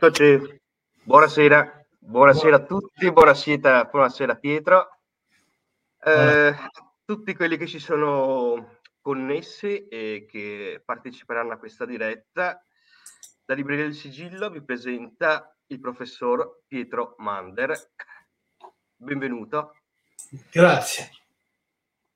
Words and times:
Eccoci, 0.00 0.60
buonasera, 1.02 1.84
buonasera 1.98 2.54
a 2.54 2.64
tutti, 2.64 3.10
buonasera, 3.10 3.86
buonasera 3.86 4.36
Pietro. 4.36 5.00
Eh, 6.00 6.54
tutti 7.04 7.34
quelli 7.34 7.56
che 7.56 7.66
ci 7.66 7.80
sono 7.80 8.78
connessi 9.00 9.88
e 9.88 10.24
che 10.30 10.80
parteciperanno 10.84 11.52
a 11.52 11.58
questa 11.58 11.84
diretta, 11.84 12.62
la 13.46 13.54
Libreria 13.56 13.86
del 13.86 13.94
Sigillo 13.94 14.50
vi 14.50 14.62
presenta 14.62 15.52
il 15.66 15.80
professor 15.80 16.60
Pietro 16.68 17.16
Mander. 17.18 17.76
Benvenuto. 18.94 19.78
Grazie. 20.52 21.10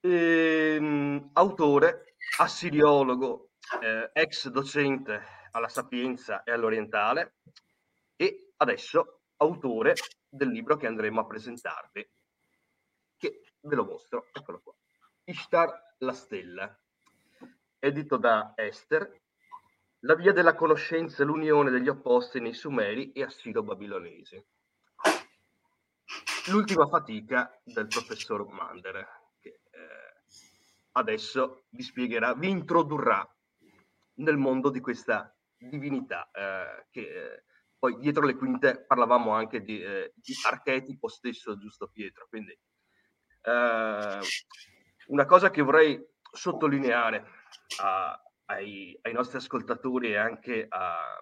Ehm, 0.03 1.31
autore, 1.33 2.15
assiriologo, 2.39 3.51
eh, 3.81 4.09
ex 4.13 4.47
docente 4.51 5.21
alla 5.51 5.69
Sapienza 5.69 6.45
e 6.45 6.53
all'Orientale 6.53 7.39
e 8.23 8.53
adesso 8.59 9.23
autore 9.39 9.95
del 10.29 10.51
libro 10.51 10.77
che 10.77 10.87
andremo 10.87 11.21
a 11.21 11.27
presentarvi, 11.27 12.09
che 13.17 13.43
ve 13.61 13.75
lo 13.75 13.85
mostro, 13.85 14.29
eccolo 14.33 14.61
qua. 14.61 14.73
Ishtar 15.25 15.97
la 15.99 16.13
stella, 16.13 16.81
edito 17.81 18.17
da 18.19 18.53
Esther, 18.55 19.21
La 20.05 20.17
via 20.17 20.33
della 20.33 20.57
conoscenza 20.57 21.23
e 21.23 21.27
l'unione 21.27 21.71
degli 21.71 21.89
opposti 21.89 22.41
nei 22.41 22.55
Sumeri 22.55 23.13
e 23.13 23.23
Assiro-Babilonesi. 23.23 24.45
L'ultima 26.51 26.89
fatica 26.89 27.57
del 27.63 27.87
professor 27.87 28.45
Mander, 28.49 29.07
che 29.39 29.61
eh, 29.71 30.23
adesso 30.93 31.67
vi 31.69 31.83
spiegherà, 31.83 32.35
vi 32.35 32.49
introdurrà 32.49 33.25
nel 34.15 34.37
mondo 34.37 34.71
di 34.71 34.81
questa 34.81 35.33
divinità, 35.57 36.29
eh, 36.33 36.87
che 36.91 37.01
eh, 37.01 37.45
poi 37.83 37.99
dietro 37.99 38.25
le 38.25 38.37
quinte 38.37 38.85
parlavamo 38.87 39.33
anche 39.33 39.61
di, 39.61 39.83
eh, 39.83 40.13
di 40.15 40.33
archetipo 40.47 41.09
stesso, 41.09 41.59
giusto 41.59 41.89
Pietro? 41.89 42.29
Quindi 42.29 42.53
eh, 42.53 44.19
una 45.09 45.25
cosa 45.27 45.51
che 45.51 45.63
vorrei 45.63 46.01
sottolineare 46.21 47.27
a, 47.81 48.23
ai, 48.45 48.97
ai, 49.03 49.13
nostri 49.13 49.39
ascoltatori 49.39 50.13
e 50.13 50.17
anche 50.17 50.65
a, 50.69 51.21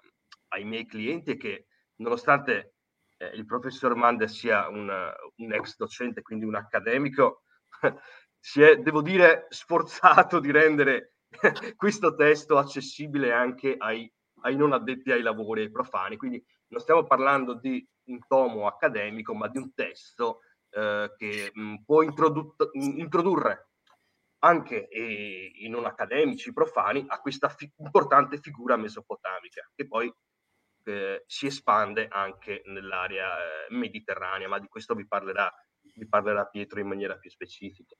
ai 0.48 0.64
miei 0.64 0.84
clienti 0.84 1.30
è 1.30 1.36
che 1.38 1.68
nonostante 2.00 2.74
eh, 3.16 3.28
il 3.28 3.46
professor 3.46 3.94
Mande 3.94 4.28
sia 4.28 4.68
un, 4.68 4.90
un 5.36 5.52
ex 5.54 5.76
docente, 5.78 6.20
quindi 6.20 6.44
un 6.44 6.56
accademico, 6.56 7.44
si 8.38 8.60
è, 8.60 8.76
devo 8.76 9.00
dire, 9.00 9.46
sforzato 9.48 10.40
di 10.40 10.50
rendere 10.50 11.14
questo 11.76 12.14
testo 12.14 12.58
accessibile 12.58 13.32
anche 13.32 13.76
ai 13.78 14.12
ai 14.42 14.56
non 14.56 14.72
addetti 14.72 15.10
ai 15.12 15.22
lavori, 15.22 15.62
ai 15.62 15.70
profani. 15.70 16.16
Quindi 16.16 16.44
non 16.68 16.80
stiamo 16.80 17.04
parlando 17.04 17.54
di 17.54 17.86
un 18.04 18.18
tomo 18.26 18.66
accademico, 18.66 19.34
ma 19.34 19.48
di 19.48 19.58
un 19.58 19.72
testo 19.74 20.40
eh, 20.70 21.12
che 21.16 21.50
mh, 21.52 21.62
mm, 21.62 21.74
può 21.84 22.02
introdu- 22.02 22.70
introdurre 22.74 23.70
anche 24.42 24.88
eh, 24.88 25.52
i 25.56 25.68
non 25.68 25.84
accademici 25.84 26.52
profani 26.52 27.04
a 27.08 27.20
questa 27.20 27.48
fi- 27.48 27.70
importante 27.76 28.38
figura 28.38 28.76
mesopotamica, 28.76 29.68
che 29.74 29.86
poi 29.86 30.12
eh, 30.84 31.24
si 31.26 31.46
espande 31.46 32.08
anche 32.08 32.62
nell'area 32.66 33.36
eh, 33.36 33.74
mediterranea, 33.74 34.48
ma 34.48 34.58
di 34.58 34.68
questo 34.68 34.94
vi 34.94 35.06
parlerà, 35.06 35.52
vi 35.94 36.08
parlerà 36.08 36.46
Pietro 36.46 36.80
in 36.80 36.88
maniera 36.88 37.16
più 37.16 37.30
specifica. 37.30 37.96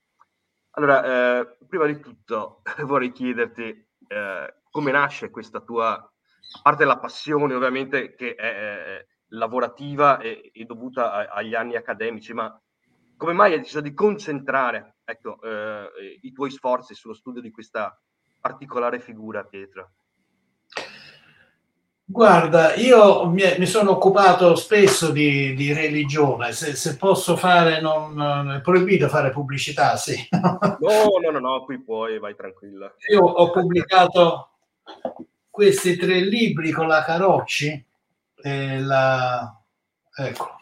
Allora, 0.72 1.40
eh, 1.40 1.56
prima 1.66 1.86
di 1.86 2.00
tutto 2.00 2.62
vorrei 2.86 3.12
chiederti 3.12 3.88
eh, 4.06 4.54
come 4.70 4.92
nasce 4.92 5.30
questa 5.30 5.60
tua 5.60 6.10
a 6.52 6.60
parte 6.62 6.84
la 6.84 6.98
passione 6.98 7.54
ovviamente 7.54 8.14
che 8.14 8.34
è, 8.34 9.06
lavorativa 9.30 10.18
e, 10.18 10.50
e 10.52 10.64
dovuta 10.64 11.12
a, 11.12 11.34
agli 11.34 11.54
anni 11.54 11.76
accademici, 11.76 12.32
ma 12.32 12.60
come 13.16 13.32
mai 13.32 13.52
hai 13.52 13.58
deciso 13.58 13.80
di 13.80 13.94
concentrare 13.94 14.96
ecco, 15.04 15.40
eh, 15.42 16.18
i 16.22 16.32
tuoi 16.32 16.50
sforzi 16.50 16.94
sullo 16.94 17.14
studio 17.14 17.40
di 17.40 17.50
questa 17.50 17.98
particolare 18.40 18.98
figura, 19.00 19.44
Pietro? 19.44 19.90
Guarda, 22.04 22.74
io 22.74 23.28
mi, 23.28 23.42
mi, 23.58 23.66
sono 23.66 23.92
occupato 23.92 24.56
spesso 24.56 25.12
di, 25.12 25.54
di 25.54 25.72
religione, 25.72 26.50
se, 26.50 26.74
se, 26.74 26.96
posso 26.96 27.36
fare, 27.36 27.80
non, 27.80 28.50
è 28.50 28.60
proibito 28.62 29.06
fare 29.06 29.30
pubblicità, 29.30 29.96
sì. 29.96 30.16
no, 30.32 30.58
no, 31.22 31.30
no, 31.30 31.38
no, 31.38 31.64
qui 31.64 31.80
puoi, 31.80 32.18
vai 32.18 32.34
tranquilla. 32.34 32.92
Io 33.12 33.20
ho 33.20 33.50
pubblicato 33.52 34.48
questi 35.50 35.96
tre 35.96 36.20
libri 36.20 36.70
con 36.70 36.86
la 36.86 37.02
Carocci, 37.02 37.84
eh, 38.42 38.80
la, 38.80 39.60
ecco, 40.16 40.60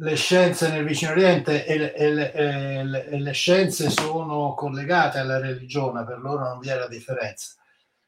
le 0.00 0.16
scienze 0.16 0.70
nel 0.70 0.84
vicino 0.84 1.10
oriente 1.10 1.66
e, 1.66 1.92
e, 1.94 2.32
e, 2.34 3.06
e, 3.10 3.20
le 3.20 3.32
scienze 3.32 3.90
sono 3.90 4.54
collegate 4.54 5.18
alla 5.18 5.38
religione, 5.38 6.04
per 6.04 6.18
loro 6.18 6.44
non 6.44 6.58
vi 6.60 6.68
è 6.68 6.76
la 6.76 6.88
differenza. 6.88 7.54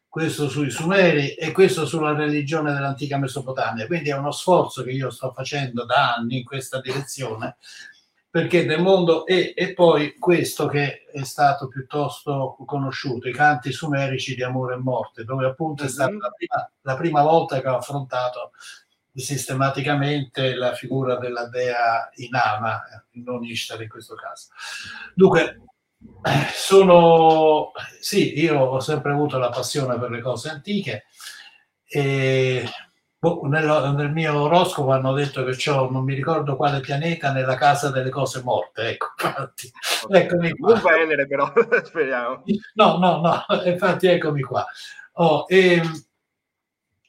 Questo 0.08 0.48
sui 0.48 0.70
Sumeri 0.70 1.34
e 1.34 1.52
questo 1.52 1.86
sulla 1.86 2.12
religione 2.12 2.72
dell'antica 2.72 3.16
Mesopotamia. 3.16 3.86
Quindi 3.86 4.10
è 4.10 4.16
uno 4.16 4.32
sforzo 4.32 4.82
che 4.82 4.90
io 4.90 5.10
sto 5.10 5.30
facendo 5.32 5.84
da 5.84 6.14
anni 6.14 6.38
in 6.38 6.44
questa 6.44 6.80
direzione 6.80 7.58
perché 8.30 8.64
del 8.64 8.80
mondo 8.80 9.26
e, 9.26 9.52
e, 9.56 9.74
poi 9.74 10.16
questo 10.16 10.68
che 10.68 11.04
è 11.04 11.24
stato 11.24 11.66
piuttosto 11.66 12.56
conosciuto, 12.64 13.28
i 13.28 13.32
canti 13.32 13.72
sumerici 13.72 14.36
di 14.36 14.44
amore 14.44 14.74
e 14.74 14.78
morte, 14.78 15.24
dove 15.24 15.46
appunto 15.46 15.82
è 15.82 15.86
mhm. 15.86 15.92
stata 15.92 16.12
la 16.12 16.30
prima, 16.30 16.72
la 16.82 16.96
prima 16.96 17.22
volta 17.22 17.60
che 17.60 17.68
ho 17.68 17.76
affrontato 17.76 18.52
sistematicamente 19.12 20.54
la 20.54 20.72
figura 20.74 21.16
della 21.16 21.48
dea 21.48 22.08
Inama, 22.14 22.80
non 23.14 23.44
Ishtar 23.44 23.82
in 23.82 23.88
questo 23.88 24.14
caso. 24.14 24.48
Dunque, 25.14 25.62
sono, 26.54 27.72
sì, 27.98 28.38
io 28.38 28.60
ho 28.60 28.80
sempre 28.80 29.10
avuto 29.10 29.38
la 29.38 29.50
passione 29.50 29.98
per 29.98 30.10
le 30.10 30.20
cose 30.20 30.48
antiche 30.48 31.06
e 31.84 32.64
Boh, 33.22 33.42
nel, 33.48 33.92
nel, 33.96 34.10
mio 34.12 34.40
oroscopo 34.44 34.92
hanno 34.92 35.12
detto 35.12 35.44
che 35.44 35.70
ho 35.70 35.90
non 35.90 36.04
mi 36.04 36.14
ricordo 36.14 36.56
quale 36.56 36.80
pianeta 36.80 37.30
nella 37.32 37.54
casa 37.54 37.90
delle 37.90 38.08
cose 38.08 38.40
morte. 38.42 38.88
Ecco, 38.92 39.08
infatti, 39.20 39.70
eccomi 40.08 40.50
qua. 40.56 40.72
Non 40.72 40.82
Venere, 40.82 41.26
però, 41.26 41.52
speriamo. 41.84 42.42
No, 42.76 42.96
no, 42.96 43.20
no, 43.20 43.44
infatti, 43.68 44.06
eccomi 44.06 44.40
qua. 44.40 44.64
Oh, 45.12 45.44
e, 45.48 45.82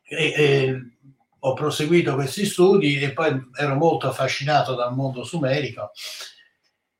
e, 0.03 0.33
e, 0.35 0.81
ho 1.39 1.53
proseguito 1.53 2.15
questi 2.15 2.45
studi 2.45 2.99
e 2.99 3.13
poi 3.13 3.49
ero 3.57 3.75
molto 3.75 4.09
affascinato 4.09 4.75
dal 4.75 4.93
mondo 4.93 5.23
sumerico. 5.23 5.91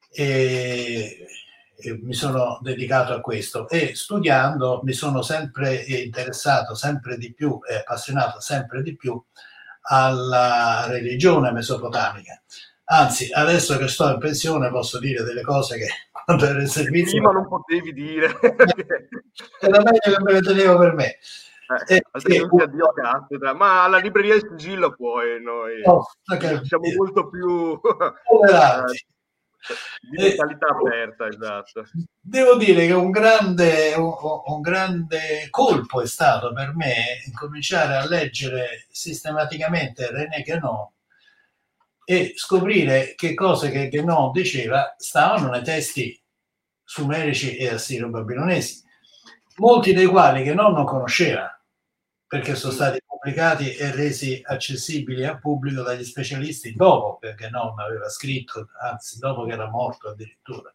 E, 0.10 1.28
mi 2.02 2.14
sono 2.14 2.60
dedicato 2.62 3.14
a 3.14 3.22
questo 3.22 3.68
e 3.68 3.96
studiando 3.96 4.82
mi 4.84 4.94
sono 4.94 5.22
sempre 5.22 5.76
interessato 5.76 6.76
sempre 6.76 7.18
di 7.18 7.34
più 7.34 7.60
e 7.68 7.76
appassionato 7.76 8.40
sempre 8.40 8.82
di 8.82 8.96
più 8.96 9.22
alla 9.84 10.86
religione 10.88 11.52
mesopotamica. 11.52 12.42
Anzi, 12.86 13.32
adesso 13.32 13.78
che 13.78 13.88
sto 13.88 14.10
in 14.10 14.20
pensione 14.20 14.70
posso 14.70 15.00
dire 15.00 15.24
delle 15.24 15.44
cose 15.44 15.78
che 15.78 15.88
quando 16.12 16.46
ero 16.46 16.60
in 16.60 16.68
servizio... 16.68 17.22
Prima 17.22 17.32
non 17.32 17.48
potevi 17.48 17.94
dire. 17.94 18.38
Era 19.60 19.82
meglio 19.82 20.16
che 20.16 20.22
me 20.22 20.34
le 20.34 20.42
tenevo 20.42 20.78
per 20.78 20.94
me. 20.94 21.18
Eh, 21.88 21.96
eh, 21.96 22.36
e, 22.36 22.48
cattedra, 22.94 23.54
ma 23.54 23.84
alla 23.86 23.98
libreria 23.98 24.34
del 24.34 24.50
sigillo 24.50 24.94
puoi, 24.94 25.42
noi 25.42 25.82
oh, 25.86 26.06
siamo 26.64 26.92
molto 26.98 27.30
più... 27.30 27.80
di 30.02 30.18
mentalità 30.18 30.68
eh, 30.68 30.88
aperta, 30.88 31.28
esatto. 31.28 31.86
Devo 32.20 32.56
dire 32.56 32.88
che 32.88 32.94
un 32.94 33.12
grande, 33.12 33.94
un, 33.96 34.14
un 34.46 34.62
grande 34.62 35.48
colpo 35.50 36.02
è 36.02 36.08
stato 36.08 36.52
per 36.54 36.76
me 36.76 37.22
cominciare 37.34 37.96
a 37.96 38.08
leggere 38.08 38.86
sistematicamente 38.90 40.10
René 40.12 40.44
Guénon 40.44 40.90
e 42.04 42.34
scoprire 42.36 43.14
che 43.16 43.34
cose 43.34 43.70
che 43.70 43.90
Guénon 43.90 44.32
diceva 44.32 44.96
stavano 44.98 45.50
nei 45.50 45.64
testi 45.64 46.20
sumerici 46.84 47.56
e 47.56 47.70
assiro-babilonesi, 47.70 48.84
molti 49.58 49.94
dei 49.94 50.08
quali 50.08 50.44
Guénon 50.44 50.74
non 50.74 50.86
conosceva 50.86 51.56
perché 52.28 52.56
sono 52.56 52.74
stati 52.74 53.00
pubblicati 53.22 53.76
e 53.76 53.92
resi 53.92 54.42
accessibili 54.44 55.24
al 55.24 55.40
pubblico 55.40 55.84
dagli 55.84 56.04
specialisti 56.04 56.74
dopo, 56.74 57.18
perché 57.20 57.50
non 57.50 57.80
aveva 57.80 58.10
scritto, 58.10 58.70
anzi 58.82 59.20
dopo 59.20 59.46
che 59.46 59.54
era 59.54 59.70
morto 59.70 60.10
addirittura. 60.10 60.74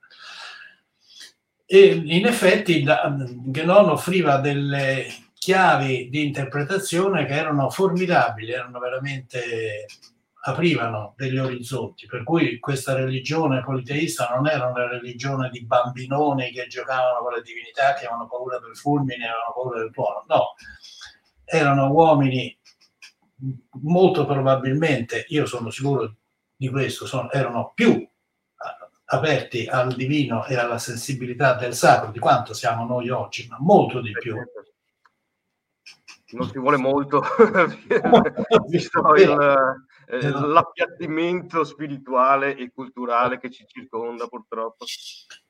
E 1.66 2.00
in 2.04 2.24
effetti 2.24 2.84
Genon 2.84 3.88
offriva 3.88 4.38
delle 4.38 5.06
chiavi 5.34 6.08
di 6.08 6.24
interpretazione 6.24 7.26
che 7.26 7.34
erano 7.34 7.68
formidabili, 7.68 8.52
erano 8.52 8.78
veramente 8.78 9.86
aprivano 10.46 11.14
degli 11.16 11.38
orizzonti, 11.38 12.06
per 12.06 12.22
cui 12.22 12.60
questa 12.60 12.94
religione 12.94 13.64
politeista 13.64 14.28
non 14.32 14.46
era 14.46 14.66
una 14.66 14.86
religione 14.86 15.50
di 15.50 15.64
bambinoni 15.64 16.52
che 16.52 16.68
giocavano 16.68 17.18
con 17.18 17.32
le 17.32 17.42
divinità, 17.42 17.94
che 17.94 18.06
avevano 18.06 18.28
paura 18.28 18.60
del 18.60 18.76
fulmine, 18.76 19.24
avevano 19.24 19.52
paura 19.52 19.78
del 19.80 19.90
tuono, 19.90 20.24
no, 20.28 20.54
erano 21.46 21.90
uomini 21.90 22.58
molto 23.82 24.26
probabilmente, 24.26 25.24
io 25.28 25.46
sono 25.46 25.70
sicuro 25.70 26.16
di 26.54 26.68
questo, 26.68 27.06
sono, 27.06 27.30
erano 27.30 27.72
più 27.74 28.06
aperti 29.08 29.66
al 29.66 29.94
divino 29.94 30.44
e 30.46 30.56
alla 30.56 30.78
sensibilità 30.78 31.54
del 31.54 31.74
sacro 31.74 32.10
di 32.10 32.18
quanto 32.18 32.54
siamo 32.54 32.84
noi 32.84 33.08
oggi, 33.10 33.46
ma 33.48 33.56
molto 33.60 34.00
di 34.00 34.10
più. 34.12 34.36
Non 36.28 36.50
ci 36.50 36.58
vuole 36.58 36.76
molto, 36.76 37.22
visto 38.68 39.14
il, 39.14 39.86
eh, 40.08 40.30
l'appiattimento 40.30 41.62
spirituale 41.62 42.56
e 42.56 42.72
culturale 42.72 43.38
che 43.38 43.50
ci 43.50 43.64
circonda 43.66 44.26
purtroppo. 44.26 44.86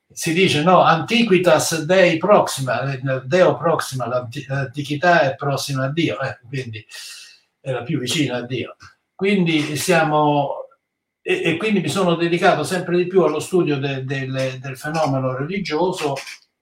Si 0.09 0.33
dice 0.33 0.63
no, 0.63 0.81
antiquitas 0.81 1.83
dei 1.85 2.17
proxima, 2.17 2.97
deo 3.25 3.57
proxima, 3.57 4.07
l'antichità 4.07 5.23
è 5.23 5.35
prossima 5.35 5.85
a 5.85 5.93
Dio, 5.93 6.21
eh, 6.21 6.39
quindi 6.47 6.85
era 7.61 7.83
più 7.83 7.99
vicina 7.99 8.37
a 8.37 8.43
Dio. 8.43 8.77
Quindi 9.15 9.77
siamo 9.77 10.67
e, 11.29 11.43
e, 11.43 11.57
quindi 11.57 11.81
mi 11.81 11.89
sono 11.89 12.15
dedicato 12.15 12.63
sempre 12.63 12.97
di 12.97 13.09
più 13.09 13.23
allo 13.23 13.41
studio 13.41 13.79
de, 13.81 14.05
de, 14.05 14.27
del 14.61 14.77
fenomeno 14.77 15.37
religioso 15.37 16.15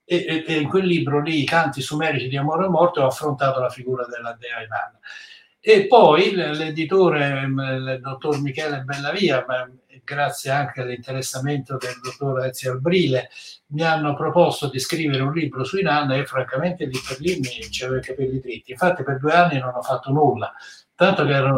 e, 0.07 0.43
e, 0.47 0.59
in 0.59 0.69
quel 0.69 0.87
libro 0.87 1.21
lì, 1.21 1.43
I 1.43 1.45
canti 1.45 1.83
sumerici 1.83 2.29
di 2.29 2.39
amore 2.39 2.65
e 2.65 2.69
morte, 2.69 3.01
ho 3.01 3.07
affrontato 3.07 3.61
la 3.61 3.69
figura 3.69 4.07
della 4.07 4.35
dea 4.39 4.63
Ivana. 4.63 4.99
E 5.61 5.87
poi 5.87 6.35
l'editore, 6.35 7.43
il 7.43 7.99
dottor 8.01 8.41
Michele 8.41 8.81
Bellavia, 8.81 9.45
grazie 10.05 10.51
anche 10.51 10.83
all'interessamento 10.83 11.77
del 11.77 11.99
dottor 12.03 12.45
Ezio 12.45 12.73
Albrile, 12.73 13.31
mi 13.69 13.83
hanno 13.83 14.15
proposto 14.15 14.69
di 14.69 14.79
scrivere 14.79 15.23
un 15.23 15.33
libro 15.33 15.65
su 15.65 15.79
Inanna 15.79 16.15
e 16.15 16.27
francamente 16.27 16.85
lì 16.85 16.99
per 17.07 17.19
lì 17.21 17.39
mi 17.41 17.49
c'avevo 17.71 17.99
i 17.99 18.03
capelli 18.03 18.39
dritti. 18.39 18.71
Infatti 18.73 19.03
per 19.03 19.19
due 19.19 19.33
anni 19.33 19.59
non 19.59 19.75
ho 19.75 19.83
fatto 19.83 20.13
nulla 20.13 20.53
tanto 20.95 21.25
che 21.25 21.33
erano, 21.33 21.57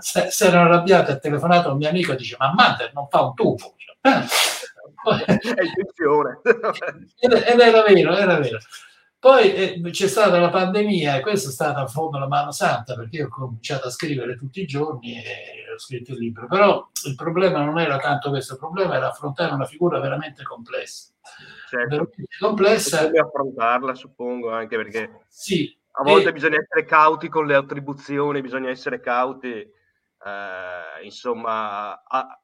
si 0.00 0.18
erano 0.44 0.68
arrabbiati, 0.68 1.10
ha 1.12 1.18
telefonato 1.18 1.70
un 1.70 1.76
mio 1.76 1.88
amico 1.88 2.12
e 2.12 2.16
dice 2.16 2.36
ma 2.38 2.52
Mander 2.52 2.92
non 2.92 3.06
fa 3.08 3.22
un 3.22 3.34
tubo 3.34 3.74
è 5.06 5.62
intenzione 5.62 6.40
ed 7.18 7.32
era 7.60 7.82
vero, 7.82 8.16
era 8.16 8.38
vero 8.38 8.58
poi 9.26 9.52
eh, 9.54 9.80
c'è 9.90 10.06
stata 10.06 10.38
la 10.38 10.50
pandemia 10.50 11.16
e 11.16 11.20
questa 11.20 11.48
è 11.48 11.52
stata 11.52 11.80
a 11.80 11.88
fondo 11.88 12.16
la 12.16 12.28
mano 12.28 12.52
santa 12.52 12.94
perché 12.94 13.16
io 13.16 13.26
ho 13.26 13.28
cominciato 13.28 13.88
a 13.88 13.90
scrivere 13.90 14.36
tutti 14.36 14.60
i 14.60 14.66
giorni 14.66 15.16
e 15.16 15.72
ho 15.74 15.78
scritto 15.80 16.12
il 16.12 16.18
libro. 16.18 16.46
Però 16.46 16.88
il 17.08 17.14
problema 17.16 17.64
non 17.64 17.80
era 17.80 17.98
tanto 17.98 18.30
questo 18.30 18.52
il 18.52 18.60
problema 18.60 18.94
era 18.94 19.08
affrontare 19.08 19.52
una 19.52 19.64
figura 19.64 19.98
veramente 19.98 20.44
complessa. 20.44 21.12
Certo. 21.68 21.88
veramente 21.88 22.36
complessa. 22.38 23.04
Come 23.06 23.18
affrontarla 23.18 23.94
suppongo 23.96 24.52
anche 24.52 24.76
perché 24.76 25.22
sì. 25.26 25.76
a 25.90 26.04
volte 26.04 26.28
e... 26.28 26.32
bisogna 26.32 26.60
essere 26.60 26.84
cauti 26.84 27.28
con 27.28 27.46
le 27.46 27.56
attribuzioni, 27.56 28.40
bisogna 28.42 28.70
essere 28.70 29.00
cauti, 29.00 29.48
eh, 29.48 31.02
insomma, 31.02 32.00
a, 32.04 32.40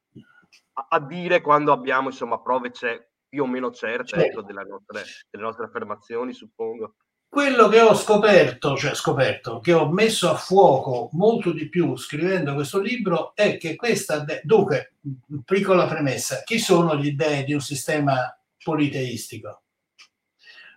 a, 0.88 0.98
dire 0.98 1.42
quando 1.42 1.70
abbiamo 1.70 2.08
insomma, 2.08 2.40
prove 2.40 2.72
c'è, 2.72 3.00
più 3.32 3.44
o 3.44 3.46
meno 3.46 3.70
certe 3.70 4.08
certo. 4.08 4.26
ecco, 4.26 4.42
delle, 4.42 4.62
nostre, 4.62 5.04
delle 5.30 5.42
nostre 5.42 5.64
affermazioni, 5.64 6.34
suppongo. 6.34 6.96
Quello 7.26 7.68
che 7.68 7.80
ho 7.80 7.94
scoperto, 7.94 8.76
cioè 8.76 8.94
scoperto, 8.94 9.58
che 9.60 9.72
ho 9.72 9.90
messo 9.90 10.28
a 10.28 10.34
fuoco 10.34 11.08
molto 11.12 11.50
di 11.50 11.70
più 11.70 11.96
scrivendo 11.96 12.52
questo 12.52 12.78
libro 12.78 13.34
è 13.34 13.56
che 13.56 13.74
questa, 13.74 14.18
de- 14.18 14.42
dunque, 14.44 14.96
piccola 15.46 15.86
premessa, 15.86 16.42
chi 16.42 16.58
sono 16.58 16.94
gli 16.94 17.12
dei 17.12 17.44
di 17.44 17.54
un 17.54 17.60
sistema 17.60 18.38
politeistico? 18.62 19.62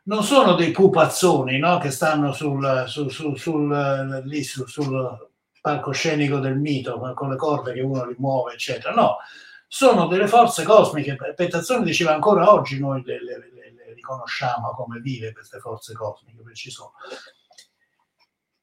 non 0.03 0.21
sono 0.21 0.53
dei 0.53 0.69
pupazzoni 0.69 1.57
no? 1.57 1.79
che 1.79 1.89
stanno 1.89 2.31
sul, 2.31 2.85
sul, 2.87 3.11
sul, 3.11 3.39
sul, 3.39 4.21
lì, 4.25 4.43
sul 4.43 5.29
palcoscenico 5.59 6.37
del 6.37 6.59
mito 6.59 6.99
con 7.15 7.31
le 7.31 7.35
corde 7.35 7.73
che 7.73 7.81
uno 7.81 8.05
li 8.05 8.15
muove, 8.19 8.53
eccetera. 8.53 8.93
No, 8.93 9.17
sono 9.75 10.07
delle 10.07 10.29
forze 10.29 10.63
cosmiche. 10.63 11.17
Pettazzoni 11.35 11.83
diceva 11.83 12.13
ancora 12.13 12.49
oggi 12.49 12.79
noi 12.79 13.03
le, 13.03 13.21
le, 13.21 13.37
le, 13.37 13.73
le 13.75 13.93
riconosciamo 13.93 14.71
come 14.71 15.01
vive 15.01 15.33
queste 15.33 15.59
forze 15.59 15.91
cosmiche, 15.91 16.37
perché 16.41 16.55
ci 16.55 16.71
sono 16.71 16.93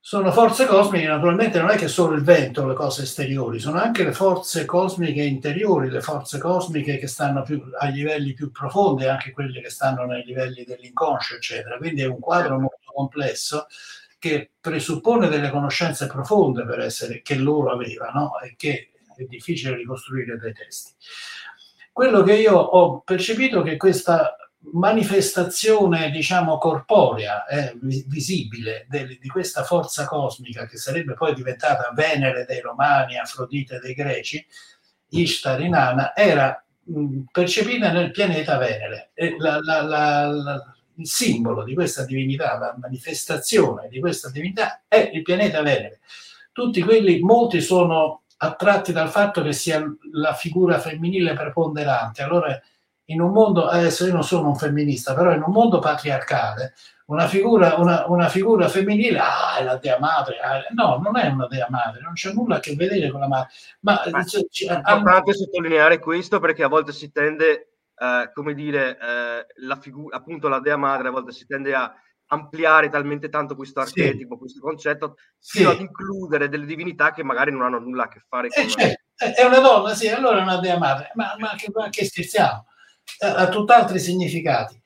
sono 0.00 0.32
forze 0.32 0.64
cosmiche, 0.64 1.06
naturalmente 1.06 1.60
non 1.60 1.68
è 1.68 1.76
che 1.76 1.88
solo 1.88 2.14
il 2.14 2.22
vento, 2.22 2.66
le 2.66 2.74
cose 2.74 3.02
esteriori, 3.02 3.58
sono 3.58 3.78
anche 3.78 4.04
le 4.04 4.12
forze 4.12 4.64
cosmiche 4.64 5.22
interiori, 5.22 5.90
le 5.90 6.00
forze 6.00 6.38
cosmiche 6.38 6.96
che 6.96 7.06
stanno 7.06 7.42
più, 7.42 7.62
a 7.78 7.86
livelli 7.88 8.32
più 8.32 8.50
profondi, 8.50 9.04
anche 9.04 9.32
quelle 9.32 9.60
che 9.60 9.70
stanno 9.70 10.06
nei 10.06 10.24
livelli 10.24 10.64
dell'inconscio, 10.64 11.36
eccetera. 11.36 11.76
Quindi 11.76 12.00
è 12.00 12.06
un 12.06 12.20
quadro 12.20 12.58
molto 12.58 12.90
complesso 12.92 13.66
che 14.18 14.52
presuppone 14.58 15.28
delle 15.28 15.50
conoscenze 15.50 16.06
profonde 16.06 16.64
per 16.64 16.80
essere, 16.80 17.20
che 17.20 17.36
loro 17.36 17.70
avevano 17.70 18.40
e 18.40 18.54
che 18.56 18.91
è 19.22 19.26
difficile 19.26 19.76
ricostruire 19.76 20.36
dai 20.36 20.52
testi. 20.52 20.92
Quello 21.92 22.22
che 22.22 22.34
io 22.34 22.56
ho 22.56 23.00
percepito 23.00 23.60
è 23.60 23.64
che 23.64 23.76
questa 23.76 24.36
manifestazione, 24.72 26.10
diciamo, 26.10 26.56
corporea, 26.58 27.44
eh, 27.46 27.76
visibile 27.80 28.86
de, 28.88 29.18
di 29.20 29.28
questa 29.28 29.64
forza 29.64 30.06
cosmica 30.06 30.66
che 30.66 30.76
sarebbe 30.76 31.14
poi 31.14 31.34
diventata 31.34 31.92
Venere 31.94 32.44
dei 32.44 32.60
Romani, 32.60 33.18
Afrodite 33.18 33.80
dei 33.80 33.94
Greci, 33.94 34.44
Ishtar 35.08 35.60
Inanna, 35.60 36.14
era 36.14 36.64
mh, 36.84 37.22
percepita 37.32 37.90
nel 37.90 38.12
pianeta 38.12 38.56
Venere. 38.56 39.10
La, 39.38 39.58
la, 39.60 39.82
la, 39.82 40.74
il 40.96 41.06
simbolo 41.06 41.64
di 41.64 41.74
questa 41.74 42.04
divinità, 42.04 42.56
la 42.58 42.76
manifestazione 42.80 43.88
di 43.88 44.00
questa 44.00 44.30
divinità 44.30 44.82
è 44.86 45.10
il 45.12 45.22
pianeta 45.22 45.60
Venere. 45.62 46.00
Tutti 46.52 46.80
quelli, 46.82 47.20
molti 47.20 47.60
sono 47.60 48.21
attratti 48.44 48.92
dal 48.92 49.08
fatto 49.08 49.40
che 49.42 49.52
sia 49.52 49.80
la 50.12 50.34
figura 50.34 50.78
femminile 50.78 51.32
preponderante. 51.32 52.22
Allora 52.22 52.60
in 53.06 53.20
un 53.20 53.30
mondo, 53.30 53.66
adesso 53.66 54.04
io 54.04 54.12
non 54.12 54.24
sono 54.24 54.48
un 54.48 54.56
femminista, 54.56 55.14
però 55.14 55.32
in 55.32 55.42
un 55.42 55.52
mondo 55.52 55.78
patriarcale, 55.78 56.74
una 57.06 57.26
figura, 57.28 57.74
una, 57.76 58.06
una 58.08 58.28
figura 58.28 58.68
femminile, 58.68 59.18
ah, 59.18 59.56
è 59.58 59.64
la 59.64 59.76
dea 59.76 59.98
madre, 59.98 60.38
ah, 60.40 60.64
no, 60.70 60.98
non 61.02 61.16
è 61.16 61.28
una 61.28 61.46
dea 61.46 61.66
madre, 61.68 62.00
non 62.00 62.14
c'è 62.14 62.32
nulla 62.32 62.56
a 62.56 62.60
che 62.60 62.74
vedere 62.74 63.10
con 63.10 63.20
la 63.20 63.28
madre. 63.28 63.50
Ma, 63.80 64.02
Ma 64.10 64.24
cioè, 64.24 64.40
è 64.40 64.72
importante 64.74 65.30
hanno... 65.30 65.32
sottolineare 65.32 65.98
questo 65.98 66.40
perché 66.40 66.64
a 66.64 66.68
volte 66.68 66.92
si 66.92 67.12
tende, 67.12 67.74
eh, 67.96 68.30
come 68.32 68.54
dire, 68.54 68.98
eh, 68.98 69.46
la 69.66 69.76
figura, 69.76 70.16
appunto 70.16 70.48
la 70.48 70.60
dea 70.60 70.76
madre, 70.76 71.08
a 71.08 71.12
volte 71.12 71.32
si 71.32 71.46
tende 71.46 71.74
a 71.74 71.92
ampliare 72.32 72.88
talmente 72.88 73.28
tanto 73.28 73.54
questo 73.54 73.80
archetipo, 73.80 74.34
sì. 74.34 74.40
questo 74.40 74.60
concetto, 74.60 75.16
fino 75.38 75.70
sì. 75.70 75.74
ad 75.76 75.80
includere 75.80 76.48
delle 76.48 76.66
divinità 76.66 77.12
che 77.12 77.22
magari 77.22 77.52
non 77.52 77.62
hanno 77.62 77.78
nulla 77.78 78.04
a 78.04 78.08
che 78.08 78.22
fare 78.26 78.48
eh, 78.48 78.62
con... 78.62 78.80
Eh, 78.80 79.02
cioè, 79.14 79.32
è 79.34 79.44
una 79.44 79.60
donna, 79.60 79.94
sì, 79.94 80.08
allora 80.08 80.38
è 80.38 80.42
una 80.42 80.58
dea 80.58 80.78
madre, 80.78 81.10
ma, 81.14 81.34
ma, 81.38 81.54
che, 81.56 81.70
ma 81.72 81.88
che 81.90 82.04
scherziamo? 82.04 82.66
ha 83.18 83.48
tutt'altri 83.48 83.98
significati. 83.98 84.80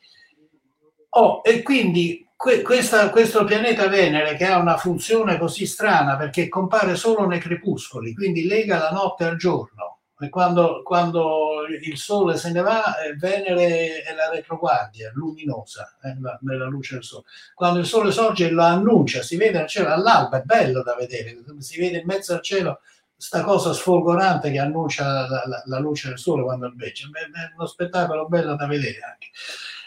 Oh, 1.11 1.41
e 1.45 1.63
quindi 1.63 2.29
que- 2.37 2.63
questa, 2.63 3.11
questo 3.11 3.45
pianeta 3.45 3.89
Venere 3.89 4.37
che 4.37 4.45
ha 4.45 4.59
una 4.59 4.77
funzione 4.77 5.39
così 5.39 5.67
strana 5.67 6.17
perché 6.17 6.49
compare 6.49 6.97
solo 6.97 7.27
nei 7.27 7.39
crepuscoli, 7.39 8.15
quindi 8.15 8.47
lega 8.47 8.79
la 8.79 8.91
notte 8.91 9.25
al 9.25 9.37
giorno. 9.37 9.96
Quando, 10.31 10.83
quando 10.83 11.67
il 11.81 11.99
Sole 11.99 12.37
se 12.37 12.51
ne 12.51 12.63
va, 12.63 12.99
eh, 12.99 13.15
Venere 13.17 14.03
è 14.03 14.15
la 14.15 14.31
retroguardia, 14.31 15.11
luminosa, 15.15 15.99
eh, 16.03 16.17
nella 16.41 16.67
luce 16.67 16.95
del 16.95 17.05
Sole. 17.05 17.25
Quando 17.55 17.81
il 17.81 17.87
Sole 17.87 18.11
sorge 18.11 18.49
lo 18.49 18.63
annuncia, 18.63 19.23
si 19.23 19.37
vede 19.37 19.61
al 19.61 19.69
cielo 19.69 19.91
all'alba, 19.91 20.39
è 20.39 20.43
bello 20.43 20.83
da 20.83 20.95
vedere, 20.95 21.37
si 21.59 21.79
vede 21.79 21.99
in 21.99 22.07
mezzo 22.07 22.33
al 22.33 22.43
cielo 22.43 22.81
sta 23.19 23.43
cosa 23.43 23.73
sfolgorante 23.73 24.51
che 24.51 24.59
annuncia 24.59 25.27
la, 25.27 25.43
la, 25.47 25.63
la, 25.65 25.79
luce 25.79 26.09
del 26.09 26.19
sole 26.19 26.43
quando 26.43 26.67
invece 26.67 27.09
è 27.13 27.55
uno 27.57 27.67
spettacolo 27.67 28.29
bello 28.29 28.55
da 28.57 28.67
vedere 28.67 29.01
anche. 29.01 29.31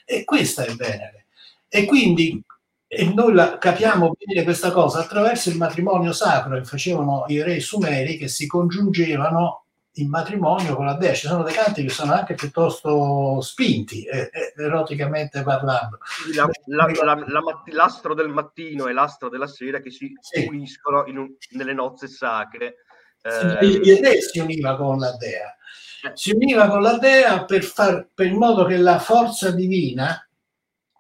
E 0.06 0.24
questa 0.24 0.64
è 0.64 0.74
Venere. 0.74 1.26
E 1.68 1.86
quindi 1.86 2.44
e 2.92 3.14
noi 3.14 3.34
la, 3.34 3.60
capiamo 3.60 4.16
bene 4.18 4.44
questa 4.44 4.72
cosa 4.72 5.00
attraverso 5.00 5.50
il 5.50 5.58
matrimonio 5.58 6.12
sacro 6.12 6.58
che 6.58 6.66
facevano 6.66 7.26
i 7.28 7.44
re 7.44 7.60
sumeri 7.60 8.18
che 8.18 8.28
si 8.28 8.48
congiungevano 8.48 9.66
in 10.01 10.10
matrimonio 10.10 10.75
con 10.75 10.86
la 10.86 10.96
dea. 10.96 11.13
Ci 11.13 11.27
sono 11.27 11.44
dei 11.44 11.53
canti 11.53 11.84
che 11.84 11.89
sono 11.89 12.13
anche 12.13 12.34
piuttosto 12.36 13.39
spinti, 13.41 14.03
eh, 14.03 14.29
eh, 14.32 14.53
eroticamente 14.58 15.44
parlando. 15.44 16.00
La, 16.36 16.50
la, 16.65 17.63
l'astro 17.72 18.13
del 18.13 18.29
mattino 18.29 18.88
e 18.88 18.94
l'astro 18.94 19.29
della 19.29 19.48
sera 19.48 19.79
che 19.79 19.91
si 19.91 20.13
sì. 20.20 20.48
uniscono 20.48 21.03
un, 21.08 21.29
nelle 21.51 21.74
nozze 21.74 22.08
sacre 22.08 22.75
eh, 23.22 23.65
il 23.65 23.98
re 23.98 24.22
si 24.22 24.39
univa 24.39 24.77
con 24.77 24.98
la 24.98 25.15
dea. 25.18 25.56
Eh. 26.03 26.12
Si 26.13 26.32
univa 26.32 26.70
con 26.70 26.82
la 26.82 26.98
dea 26.98 27.44
per 27.44 27.63
far 27.63 28.08
per 28.13 28.27
in 28.27 28.38
modo 28.38 28.65
che 28.65 28.77
la 28.77 29.00
forza 29.00 29.51
divina 29.51 30.25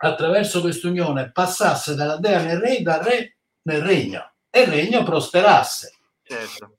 attraverso 0.01 0.61
questa 0.61 0.87
unione 0.87 1.31
passasse 1.31 1.95
dalla 1.95 2.17
dea 2.17 2.41
nel 2.41 2.59
re, 2.59 2.81
dal 2.81 3.01
re 3.01 3.37
nel 3.63 3.81
regno 3.81 4.33
e 4.49 4.61
il 4.61 4.67
regno 4.67 5.03
prosperasse. 5.03 5.93
Certo. 6.23 6.78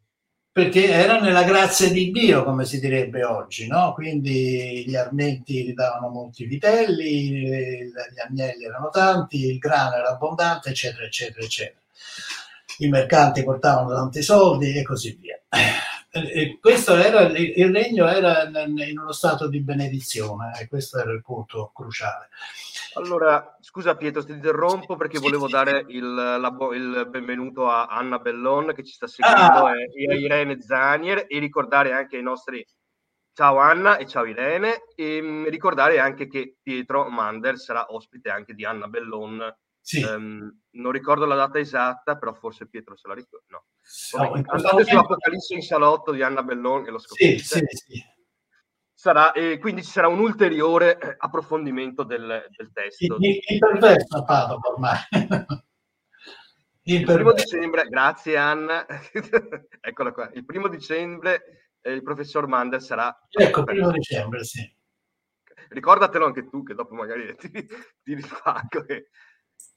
Perché 0.53 0.89
era 0.91 1.19
nella 1.21 1.45
grazia 1.45 1.91
di 1.91 2.11
Dio, 2.11 2.45
come 2.45 2.65
si 2.65 2.81
direbbe 2.81 3.25
oggi, 3.25 3.67
no? 3.69 3.93
Quindi 3.95 4.85
gli 4.87 4.97
armenti 4.97 5.65
gli 5.65 5.73
davano 5.73 6.09
molti 6.09 6.45
vitelli, 6.45 7.87
gli 7.87 8.21
agnelli 8.27 8.65
erano 8.65 8.91
tanti, 8.91 9.47
il 9.47 9.59
grano 9.59 9.97
era 9.97 10.09
abbondante, 10.11 10.71
eccetera, 10.71 11.05
eccetera, 11.05 11.45
eccetera. 11.45 11.79
i 12.79 12.89
mercanti 12.89 13.45
portavano 13.45 13.95
tanti 13.95 14.23
soldi 14.23 14.75
e 14.75 14.83
così 14.83 15.17
via. 15.21 15.39
E 16.13 16.59
questo 16.61 16.97
era, 16.97 17.21
il 17.23 17.73
regno 17.73 18.07
era 18.09 18.43
in 18.67 18.99
uno 18.99 19.13
stato 19.13 19.49
di 19.49 19.61
benedizione 19.61 20.59
e 20.61 20.67
questo 20.67 20.99
era 20.99 21.13
il 21.13 21.23
punto 21.23 21.71
cruciale. 21.73 22.29
Allora, 22.95 23.57
scusa 23.61 23.95
Pietro, 23.95 24.25
ti 24.25 24.33
interrompo 24.33 24.97
perché 24.97 25.21
volevo 25.21 25.47
dare 25.47 25.85
il, 25.89 26.13
la, 26.13 26.57
il, 26.73 27.07
benvenuto 27.09 27.69
a 27.69 27.87
Anna 27.87 28.19
Bellon 28.19 28.73
che 28.75 28.83
ci 28.83 28.93
sta 28.93 29.07
seguendo 29.07 29.67
ah. 29.67 29.75
e, 29.95 30.11
a 30.11 30.15
Irene 30.15 30.61
Zanier 30.61 31.27
e 31.29 31.39
ricordare 31.39 31.93
anche 31.93 32.17
ai 32.17 32.23
nostri 32.25 32.67
ciao 33.33 33.59
Anna 33.59 33.97
e 33.97 34.07
ciao 34.07 34.25
Irene 34.25 34.87
e 34.97 35.23
mm, 35.23 35.47
ricordare 35.47 36.01
anche 36.01 36.27
che 36.27 36.57
Pietro 36.61 37.09
Mander 37.09 37.57
sarà 37.57 37.87
ospite 37.95 38.29
anche 38.31 38.55
di 38.55 38.65
Anna 38.65 38.89
Bellon 38.89 39.41
sì. 39.81 40.03
Um, 40.03 40.61
non 40.73 40.93
ricordo 40.93 41.25
la 41.27 41.35
data 41.35 41.59
esatta, 41.59 42.17
però 42.17 42.33
forse 42.33 42.69
Pietro 42.69 42.97
se 42.97 43.09
la 43.09 43.15
ricorda. 43.15 43.47
No. 43.49 43.65
no 44.19 44.33
Andate 44.33 44.85
sull'Apocalisse 44.85 45.55
in 45.55 45.63
salotto 45.63 46.13
di 46.13 46.23
Anna 46.23 46.43
Bellon 46.43 46.87
e 46.87 46.91
lo 46.91 46.99
scoprite. 46.99 47.39
Sì, 47.39 47.59
sì, 47.59 47.77
sì. 47.77 48.05
Sarà, 48.95 49.33
e 49.33 49.59
quindi 49.59 49.83
ci 49.83 49.91
sarà 49.91 50.09
un 50.09 50.19
ulteriore 50.19 50.99
eh, 50.99 51.17
approfondimento 51.19 52.05
del, 52.05 52.47
del 52.55 52.71
testo. 52.73 53.17
Il, 53.19 53.39
il 53.47 53.59
perverso 53.59 54.25
Padova 54.25 54.69
ormai. 54.69 54.99
il, 56.83 56.95
il 56.95 57.05
primo 57.05 57.33
dicembre, 57.33 57.89
grazie 57.89 58.37
Anna, 58.37 58.87
eccola 59.81 60.13
qua, 60.13 60.31
il 60.35 60.45
primo 60.45 60.69
dicembre 60.69 61.61
eh, 61.83 61.93
il 61.93 62.03
professor 62.03 62.47
Mander 62.47 62.83
sarà... 62.83 63.17
Ecco, 63.31 63.65
primo 63.65 63.91
dicembre, 63.91 64.45
sì. 64.45 64.61
Ricordatelo 65.69 66.27
anche 66.27 66.49
tu, 66.49 66.63
che 66.63 66.75
dopo 66.75 66.95
magari 66.95 67.35
ti, 67.39 67.51
ti 67.51 68.15
ripago. 68.15 68.87
E, 68.87 69.09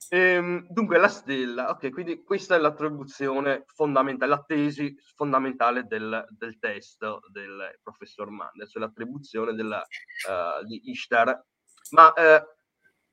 Ehm, 0.09 0.67
dunque, 0.69 0.97
la 0.97 1.07
stella, 1.07 1.69
ok, 1.69 1.91
quindi 1.91 2.23
questa 2.23 2.55
è 2.55 2.59
l'attribuzione 2.59 3.65
fondamentale, 3.67 4.31
la 4.31 4.43
tesi 4.45 4.95
fondamentale 5.15 5.85
del, 5.85 6.25
del 6.29 6.57
testo 6.59 7.21
del 7.31 7.79
professor 7.81 8.29
Mander, 8.29 8.67
cioè 8.67 8.81
l'attribuzione 8.81 9.53
della, 9.53 9.79
uh, 9.79 10.63
di 10.65 10.89
Ishtar. 10.89 11.43
Ma 11.91 12.07
uh, 12.07 12.45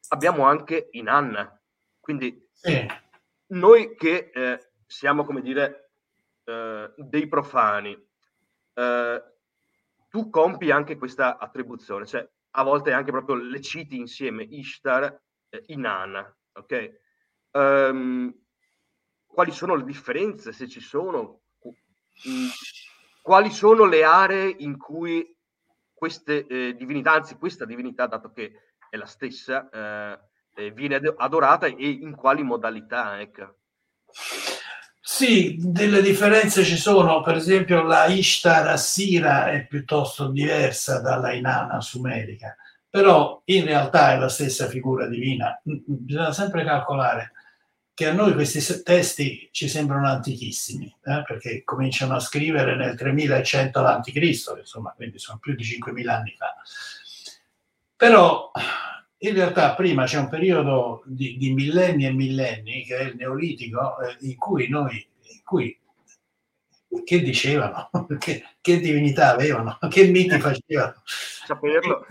abbiamo 0.09 0.45
anche 0.45 0.89
Inanna, 0.93 1.61
quindi 1.99 2.49
sì. 2.53 2.87
noi 3.49 3.95
che 3.97 4.31
uh, 4.35 4.59
siamo, 4.87 5.25
come 5.25 5.43
dire, 5.43 5.87
dei 6.97 7.29
profani, 7.29 7.97
tu 10.09 10.31
compi 10.31 10.73
anche 10.73 10.97
questa 10.97 11.39
attribuzione, 11.39 12.07
cioè 12.07 12.29
a 12.57 12.65
volte 12.65 12.93
anche 12.93 13.13
proprio 13.13 13.37
le 13.37 13.61
citi 13.61 13.97
insieme 13.97 14.43
Ishtar, 14.43 15.17
Inanna 15.67 16.35
ok? 16.53 16.99
Um, 17.53 18.35
quali 19.27 19.53
sono 19.53 19.75
le 19.75 19.85
differenze, 19.85 20.53
se 20.53 20.69
ci 20.69 20.81
sono? 20.81 21.41
Mm, 22.29 22.49
quali 23.23 23.51
sono 23.51 23.85
le 23.85 24.05
aree 24.05 24.55
in 24.59 24.77
cui 24.77 25.37
queste 25.93 26.47
eh, 26.47 26.75
divinità, 26.75 27.13
anzi 27.13 27.37
questa 27.37 27.65
divinità, 27.65 28.07
dato 28.07 28.33
che 28.33 28.53
è 28.89 28.97
la 28.97 29.07
stessa, 29.07 29.69
eh, 29.71 30.19
eh 30.55 30.71
viene 30.73 31.01
adorata 31.17 31.67
e 31.67 31.89
in 31.89 32.15
quali 32.15 32.43
modalità? 32.43 33.21
Ecco. 33.21 33.57
Sì, 35.03 35.57
delle 35.59 36.03
differenze 36.03 36.63
ci 36.65 36.77
sono, 36.77 37.23
per 37.23 37.37
esempio 37.37 37.83
la 37.83 38.07
Ishtar 38.07 38.69
Assira 38.69 39.51
è 39.51 39.67
piuttosto 39.67 40.29
diversa 40.29 41.01
dalla 41.01 41.33
Inanna 41.33 41.81
sumerica 41.81 42.57
però 42.91 43.41
in 43.45 43.65
realtà 43.65 44.13
è 44.13 44.19
la 44.19 44.29
stessa 44.29 44.67
figura 44.67 45.07
divina. 45.07 45.63
Mm, 45.69 45.75
mm, 45.75 45.81
bisogna 45.87 46.33
sempre 46.33 46.65
calcolare 46.65 47.33
che 47.95 48.09
a 48.09 48.13
noi 48.13 48.33
questi 48.33 48.83
testi 48.83 49.49
ci 49.53 49.69
sembrano 49.69 50.09
antichissimi, 50.09 50.87
eh, 50.87 51.23
perché 51.25 51.63
cominciano 51.65 52.15
a 52.15 52.21
scrivere 52.21 52.75
nel 52.75 52.97
3100 52.97 53.79
a.C., 53.79 54.15
insomma, 54.59 54.93
quindi 54.97 55.19
sono 55.19 55.39
più 55.39 55.55
di 55.55 55.63
5000 55.63 56.17
anni 56.17 56.35
fa. 56.37 56.57
Però 57.95 58.51
in 59.19 59.35
realtà 59.35 59.75
prima 59.75 60.07
c'è 60.07 60.19
un 60.19 60.29
periodo 60.29 61.03
di, 61.05 61.37
di 61.37 61.53
millenni 61.53 62.07
e 62.07 62.13
millenni, 62.13 62.85
che 62.85 62.97
è 62.97 63.03
il 63.03 63.17
Neolitico, 63.17 64.01
eh, 64.01 64.17
in 64.21 64.37
cui 64.37 64.69
noi, 64.69 65.07
in 65.35 65.43
cui, 65.45 65.79
che 67.05 67.21
dicevano, 67.21 67.91
che, 68.19 68.45
che 68.61 68.81
divinità 68.81 69.31
avevano, 69.31 69.79
che 69.91 70.07
miti 70.07 70.41
facevano. 70.41 71.03
Saperlo 71.05 72.07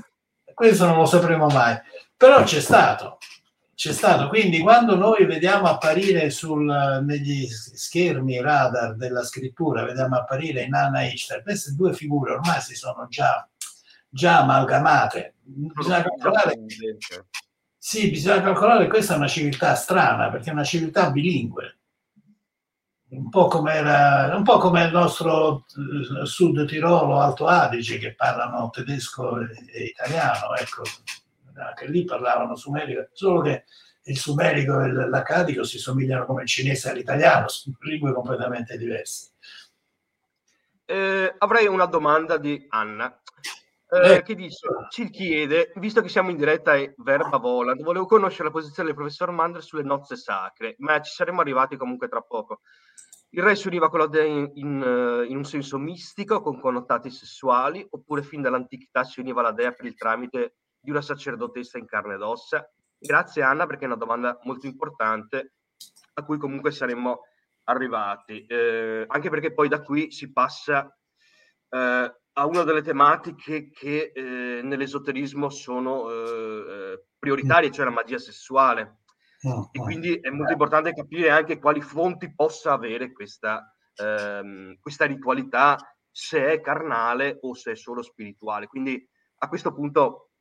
questo 0.60 0.86
non 0.86 0.98
lo 0.98 1.06
sapremo 1.06 1.48
mai, 1.48 1.80
però 2.18 2.44
c'è 2.44 2.60
stato, 2.60 3.18
c'è 3.76 3.94
stato. 3.94 4.28
Quindi 4.28 4.60
quando 4.60 4.98
noi 4.98 5.26
vediamo 5.26 5.68
apparire 5.68 6.30
sul, 6.32 6.66
negli 7.06 7.48
schermi 7.48 8.42
radar 8.42 8.98
della 8.98 9.24
scrittura, 9.24 9.86
vediamo 9.86 10.18
apparire 10.18 10.64
in 10.64 10.74
Anna 10.74 11.04
Ishtar, 11.04 11.44
queste 11.44 11.72
due 11.76 11.94
figure 11.94 12.34
ormai 12.34 12.60
si 12.60 12.76
sono 12.76 13.08
già, 13.08 13.48
già 14.10 14.40
amalgamate. 14.40 15.36
Bisogna 15.42 16.04
calcolare, 16.04 16.60
sì, 17.78 18.10
bisogna 18.10 18.42
calcolare 18.42 18.84
che 18.84 18.90
questa 18.90 19.14
è 19.14 19.18
una 19.18 19.30
civiltà 19.30 19.76
strana, 19.76 20.30
perché 20.30 20.50
è 20.50 20.54
una 20.54 20.66
civiltà 20.66 21.10
bilingue 21.10 21.79
un 23.10 23.30
po' 23.30 23.48
come 23.48 23.74
era, 23.74 24.36
un 24.36 24.44
po' 24.44 24.60
come 24.60 24.84
il 24.84 24.92
nostro 24.92 25.66
eh, 26.22 26.26
Sud 26.26 26.66
Tirolo, 26.68 27.20
Alto 27.20 27.48
Adige, 27.48 27.98
che 27.98 28.14
parlano 28.14 28.70
tedesco 28.70 29.40
e, 29.40 29.84
italiano, 29.86 30.56
ecco, 30.56 30.84
anche 31.56 31.88
lì 31.88 32.06
parlavano 32.06 32.56
sumerico, 32.56 33.08
solo 33.14 33.42
che 33.42 33.66
il 34.04 34.18
sumerico 34.18 34.80
e 34.82 34.92
l'accadico 34.92 35.64
si 35.64 35.78
somigliano 35.78 36.26
come 36.26 36.44
il 36.44 36.48
cinese 36.48 36.90
all'italiano, 36.90 37.48
sono 37.48 37.76
lingue 37.82 38.14
completamente 38.14 38.78
diverse. 38.78 39.32
Eh, 40.86 41.36
avrei 41.38 41.68
una 41.68 41.86
domanda 41.86 42.38
di 42.38 42.66
Anna. 42.70 43.22
Eh, 43.92 44.18
eh, 44.18 44.22
che 44.22 44.36
dice, 44.36 44.68
ci 44.90 45.10
chiede, 45.10 45.72
visto 45.78 46.02
che 46.02 46.10
siamo 46.10 46.30
in 46.30 46.38
diretta 46.38 46.76
e 46.76 46.94
verba 46.98 47.38
volant, 47.38 47.82
volevo 47.82 48.06
conoscere 48.06 48.44
la 48.44 48.52
posizione 48.52 48.90
del 48.90 48.98
professor 48.98 49.32
Mandra 49.32 49.62
sulle 49.62 49.82
nozze 49.82 50.16
sacre, 50.16 50.76
ma 50.78 51.02
ci 51.02 51.12
saremo 51.12 51.42
arrivati 51.42 51.76
comunque 51.76 52.08
tra 52.08 52.22
poco. 52.22 52.62
Il 53.32 53.42
re 53.42 53.56
si 53.56 53.68
univa 53.68 53.90
con 53.90 54.00
la 54.00 54.08
dea 54.08 54.24
in, 54.24 54.52
in, 54.54 54.82
eh, 54.84 55.26
in, 55.26 55.38
un 55.38 55.44
senso 55.44 55.80
mistico, 55.80 56.40
con 56.42 56.60
connotati 56.60 57.10
sessuali, 57.10 57.86
oppure 57.90 58.22
fin 58.22 58.44
dall'antichità 58.44 59.04
si 59.04 59.22
univa 59.22 59.40
alla 59.40 59.54
dea 59.54 59.72
per 59.72 59.88
il 59.88 59.96
tramite 59.96 60.58
di 60.80 60.92
una 60.92 61.02
sacerdotessa 61.02 61.80
in 61.80 61.88
carne 61.88 62.14
ed 62.14 62.22
ossa? 62.22 62.72
Grazie 62.96 63.42
Anna, 63.42 63.66
perché 63.66 63.86
è 63.86 63.88
una 63.88 63.96
domanda 63.96 64.38
molto 64.44 64.68
importante 64.68 65.54
a 66.14 66.24
cui 66.24 66.38
comunque 66.38 66.70
saremmo 66.72 67.22
arrivati, 67.64 68.46
eh, 68.46 69.06
anche 69.08 69.30
perché 69.30 69.52
poi 69.52 69.68
da 69.68 69.82
qui 69.82 70.12
si 70.12 70.32
passa 70.32 70.96
eh, 71.70 72.14
a 72.40 72.46
una 72.46 72.64
delle 72.64 72.82
tematiche 72.82 73.70
che 73.70 74.14
eh, 74.16 74.62
nell'esoterismo 74.64 75.50
sono 75.50 76.10
eh, 76.10 77.04
prioritarie, 77.20 77.70
cioè 77.70 77.84
la 77.84 77.92
magia 77.92 78.18
sessuale. 78.18 79.00
E 79.72 79.80
quindi 79.80 80.16
è 80.16 80.30
molto 80.30 80.54
importante 80.54 80.94
capire 80.94 81.30
anche 81.30 81.60
quali 81.60 81.82
fonti 81.82 82.34
possa 82.34 82.72
avere 82.72 83.12
questa, 83.12 83.74
ehm, 83.96 84.80
questa 84.80 85.06
ritualità, 85.06 85.78
se 86.10 86.52
è 86.52 86.62
carnale 86.62 87.40
o 87.42 87.54
se 87.54 87.72
è 87.72 87.76
solo 87.76 88.02
spirituale. 88.02 88.68
Quindi 88.68 89.06
a 89.40 89.48
questo 89.50 89.74
punto 89.74 90.32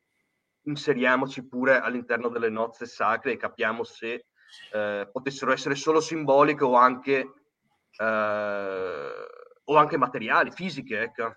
inseriamoci 0.63 1.47
pure 1.49 1.81
all'interno 1.81 2.29
delle 2.29 2.49
nozze 2.49 2.87
sacre 2.87 3.33
e 3.33 3.37
capiamo 3.37 3.83
se 3.83 4.27
eh, 4.73 5.09
potessero 5.11 5.53
essere 5.53 5.75
solo 5.75 6.01
simboliche 6.01 6.63
o 6.65 6.75
anche, 6.75 7.33
eh, 8.01 9.27
o 9.65 9.77
anche 9.77 9.97
materiali, 9.97 10.53
fisiche. 10.53 11.01
Ecco. 11.01 11.37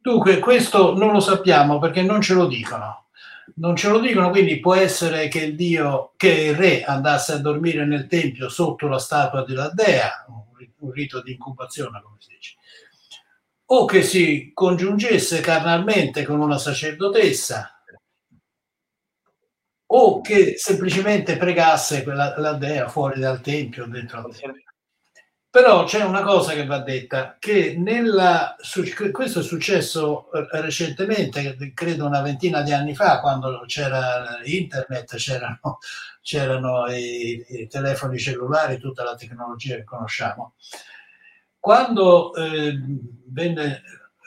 Dunque, 0.00 0.38
questo 0.38 0.96
non 0.96 1.12
lo 1.12 1.20
sappiamo 1.20 1.78
perché 1.78 2.02
non 2.02 2.20
ce 2.20 2.34
lo 2.34 2.46
dicono 2.46 3.00
non 3.56 3.76
ce 3.76 3.88
lo 3.88 4.00
dicono, 4.00 4.30
quindi 4.30 4.60
può 4.60 4.74
essere 4.74 5.28
che 5.28 5.40
il 5.40 5.56
dio, 5.56 6.12
che 6.16 6.30
il 6.30 6.54
re 6.54 6.82
andasse 6.82 7.32
a 7.34 7.38
dormire 7.38 7.84
nel 7.84 8.06
tempio 8.06 8.48
sotto 8.48 8.86
la 8.88 8.98
statua 8.98 9.44
della 9.44 9.70
dea, 9.70 10.24
un 10.78 10.90
rito 10.90 11.22
di 11.22 11.32
incubazione, 11.32 12.00
come 12.02 12.16
si 12.18 12.28
dice, 12.34 12.56
o 13.66 13.84
che 13.84 14.02
si 14.02 14.50
congiungesse 14.54 15.40
carnalmente 15.40 16.24
con 16.24 16.40
una 16.40 16.58
sacerdotessa, 16.58 17.82
o 19.92 20.20
che 20.20 20.54
semplicemente 20.56 21.36
pregasse 21.36 22.02
quella, 22.02 22.38
la 22.38 22.52
dea 22.52 22.88
fuori 22.88 23.20
dal 23.20 23.40
tempio, 23.40 23.86
dentro 23.86 24.18
al 24.18 24.36
tempio. 24.36 24.69
Però 25.52 25.82
c'è 25.82 26.04
una 26.04 26.22
cosa 26.22 26.52
che 26.52 26.64
va 26.64 26.78
detta, 26.78 27.36
che 27.36 27.74
nella, 27.76 28.54
questo 29.10 29.40
è 29.40 29.42
successo 29.42 30.30
eh, 30.30 30.46
recentemente, 30.60 31.72
credo 31.74 32.06
una 32.06 32.22
ventina 32.22 32.62
di 32.62 32.72
anni 32.72 32.94
fa, 32.94 33.18
quando 33.18 33.64
c'era 33.66 34.38
internet, 34.44 35.16
c'erano, 35.16 35.78
c'erano 36.22 36.86
i, 36.86 37.44
i, 37.48 37.66
telefoni 37.66 38.16
cellulari, 38.16 38.78
tutta 38.78 39.02
la 39.02 39.16
tecnologia 39.16 39.74
che 39.74 39.82
conosciamo. 39.82 40.54
Quando 41.58 42.32
eh, 42.36 42.78
venne, 43.26 43.82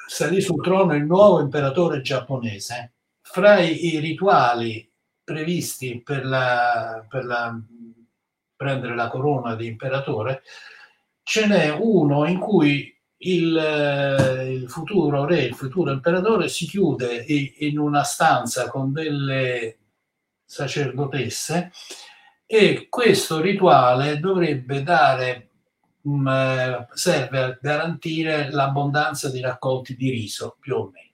salì 0.05 0.41
sul 0.41 0.61
trono 0.61 0.93
il 0.93 1.05
nuovo 1.05 1.39
imperatore 1.39 2.01
giapponese, 2.01 2.95
fra 3.21 3.59
i, 3.59 3.93
i 3.93 3.99
rituali 3.99 4.91
previsti 5.23 6.01
per 6.03 6.25
la, 6.25 7.05
per 7.07 7.23
la 7.23 7.57
prendere 8.57 8.93
la 8.93 9.07
corona 9.07 9.55
di 9.55 9.67
imperatore, 9.67 10.43
ce 11.23 11.47
n'è 11.47 11.69
uno 11.69 12.25
in 12.27 12.39
cui 12.39 12.93
il, 13.17 13.57
eh, 13.57 14.51
il, 14.51 14.69
futuro 14.69 15.25
re, 15.25 15.43
il 15.43 15.55
futuro 15.55 15.91
imperatore 15.91 16.49
si 16.49 16.65
chiude 16.67 17.25
in 17.59 17.79
una 17.79 18.03
stanza 18.03 18.69
con 18.69 18.91
delle 18.91 19.77
sacerdotesse 20.45 21.71
e 22.45 22.87
questo 22.89 23.41
rituale 23.41 24.19
dovrebbe 24.19 24.83
dare, 24.83 25.49
um, 26.01 26.87
serve 26.93 27.39
a 27.39 27.57
garantire 27.59 28.51
l'abbondanza 28.51 29.29
di 29.29 29.39
raccolti 29.39 29.95
di 29.95 30.11
riso, 30.11 30.57
più 30.59 30.75
o 30.75 30.91
meno. 30.93 31.12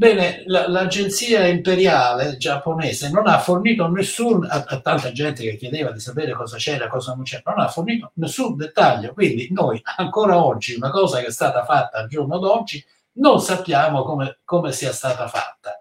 Bene, 0.00 0.44
la, 0.46 0.66
l'agenzia 0.66 1.46
imperiale 1.46 2.38
giapponese 2.38 3.10
non 3.10 3.26
ha 3.26 3.38
fornito 3.38 3.86
nessun, 3.86 4.46
a, 4.48 4.64
a, 4.66 4.80
tanta 4.80 5.12
gente 5.12 5.42
che 5.42 5.56
chiedeva 5.56 5.90
di 5.90 6.00
sapere 6.00 6.32
cosa 6.32 6.56
c'era, 6.56 6.88
cosa 6.88 7.14
non 7.14 7.24
c'era, 7.24 7.42
non 7.54 7.60
ha 7.60 7.68
fornito 7.68 8.12
nessun 8.14 8.56
dettaglio. 8.56 9.12
Quindi 9.12 9.48
noi 9.50 9.78
ancora 9.96 10.42
oggi, 10.42 10.74
una 10.74 10.88
cosa 10.88 11.20
che 11.20 11.26
è 11.26 11.30
stata 11.30 11.66
fatta 11.66 11.98
al 11.98 12.08
giorno 12.08 12.38
d'oggi, 12.38 12.82
non 13.16 13.42
sappiamo 13.42 14.02
come, 14.02 14.38
come 14.42 14.72
sia 14.72 14.90
stata 14.90 15.28
fatta. 15.28 15.78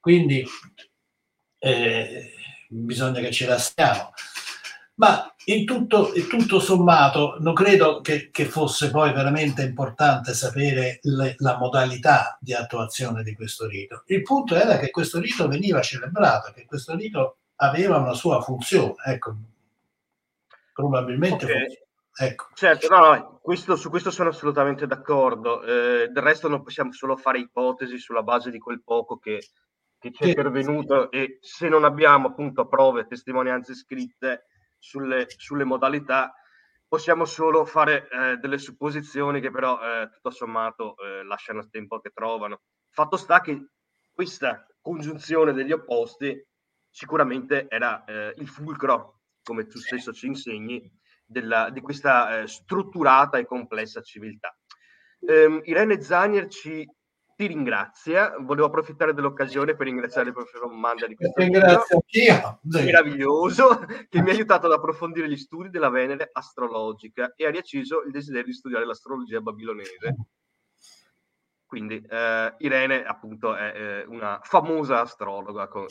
Quindi 0.00 0.44
eh, 1.60 2.32
bisogna 2.66 3.20
che 3.20 3.30
ce 3.30 3.46
la 3.46 3.58
stiamo. 3.58 4.12
Ma 4.94 5.32
in 5.46 5.64
tutto, 5.64 6.12
in 6.14 6.26
tutto 6.26 6.58
sommato 6.58 7.36
non 7.40 7.54
credo 7.54 8.00
che, 8.00 8.30
che, 8.30 8.46
fosse 8.46 8.90
poi 8.90 9.12
veramente 9.12 9.62
importante 9.62 10.32
sapere 10.32 11.00
le, 11.02 11.34
la 11.38 11.58
modalità 11.58 12.38
di 12.40 12.54
attuazione 12.54 13.22
di 13.22 13.34
questo 13.34 13.66
rito. 13.66 14.02
Il 14.06 14.22
punto 14.22 14.54
era 14.54 14.78
che 14.78 14.90
questo 14.90 15.20
rito 15.20 15.46
veniva 15.48 15.80
celebrato, 15.80 16.52
che 16.52 16.64
questo 16.64 16.94
rito 16.94 17.38
aveva 17.56 17.98
una 17.98 18.14
sua 18.14 18.40
funzione. 18.40 18.94
Ecco, 19.04 19.34
probabilmente 20.72 21.44
okay. 21.44 21.78
Ecco. 22.16 22.46
Certo, 22.54 22.88
no, 22.88 22.98
no, 22.98 23.38
questo, 23.42 23.74
su 23.74 23.90
questo 23.90 24.10
sono 24.12 24.28
assolutamente 24.28 24.86
d'accordo. 24.86 25.62
Eh, 25.62 26.08
del 26.08 26.22
resto 26.22 26.48
non 26.48 26.62
possiamo 26.62 26.92
solo 26.92 27.16
fare 27.16 27.40
ipotesi 27.40 27.98
sulla 27.98 28.22
base 28.22 28.50
di 28.52 28.58
quel 28.58 28.82
poco 28.84 29.18
che, 29.18 29.48
che 29.98 30.12
ci 30.12 30.22
è 30.22 30.26
sì. 30.26 30.34
pervenuto 30.34 31.10
e 31.10 31.38
se 31.40 31.68
non 31.68 31.82
abbiamo 31.82 32.28
appunto 32.28 32.68
prove, 32.68 33.06
testimonianze 33.06 33.74
scritte, 33.74 34.44
sulle, 34.84 35.26
sulle 35.28 35.64
modalità, 35.64 36.34
possiamo 36.86 37.24
solo 37.24 37.64
fare 37.64 38.08
eh, 38.08 38.36
delle 38.36 38.58
supposizioni 38.58 39.40
che 39.40 39.50
però 39.50 39.80
eh, 39.80 40.10
tutto 40.10 40.30
sommato 40.30 40.94
eh, 40.98 41.24
lasciano 41.24 41.60
il 41.60 41.70
tempo 41.70 42.00
che 42.00 42.10
trovano. 42.10 42.60
Fatto 42.90 43.16
sta 43.16 43.40
che 43.40 43.70
questa 44.12 44.66
congiunzione 44.80 45.54
degli 45.54 45.72
opposti 45.72 46.46
sicuramente 46.90 47.66
era 47.68 48.04
eh, 48.04 48.34
il 48.36 48.46
fulcro, 48.46 49.20
come 49.42 49.66
tu 49.66 49.78
stesso 49.78 50.12
ci 50.12 50.26
insegni, 50.26 50.88
della, 51.24 51.70
di 51.70 51.80
questa 51.80 52.40
eh, 52.40 52.46
strutturata 52.46 53.38
e 53.38 53.46
complessa 53.46 54.02
civiltà. 54.02 54.56
Um, 55.20 55.62
Irene 55.64 56.02
Zanier 56.02 56.48
ci 56.48 56.86
ti 57.36 57.46
ringrazia. 57.46 58.34
Volevo 58.40 58.66
approfittare 58.66 59.14
dell'occasione 59.14 59.74
per 59.74 59.86
ringraziare 59.86 60.28
il 60.28 60.34
professor 60.34 60.70
Manda 60.72 61.06
di 61.06 61.14
questo 61.14 61.40
Ringrazio 61.40 61.96
anch'io. 61.96 62.60
meraviglioso 62.62 63.84
che 64.08 64.22
mi 64.22 64.30
ha 64.30 64.32
aiutato 64.32 64.66
ad 64.66 64.72
approfondire 64.72 65.28
gli 65.28 65.36
studi 65.36 65.70
della 65.70 65.90
Venere 65.90 66.30
astrologica 66.32 67.34
e 67.36 67.46
ha 67.46 67.50
riacceso 67.50 68.02
il 68.02 68.12
desiderio 68.12 68.46
di 68.46 68.52
studiare 68.52 68.86
l'astrologia 68.86 69.40
babilonese. 69.40 70.16
Quindi 71.66 72.04
eh, 72.08 72.54
Irene 72.58 73.04
appunto 73.04 73.54
è 73.54 73.72
eh, 73.74 74.04
una 74.06 74.38
famosa 74.42 75.00
astrologa 75.00 75.66
con, 75.66 75.86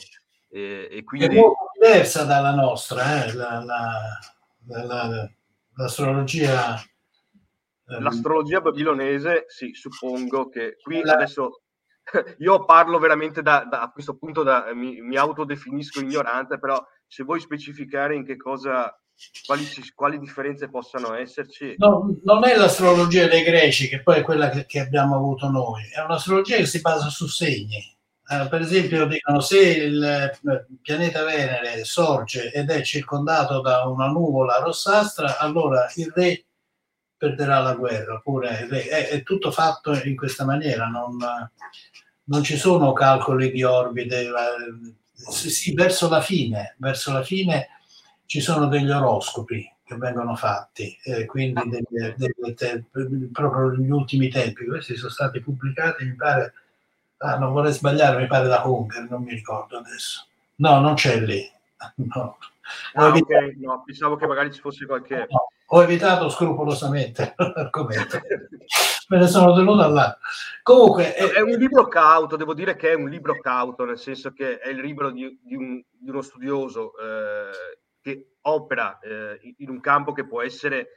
e, 0.48 0.88
e 0.90 1.04
quindi... 1.04 1.36
È 1.36 1.40
molto 1.40 1.70
diversa 1.78 2.24
dalla 2.24 2.54
nostra, 2.54 3.24
eh, 3.24 3.34
la, 3.34 3.62
la, 3.62 4.84
la, 4.84 5.30
l'astrologia 5.74 6.80
L'astrologia 7.86 8.60
babilonese, 8.60 9.44
sì, 9.48 9.74
suppongo 9.74 10.48
che 10.48 10.76
qui 10.82 11.02
la... 11.02 11.14
adesso 11.14 11.64
io 12.38 12.64
parlo 12.64 12.98
veramente 12.98 13.42
da, 13.42 13.66
da 13.68 13.82
a 13.82 13.90
questo 13.90 14.16
punto, 14.16 14.42
da, 14.42 14.72
mi, 14.74 15.00
mi, 15.00 15.16
autodefinisco 15.16 16.00
ignorante, 16.00 16.58
però 16.58 16.82
se 17.06 17.24
vuoi 17.24 17.40
specificare 17.40 18.14
in 18.14 18.24
che 18.24 18.36
cosa, 18.36 18.98
quali, 19.46 19.64
quali 19.94 20.18
differenze 20.18 20.68
possano 20.68 21.14
esserci. 21.14 21.74
No, 21.78 22.18
non 22.24 22.46
è 22.46 22.56
l'astrologia 22.56 23.26
dei 23.26 23.42
greci, 23.42 23.88
che 23.88 24.02
poi 24.02 24.18
è 24.18 24.22
quella 24.22 24.48
che, 24.48 24.64
che 24.66 24.80
abbiamo 24.80 25.16
avuto 25.16 25.48
noi, 25.50 25.82
è 25.94 26.00
un'astrologia 26.00 26.56
che 26.56 26.66
si 26.66 26.80
basa 26.80 27.08
su 27.08 27.26
segni. 27.26 27.92
Uh, 28.26 28.48
per 28.48 28.62
esempio, 28.62 29.04
dicono 29.04 29.40
se 29.40 29.60
il 29.60 30.02
eh, 30.02 30.66
pianeta 30.80 31.24
Venere 31.24 31.84
sorge 31.84 32.50
ed 32.52 32.70
è 32.70 32.80
circondato 32.80 33.60
da 33.60 33.84
una 33.84 34.06
nuvola 34.06 34.60
rossastra, 34.60 35.36
allora 35.36 35.90
il 35.96 36.10
re 36.14 36.46
perderà 37.16 37.60
la 37.60 37.74
guerra, 37.74 38.14
oppure 38.14 38.66
è, 38.66 39.08
è 39.08 39.22
tutto 39.22 39.50
fatto 39.50 39.92
in 40.04 40.16
questa 40.16 40.44
maniera, 40.44 40.86
non, 40.86 41.16
non 42.24 42.42
ci 42.42 42.56
sono 42.56 42.92
calcoli 42.92 43.50
di 43.50 43.62
orbite, 43.62 44.30
sì, 45.12 45.74
verso 45.74 46.08
la 46.08 46.20
fine, 46.20 46.74
verso 46.78 47.12
la 47.12 47.22
fine 47.22 47.68
ci 48.26 48.40
sono 48.40 48.66
degli 48.66 48.90
oroscopi 48.90 49.70
che 49.84 49.96
vengono 49.96 50.34
fatti, 50.34 50.96
eh, 51.04 51.26
quindi 51.26 51.60
delle, 51.68 52.14
delle 52.16 52.54
te- 52.54 52.84
proprio 53.30 53.70
negli 53.70 53.90
ultimi 53.90 54.28
tempi, 54.28 54.64
questi 54.64 54.96
sono 54.96 55.10
stati 55.10 55.40
pubblicati, 55.40 56.04
mi 56.04 56.14
pare, 56.14 56.54
ah, 57.18 57.36
non 57.36 57.52
vorrei 57.52 57.72
sbagliare, 57.72 58.20
mi 58.20 58.26
pare 58.26 58.48
da 58.48 58.66
Hunger, 58.66 59.06
non 59.10 59.22
mi 59.22 59.34
ricordo 59.34 59.78
adesso. 59.78 60.26
No, 60.56 60.80
non 60.80 60.94
c'è 60.94 61.20
lì. 61.20 61.50
No. 61.96 62.38
Ah, 62.94 63.08
okay. 63.08 63.56
no, 63.58 63.82
pensavo 63.84 64.16
che 64.16 64.26
magari 64.26 64.52
ci 64.52 64.60
fosse 64.60 64.86
qualche... 64.86 65.26
No, 65.28 65.48
ho 65.66 65.82
evitato 65.82 66.28
scrupolosamente 66.28 67.34
l'argomento, 67.36 68.20
me 69.08 69.18
ne 69.18 69.26
sono 69.26 69.54
tenuto 69.54 69.88
là. 69.88 70.16
Comunque, 70.62 71.14
è, 71.14 71.32
è, 71.32 71.40
un 71.40 71.50
libro 71.50 71.88
cauto, 71.88 72.36
devo 72.36 72.54
dire 72.54 72.76
che 72.76 72.92
è 72.92 72.94
un 72.94 73.08
libro 73.08 73.38
cauto, 73.38 73.84
nel 73.84 73.98
senso 73.98 74.32
che 74.32 74.58
è 74.58 74.68
il 74.68 74.80
libro 74.80 75.10
di, 75.10 75.38
di, 75.42 75.54
un, 75.54 75.82
di 75.90 76.10
uno 76.10 76.22
studioso 76.22 76.92
eh, 76.98 77.78
che 78.00 78.36
opera 78.42 78.98
eh, 78.98 79.54
in 79.58 79.70
un 79.70 79.80
campo 79.80 80.12
che 80.12 80.26
può 80.26 80.42
essere 80.42 80.88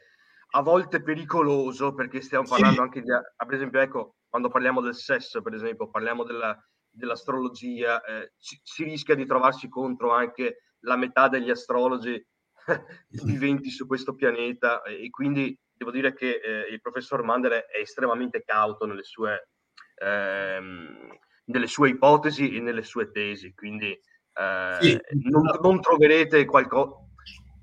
a 0.51 0.61
volte 0.61 1.01
pericoloso, 1.01 1.93
perché 1.93 2.21
stiamo 2.21 2.47
parlando 2.47 2.75
sì. 2.75 2.81
anche 2.81 3.01
di, 3.01 3.09
per 3.09 3.53
esempio, 3.53 3.79
ecco, 3.79 4.15
quando 4.29 4.49
parliamo 4.49 4.81
del 4.81 4.95
sesso, 4.95 5.41
per 5.41 5.53
esempio, 5.53 5.89
parliamo 5.89 6.23
della, 6.23 6.57
dell'astrologia, 6.89 8.01
eh, 8.03 8.33
ci, 8.37 8.59
si 8.63 8.83
rischia 8.83 9.15
di 9.15 9.25
trovarsi 9.25 9.67
contro 9.69 10.11
anche 10.11 10.66
la 10.81 10.95
metà 10.95 11.27
degli 11.27 11.49
astrologi 11.49 12.23
viventi 13.23 13.69
su 13.69 13.85
questo 13.87 14.15
pianeta 14.15 14.81
e 14.83 15.09
quindi 15.09 15.57
devo 15.77 15.91
dire 15.91 16.13
che 16.13 16.39
eh, 16.43 16.71
il 16.71 16.81
professor 16.81 17.23
Mandel 17.23 17.51
è 17.51 17.77
estremamente 17.79 18.43
cauto 18.43 18.85
nelle 18.85 19.03
sue, 19.03 19.49
ehm, 19.95 21.17
nelle 21.45 21.67
sue 21.67 21.89
ipotesi 21.89 22.55
e 22.55 22.59
nelle 22.59 22.83
sue 22.83 23.11
tesi, 23.11 23.53
quindi 23.53 23.91
eh, 23.91 24.77
sì. 24.81 24.99
non, 25.29 25.43
non, 25.61 25.79
troverete 25.79 26.45
qualcosa, 26.45 26.95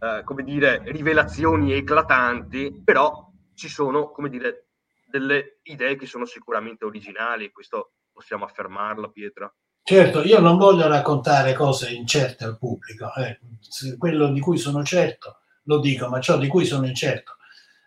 eh, 0.01 0.23
come 0.25 0.43
dire, 0.45 0.83
rivelazioni 0.87 1.73
eclatanti, 1.73 2.83
però 2.85 3.31
ci 3.55 3.69
sono, 3.69 4.11
come 4.11 4.29
dire, 4.29 4.69
delle 5.07 5.59
idee 5.65 5.97
che 5.97 6.07
sono 6.07 6.25
sicuramente 6.25 6.85
originali, 6.85 7.53
questo 7.53 7.95
possiamo 8.13 8.45
affermarlo, 8.45 9.11
Pietro. 9.11 9.55
Certo, 9.87 10.23
io 10.23 10.41
non 10.41 10.57
voglio 10.57 10.89
raccontare 10.89 11.53
cose 11.53 11.93
incerte 11.93 12.45
al 12.45 12.57
pubblico, 12.57 13.13
eh. 13.17 13.39
quello 13.99 14.33
di 14.33 14.41
cui 14.41 14.57
sono 14.57 14.83
certo 14.83 15.41
lo 15.65 15.79
dico, 15.79 16.09
ma 16.09 16.21
ciò 16.21 16.39
di 16.39 16.49
cui 16.49 16.65
sono 16.65 16.87
incerto 16.87 17.37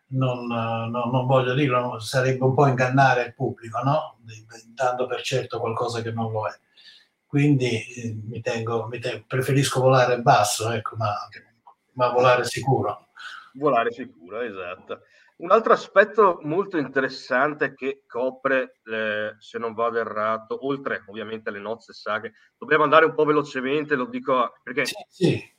non, 0.10 0.46
non, 0.46 1.10
non 1.10 1.26
voglio 1.26 1.56
dirlo, 1.56 2.00
sarebbe 2.00 2.44
un 2.44 2.54
po' 2.54 2.68
ingannare 2.68 3.24
il 3.24 3.34
pubblico, 3.34 3.82
no? 3.82 4.20
dando 4.76 5.08
per 5.08 5.22
certo 5.22 5.60
qualcosa 5.60 6.02
che 6.02 6.12
non 6.12 6.32
lo 6.32 6.48
è. 6.48 6.54
Quindi 7.26 7.84
eh, 7.94 8.16
mi 8.26 8.42
tengo, 8.42 8.88
mi 8.88 9.00
tengo, 9.00 9.26
preferisco 9.28 9.82
volare 9.82 10.22
basso, 10.22 10.72
ecco, 10.72 10.96
ma, 10.98 11.14
ma 11.94 12.10
volare 12.10 12.46
sicuro. 12.46 13.07
Volare 13.58 13.92
sicuro, 13.92 14.42
esatto. 14.42 15.02
Un 15.38 15.52
altro 15.52 15.74
aspetto 15.74 16.40
molto 16.44 16.78
interessante 16.78 17.76
che 17.76 18.04
copre, 18.08 18.80
eh, 18.86 19.36
se 19.38 19.60
non 19.60 19.74
vado 19.74 20.00
errato, 20.00 20.66
oltre 20.66 21.04
ovviamente 21.08 21.50
alle 21.50 21.60
nozze 21.60 21.94
sacre, 21.94 22.34
dobbiamo 22.58 22.84
andare 22.84 23.06
un 23.06 23.14
po' 23.14 23.24
velocemente, 23.24 23.96
lo 23.96 24.06
dico 24.06 24.54
perché 24.64 24.86
sì, 24.86 24.96
sì. 25.08 25.54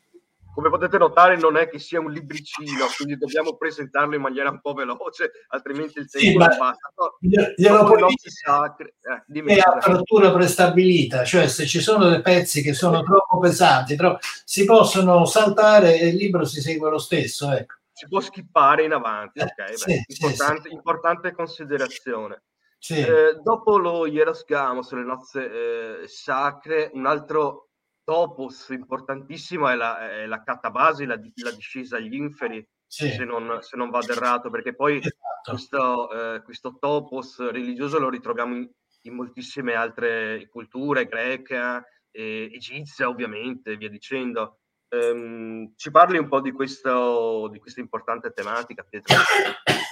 come 0.53 0.69
potete 0.69 0.99
notare 0.99 1.37
non 1.37 1.57
è 1.57 1.69
che 1.69 1.79
sia 1.79 2.01
un 2.01 2.11
libricino, 2.11 2.87
quindi 2.97 3.17
dobbiamo 3.17 3.57
presentarlo 3.57 4.17
in 4.17 4.21
maniera 4.21 4.51
un 4.51 4.61
po' 4.61 4.73
veloce, 4.73 5.31
altrimenti 5.49 6.01
il 6.01 6.11
tempo 6.11 6.27
sì, 6.27 6.37
non 6.37 6.47
basta. 6.49 6.93
No, 6.97 7.17
le 7.21 8.01
nozze 8.01 8.31
sacre, 8.31 8.95
eh, 9.01 9.45
è 9.45 9.61
apertura 9.61 10.33
prestabilita, 10.33 11.23
cioè 11.23 11.47
se 11.47 11.67
ci 11.67 11.79
sono 11.79 12.09
dei 12.09 12.21
pezzi 12.21 12.63
che 12.63 12.75
sono 12.75 13.05
troppo 13.05 13.39
pesanti, 13.39 13.95
troppo, 13.95 14.19
si 14.45 14.65
possono 14.65 15.25
saltare 15.25 16.01
e 16.01 16.09
il 16.09 16.17
libro 16.17 16.45
si 16.45 16.61
segue 16.61 16.91
lo 16.91 16.99
stesso, 16.99 17.53
ecco 17.53 17.77
si 17.99 18.07
può 18.07 18.21
skippare 18.21 18.85
in 18.85 18.93
avanti, 18.93 19.41
ok? 19.41 19.55
Beh, 19.55 19.77
sì, 19.77 20.05
importante, 20.07 20.69
sì, 20.69 20.75
importante, 20.75 21.33
considerazione. 21.33 22.43
Eh, 22.91 23.41
dopo 23.43 23.77
lo 23.77 24.07
Hieros 24.07 24.45
Gamos, 24.45 24.93
le 24.93 25.03
nozze 25.03 26.03
eh, 26.03 26.07
sacre, 26.07 26.91
un 26.95 27.07
altro 27.07 27.71
topos 28.05 28.69
importantissimo 28.69 29.69
è 29.69 29.75
la, 29.75 30.11
è 30.11 30.27
la 30.27 30.45
catabasi, 30.45 31.05
la, 31.05 31.19
la 31.43 31.51
discesa 31.51 31.97
agli 31.97 32.15
inferi, 32.15 32.65
se, 32.87 33.25
non, 33.25 33.59
se, 33.63 33.77
non, 33.77 33.91
vado 33.91 34.13
errato, 34.13 34.49
perché 34.49 34.77
poi 34.77 34.99
esatto. 34.99 35.51
questo, 35.51 36.11
eh, 36.37 36.43
questo, 36.43 36.77
topos 36.79 37.51
religioso 37.51 37.99
lo 37.99 38.09
ritroviamo 38.09 38.55
in, 38.55 38.71
in 39.03 39.15
moltissime 39.15 39.75
altre 39.75 40.49
culture, 40.49 41.07
greca, 41.07 41.85
eh, 42.13 42.49
egizia 42.53 43.09
ovviamente, 43.09 43.77
via 43.77 43.91
dicendo. 43.91 44.61
Um, 44.91 45.75
ci 45.77 45.91
parli 45.91 46.17
un 46.17 46.29
po' 46.29 46.41
di, 46.41 46.51
questo, 46.51 47.49
di 47.53 47.59
questa 47.59 47.81
importante 47.81 48.33
tematica, 48.33 48.85
Pietro? 48.89 49.17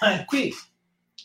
Eh, 0.02 0.24
qui 0.24 0.52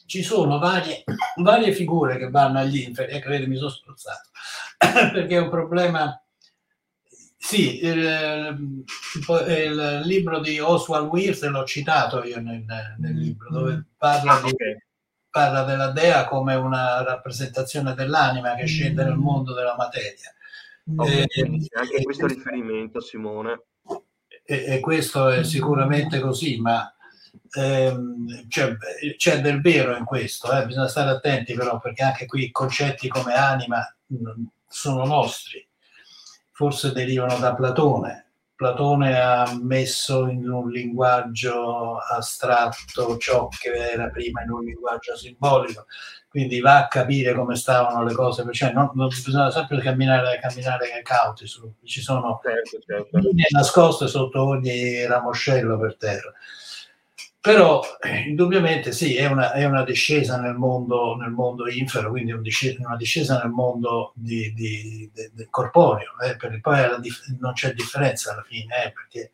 ci 0.06 0.24
sono 0.24 0.60
varie, 0.60 1.04
varie, 1.38 1.72
figure 1.72 2.18
che 2.18 2.30
vanno 2.30 2.60
agli 2.60 2.80
inferi, 2.80 3.22
vedi, 3.26 3.48
mi 3.48 3.56
sono 3.56 3.70
spruzzato, 3.70 4.30
perché 4.78 5.36
è 5.36 5.40
un 5.42 5.50
problema... 5.50 6.22
Sì, 7.38 7.84
il, 7.84 8.76
il, 9.48 10.02
libro 10.04 10.40
di 10.40 10.60
Oswald 10.60 11.08
Wirth 11.08 11.42
l'ho 11.44 11.64
citato 11.66 12.24
io 12.24 12.40
nel, 12.40 12.64
nel 12.98 13.18
libro, 13.18 13.50
dove 13.50 13.86
parla, 13.98 14.40
di, 14.42 14.54
parla 15.30 15.64
della 15.64 15.90
dea 15.90 16.26
come 16.26 16.54
una 16.54 17.02
rappresentazione 17.04 17.96
dell'anima 17.96 18.54
che 18.54 18.68
scende 18.68 19.04
nel 19.04 19.16
mondo 19.16 19.54
della 19.54 19.76
materia 19.76 20.32
eh, 21.00 21.28
anche 21.74 22.04
questo 22.04 22.28
riferimento, 22.28 23.00
Simone. 23.00 23.64
E, 24.44 24.66
e, 24.66 24.80
questo 24.80 25.30
è 25.30 25.44
sicuramente 25.44 26.20
così, 26.20 26.60
ma 26.60 26.94
ehm, 27.52 28.48
c'è, 28.48 28.76
c'è, 29.18 29.42
del 29.42 29.62
vero 29.62 29.96
in 29.96 30.06
questo, 30.06 30.52
eh? 30.52 30.66
bisogna 30.66 30.88
stare 30.88 31.12
attenti 31.12 31.54
però 31.54 31.80
perché 31.80 32.04
anche 32.04 32.26
qui 32.26 32.52
concetti 32.52 33.08
come 33.08 33.34
anima 33.34 33.80
mh, 34.08 34.44
sono 34.68 35.06
nostri, 35.06 35.66
forse 36.52 36.92
derivano 36.92 37.38
da 37.38 37.54
Platone. 37.54 38.31
Platone 38.62 39.20
ha 39.20 39.58
messo 39.60 40.28
in 40.28 40.48
un 40.48 40.70
linguaggio 40.70 41.98
astratto 41.98 43.18
ciò 43.18 43.48
che 43.48 43.72
era 43.72 44.08
prima 44.10 44.44
in 44.44 44.52
un 44.52 44.64
linguaggio 44.64 45.18
simbolico 45.18 45.88
quindi 46.30 46.62
va 46.62 46.78
a 46.78 46.88
capire 46.88 47.34
come 47.34 47.56
stavano 47.56 48.06
le 48.06 48.14
cose, 48.14 48.46
cioè 48.54 48.72
non, 48.72 48.92
non 48.94 49.08
bisogna 49.08 49.52
sempre 49.52 49.82
camminare, 49.82 50.40
camminare 50.40 51.02
cauti, 51.04 51.46
su, 51.46 51.74
ci 51.84 52.00
sono 52.00 52.40
certo, 52.42 52.80
certo. 52.86 53.18
linee 53.18 53.48
nascoste 53.50 54.08
sotto 54.08 54.42
ogni 54.42 55.06
ramoscello 55.06 55.78
per 55.78 55.98
terra. 55.98 56.32
Però 57.42 57.82
indubbiamente 58.28 58.92
sì, 58.92 59.16
è 59.16 59.26
una, 59.26 59.52
è 59.52 59.66
una 59.66 59.84
discesa 59.84 60.40
nel 60.40 60.54
mondo, 60.54 61.16
nel 61.16 61.32
mondo 61.32 61.68
infero, 61.68 62.12
quindi 62.12 62.32
un 62.32 62.44
discesa, 62.44 62.78
una 62.86 62.96
discesa 62.96 63.40
nel 63.42 63.50
mondo 63.50 64.12
di, 64.14 64.54
di, 64.54 65.10
di, 65.12 65.32
di 65.34 65.48
corporeo, 65.50 66.12
eh, 66.24 66.36
perché 66.36 66.60
poi 66.60 67.02
dif- 67.02 67.36
non 67.40 67.54
c'è 67.54 67.74
differenza 67.74 68.34
alla 68.34 68.44
fine, 68.44 68.86
eh, 68.86 68.92
perché 68.92 69.32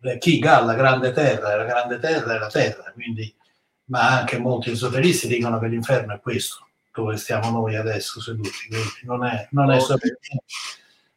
eh, 0.00 0.16
chi 0.16 0.40
la 0.40 0.74
grande 0.74 1.12
terra, 1.12 1.54
la 1.54 1.64
grande 1.64 1.98
terra 1.98 2.36
è 2.36 2.38
la 2.38 2.48
terra, 2.48 2.90
quindi 2.92 3.34
ma 3.86 4.18
anche 4.18 4.38
molti 4.38 4.70
esoteristi 4.70 5.28
dicono 5.28 5.58
che 5.58 5.66
l'inferno 5.66 6.14
è 6.14 6.20
questo, 6.20 6.68
dove 6.90 7.18
stiamo 7.18 7.50
noi 7.50 7.76
adesso 7.76 8.18
seduti, 8.18 8.66
quindi 8.68 8.88
non 9.02 9.26
è, 9.26 9.48
non 9.50 9.70
è 9.70 9.76
okay. 9.78 9.98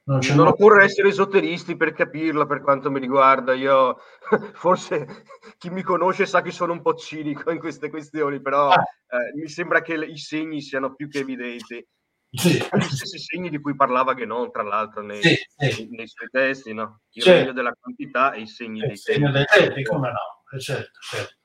Non, 0.05 0.19
non 0.35 0.47
occorre 0.47 0.83
essere 0.83 1.09
esoteristi 1.09 1.75
per 1.75 1.93
capirla 1.93 2.45
per 2.45 2.61
quanto 2.61 2.91
mi 2.91 2.99
riguarda. 2.99 3.53
Io 3.53 3.97
forse 4.53 5.23
chi 5.57 5.69
mi 5.69 5.81
conosce 5.81 6.25
sa 6.25 6.41
che 6.41 6.51
sono 6.51 6.73
un 6.73 6.81
po' 6.81 6.93
cinico 6.95 7.51
in 7.51 7.59
queste 7.59 7.89
questioni, 7.89 8.41
però 8.41 8.69
ah. 8.69 8.81
eh, 8.81 9.33
mi 9.39 9.47
sembra 9.47 9.81
che 9.81 9.95
i 9.95 10.17
segni 10.17 10.61
siano 10.61 10.93
più 10.93 11.09
che 11.09 11.19
evidenti. 11.19 11.85
Sì. 12.29 12.57
Gli 12.57 12.81
stessi 12.81 13.17
segni 13.17 13.49
di 13.49 13.59
cui 13.59 13.75
parlava 13.75 14.13
Genon, 14.13 14.51
tra 14.51 14.63
l'altro, 14.63 15.01
nei, 15.01 15.21
sì, 15.21 15.35
sì. 15.69 15.87
nei 15.91 16.07
suoi 16.07 16.27
testi, 16.29 16.73
no? 16.73 17.01
il 17.11 17.23
certo. 17.23 17.39
regno 17.39 17.53
della 17.53 17.73
quantità 17.79 18.33
e 18.33 18.41
i 18.41 18.47
segni 18.47 18.79
il 18.79 18.87
dei 18.87 18.97
segni 18.97 19.31
dei 19.31 19.45
tempi, 19.45 19.83
come 19.83 20.09
no? 20.09 20.59
Certo, 20.59 20.99
certo. 20.99 21.35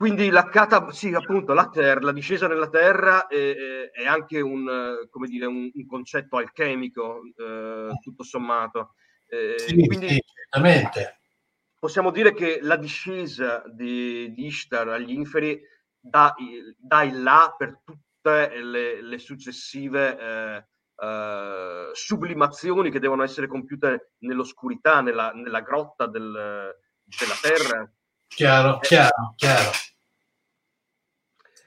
Quindi 0.00 0.30
la 0.30 0.48
cata, 0.48 0.90
sì, 0.92 1.12
appunto, 1.12 1.52
la 1.52 1.68
terra, 1.68 2.00
la 2.00 2.12
discesa 2.12 2.48
nella 2.48 2.70
terra 2.70 3.26
è, 3.26 3.90
è 3.90 4.06
anche 4.06 4.40
un, 4.40 5.06
come 5.10 5.28
dire, 5.28 5.44
un, 5.44 5.70
un 5.70 5.86
concetto 5.86 6.38
alchemico, 6.38 7.20
eh, 7.36 7.90
tutto 8.00 8.22
sommato. 8.22 8.94
Eh, 9.26 9.58
sì, 9.58 9.86
quindi 9.86 10.08
sì, 10.08 10.22
certamente. 10.24 11.20
Possiamo 11.78 12.10
dire 12.12 12.32
che 12.32 12.60
la 12.62 12.76
discesa 12.76 13.62
di, 13.66 14.32
di 14.32 14.46
Ishtar 14.46 14.88
agli 14.88 15.12
inferi 15.12 15.60
dà, 16.00 16.34
dà, 16.78 17.02
il 17.02 17.22
là 17.22 17.54
per 17.54 17.82
tutte 17.84 18.58
le, 18.58 19.02
le 19.02 19.18
successive 19.18 20.18
eh, 20.18 20.64
eh, 20.96 21.90
sublimazioni 21.92 22.90
che 22.90 23.00
devono 23.00 23.22
essere 23.22 23.48
compiute 23.48 24.12
nell'oscurità, 24.20 25.02
nella, 25.02 25.30
nella 25.32 25.60
grotta 25.60 26.06
del, 26.06 26.74
della 27.04 27.34
terra. 27.42 27.92
Chiaro, 28.28 28.78
chiaro, 28.78 29.34
chiaro 29.36 29.70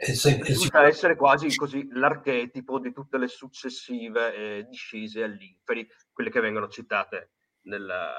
risulta 0.06 0.86
essere 0.86 1.16
quasi 1.16 1.56
così 1.56 1.88
l'archetipo 1.92 2.80
di 2.80 2.92
tutte 2.92 3.18
le 3.18 3.28
successive 3.28 4.36
eh, 4.36 4.66
discese 4.70 5.24
all'inferi, 5.24 5.88
quelle 6.12 6.30
che 6.30 6.39
vengono 6.39 6.68
citate 6.68 7.32
nella, 7.63 8.13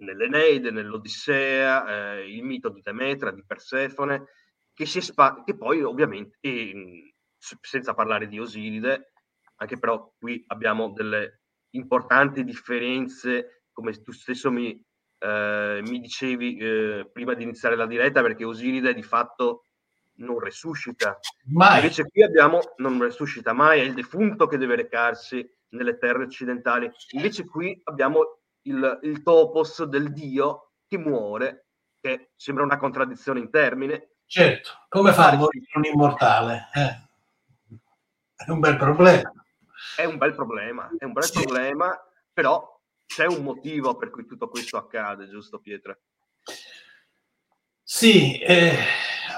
nell'Eneide, 0.00 0.70
nell'Odissea, 0.70 2.16
eh, 2.16 2.32
il 2.32 2.42
mito 2.42 2.68
di 2.68 2.80
Demetra, 2.82 3.30
di 3.30 3.44
Persefone, 3.46 4.26
che, 4.74 4.86
si 4.86 4.98
espa- 4.98 5.42
che 5.44 5.56
poi 5.56 5.82
ovviamente, 5.82 6.36
e, 6.40 7.14
senza 7.38 7.94
parlare 7.94 8.28
di 8.28 8.38
Osiride, 8.38 9.12
anche 9.56 9.78
però 9.78 10.12
qui 10.18 10.42
abbiamo 10.48 10.92
delle 10.92 11.42
importanti 11.70 12.44
differenze, 12.44 13.64
come 13.72 13.92
tu 14.02 14.12
stesso 14.12 14.50
mi, 14.50 14.80
eh, 15.18 15.80
mi 15.84 16.00
dicevi 16.00 16.56
eh, 16.56 17.10
prima 17.12 17.34
di 17.34 17.42
iniziare 17.42 17.76
la 17.76 17.86
diretta, 17.86 18.22
perché 18.22 18.44
Osiride 18.44 18.94
di 18.94 19.02
fatto 19.02 19.64
non 20.18 20.38
resuscita. 20.38 21.18
Mai. 21.46 21.80
Invece 21.80 22.08
qui 22.08 22.22
abbiamo, 22.22 22.60
non 22.76 23.00
resuscita 23.00 23.52
mai, 23.52 23.80
è 23.80 23.82
il 23.82 23.94
defunto 23.94 24.46
che 24.46 24.58
deve 24.58 24.76
recarsi 24.76 25.46
nelle 25.70 25.98
terre 25.98 26.24
occidentali. 26.24 26.90
Invece 27.10 27.44
qui 27.44 27.78
abbiamo 27.84 28.40
il, 28.62 28.98
il 29.02 29.22
topos 29.22 29.84
del 29.84 30.12
dio 30.12 30.72
che 30.86 30.98
muore, 30.98 31.66
che 32.00 32.30
sembra 32.36 32.64
una 32.64 32.78
contraddizione 32.78 33.40
in 33.40 33.50
termine. 33.50 34.10
Certo, 34.26 34.70
come 34.88 35.12
fa 35.12 35.30
a 35.30 35.36
morire 35.36 35.66
un 35.74 35.84
immortale? 35.84 36.68
Eh. 36.74 37.06
È 38.34 38.50
un 38.50 38.60
bel 38.60 38.76
problema. 38.76 39.32
È 39.96 40.04
un 40.04 40.16
bel 40.18 40.34
problema, 40.34 40.90
è 40.98 41.04
un 41.04 41.12
bel 41.12 41.24
sì. 41.24 41.40
problema, 41.40 41.96
però 42.32 42.80
c'è 43.06 43.26
un 43.26 43.42
motivo 43.42 43.96
per 43.96 44.10
cui 44.10 44.26
tutto 44.26 44.48
questo 44.48 44.76
accade, 44.76 45.28
giusto 45.28 45.60
Pietro? 45.60 45.98
Sì, 47.82 48.38
eh, 48.38 48.76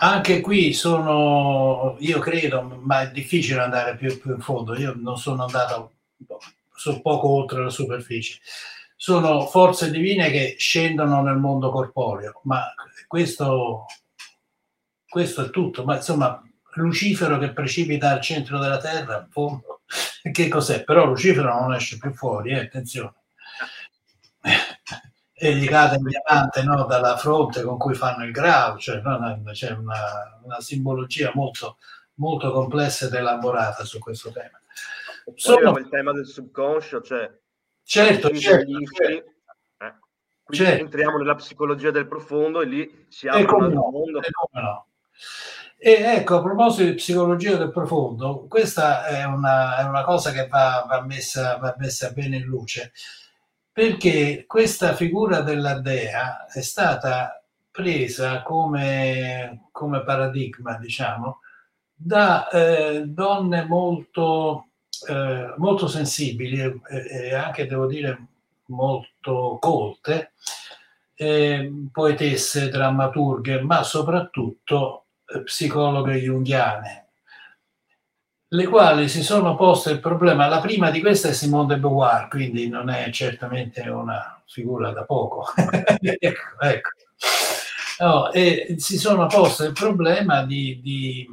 anche 0.03 0.41
qui 0.41 0.73
sono, 0.73 1.97
io 1.99 2.19
credo, 2.21 2.63
ma 2.63 3.03
è 3.03 3.11
difficile 3.11 3.61
andare 3.61 3.97
più, 3.97 4.19
più 4.19 4.33
in 4.35 4.41
fondo, 4.41 4.75
io 4.75 4.95
non 4.97 5.19
sono 5.19 5.45
andato, 5.45 5.93
sono 6.75 7.01
poco 7.03 7.29
oltre 7.29 7.63
la 7.63 7.71
superficie. 7.71 8.41
Sono 8.97 9.47
forze 9.47 9.91
divine 9.91 10.31
che 10.31 10.55
scendono 10.59 11.23
nel 11.23 11.37
mondo 11.37 11.71
corporeo, 11.71 12.41
ma 12.45 12.73
questo, 13.07 13.87
questo 15.07 15.45
è 15.45 15.51
tutto. 15.51 15.85
Ma 15.85 15.97
insomma, 15.97 16.43
Lucifero 16.75 17.39
che 17.39 17.53
precipita 17.53 18.11
al 18.11 18.23
centro 18.23 18.59
della 18.59 18.79
Terra, 18.79 19.29
che 20.33 20.49
cos'è? 20.49 20.83
Però 20.85 21.05
Lucifero 21.05 21.53
non 21.61 21.75
esce 21.75 21.99
più 21.99 22.13
fuori, 22.15 22.53
eh, 22.53 22.61
attenzione 22.61 23.20
e 25.43 25.55
gli 25.55 25.67
cade 25.67 25.97
il 25.97 26.03
diamante 26.03 26.63
no, 26.63 26.85
dalla 26.85 27.17
fronte 27.17 27.63
con 27.63 27.79
cui 27.79 27.95
fanno 27.95 28.27
il 28.27 28.31
grau, 28.31 28.77
cioè 28.77 29.01
no, 29.01 29.41
c'è 29.53 29.71
una, 29.71 30.39
una, 30.43 30.61
simbologia 30.61 31.31
molto, 31.33 31.79
molto 32.17 32.53
complessa 32.53 33.07
ed 33.07 33.15
elaborata 33.15 33.85
su 33.85 33.99
questo 33.99 34.31
tema. 34.33 34.61
Sono... 35.37 35.79
il 35.79 35.89
tema 35.89 36.13
del 36.13 36.27
subconscio, 36.27 37.01
cioè 37.01 37.31
certo, 37.83 38.29
certo, 38.37 38.71
inferi, 38.71 39.15
certo. 39.15 39.31
Eh, 39.79 39.95
quindi 40.43 40.67
certo. 40.67 40.85
entriamo 40.85 41.17
nella 41.17 41.37
psicologia 41.37 41.91
del 41.91 42.07
profondo 42.07 42.61
e 42.61 42.67
lì 42.67 43.07
si 43.09 43.27
apre 43.27 43.55
un 43.55 43.73
no, 43.73 43.89
mondo. 43.91 44.21
No. 44.51 44.87
E 45.79 45.91
ecco, 45.91 46.37
a 46.37 46.43
proposito 46.43 46.85
di 46.85 46.97
psicologia 46.97 47.57
del 47.57 47.71
profondo, 47.71 48.45
questa 48.47 49.07
è 49.07 49.25
una, 49.25 49.79
è 49.79 49.85
una 49.85 50.05
cosa 50.05 50.33
che 50.33 50.49
va, 50.49 50.85
va, 50.87 51.01
messa, 51.01 51.57
va 51.57 51.75
messa 51.79 52.11
bene 52.11 52.37
in 52.37 52.45
luce 52.45 52.93
perché 53.73 54.45
questa 54.47 54.95
figura 54.95 55.41
della 55.41 55.79
dea 55.79 56.47
è 56.47 56.61
stata 56.61 57.43
presa 57.71 58.43
come, 58.43 59.69
come 59.71 60.03
paradigma, 60.03 60.77
diciamo, 60.77 61.41
da 61.95 62.49
eh, 62.49 63.05
donne 63.07 63.65
molto, 63.65 64.69
eh, 65.09 65.55
molto 65.57 65.87
sensibili 65.87 66.61
e, 66.61 66.81
e, 66.89 67.35
anche, 67.35 67.67
devo 67.67 67.87
dire, 67.87 68.27
molto 68.67 69.59
colte, 69.61 70.33
eh, 71.15 71.71
poetesse, 71.93 72.71
drammaturghe, 72.71 73.61
ma 73.61 73.83
soprattutto 73.83 75.07
eh, 75.27 75.43
psicologhe 75.43 76.17
junghiane. 76.19 77.10
Le 78.53 78.67
quali 78.67 79.09
si 79.09 79.23
sono 79.23 79.55
poste 79.55 79.91
il 79.91 80.01
problema. 80.01 80.49
La 80.49 80.61
prima 80.61 80.91
di 80.91 81.01
queste 81.01 81.31
è 81.31 81.33
Simone 81.33 81.75
de 81.75 81.79
Beauvoir, 81.79 82.29
quindi 82.29 82.69
non 82.69 82.89
è 82.91 83.11
certamente 83.11 83.89
una 83.89 84.43
figura 84.47 84.91
da 84.91 85.05
poco. 85.05 85.47
ecco, 86.01 86.61
ecco. 86.61 86.89
No, 87.99 88.33
e 88.33 88.75
si 88.79 88.99
sono 88.99 89.27
poste 89.27 89.67
il 89.67 89.73
problema 89.73 90.45
di, 90.45 90.81
di, 90.83 91.29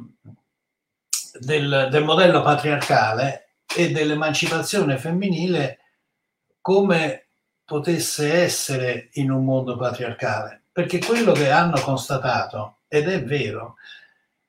del, 1.40 1.88
del 1.90 2.04
modello 2.04 2.42
patriarcale 2.42 3.54
e 3.74 3.90
dell'emancipazione 3.90 4.98
femminile 4.98 5.78
come 6.60 7.28
potesse 7.64 8.32
essere 8.32 9.08
in 9.14 9.30
un 9.30 9.44
mondo 9.44 9.76
patriarcale. 9.76 10.64
Perché 10.70 10.98
quello 10.98 11.32
che 11.32 11.50
hanno 11.50 11.80
constatato, 11.80 12.80
ed 12.86 13.08
è 13.08 13.24
vero, 13.24 13.76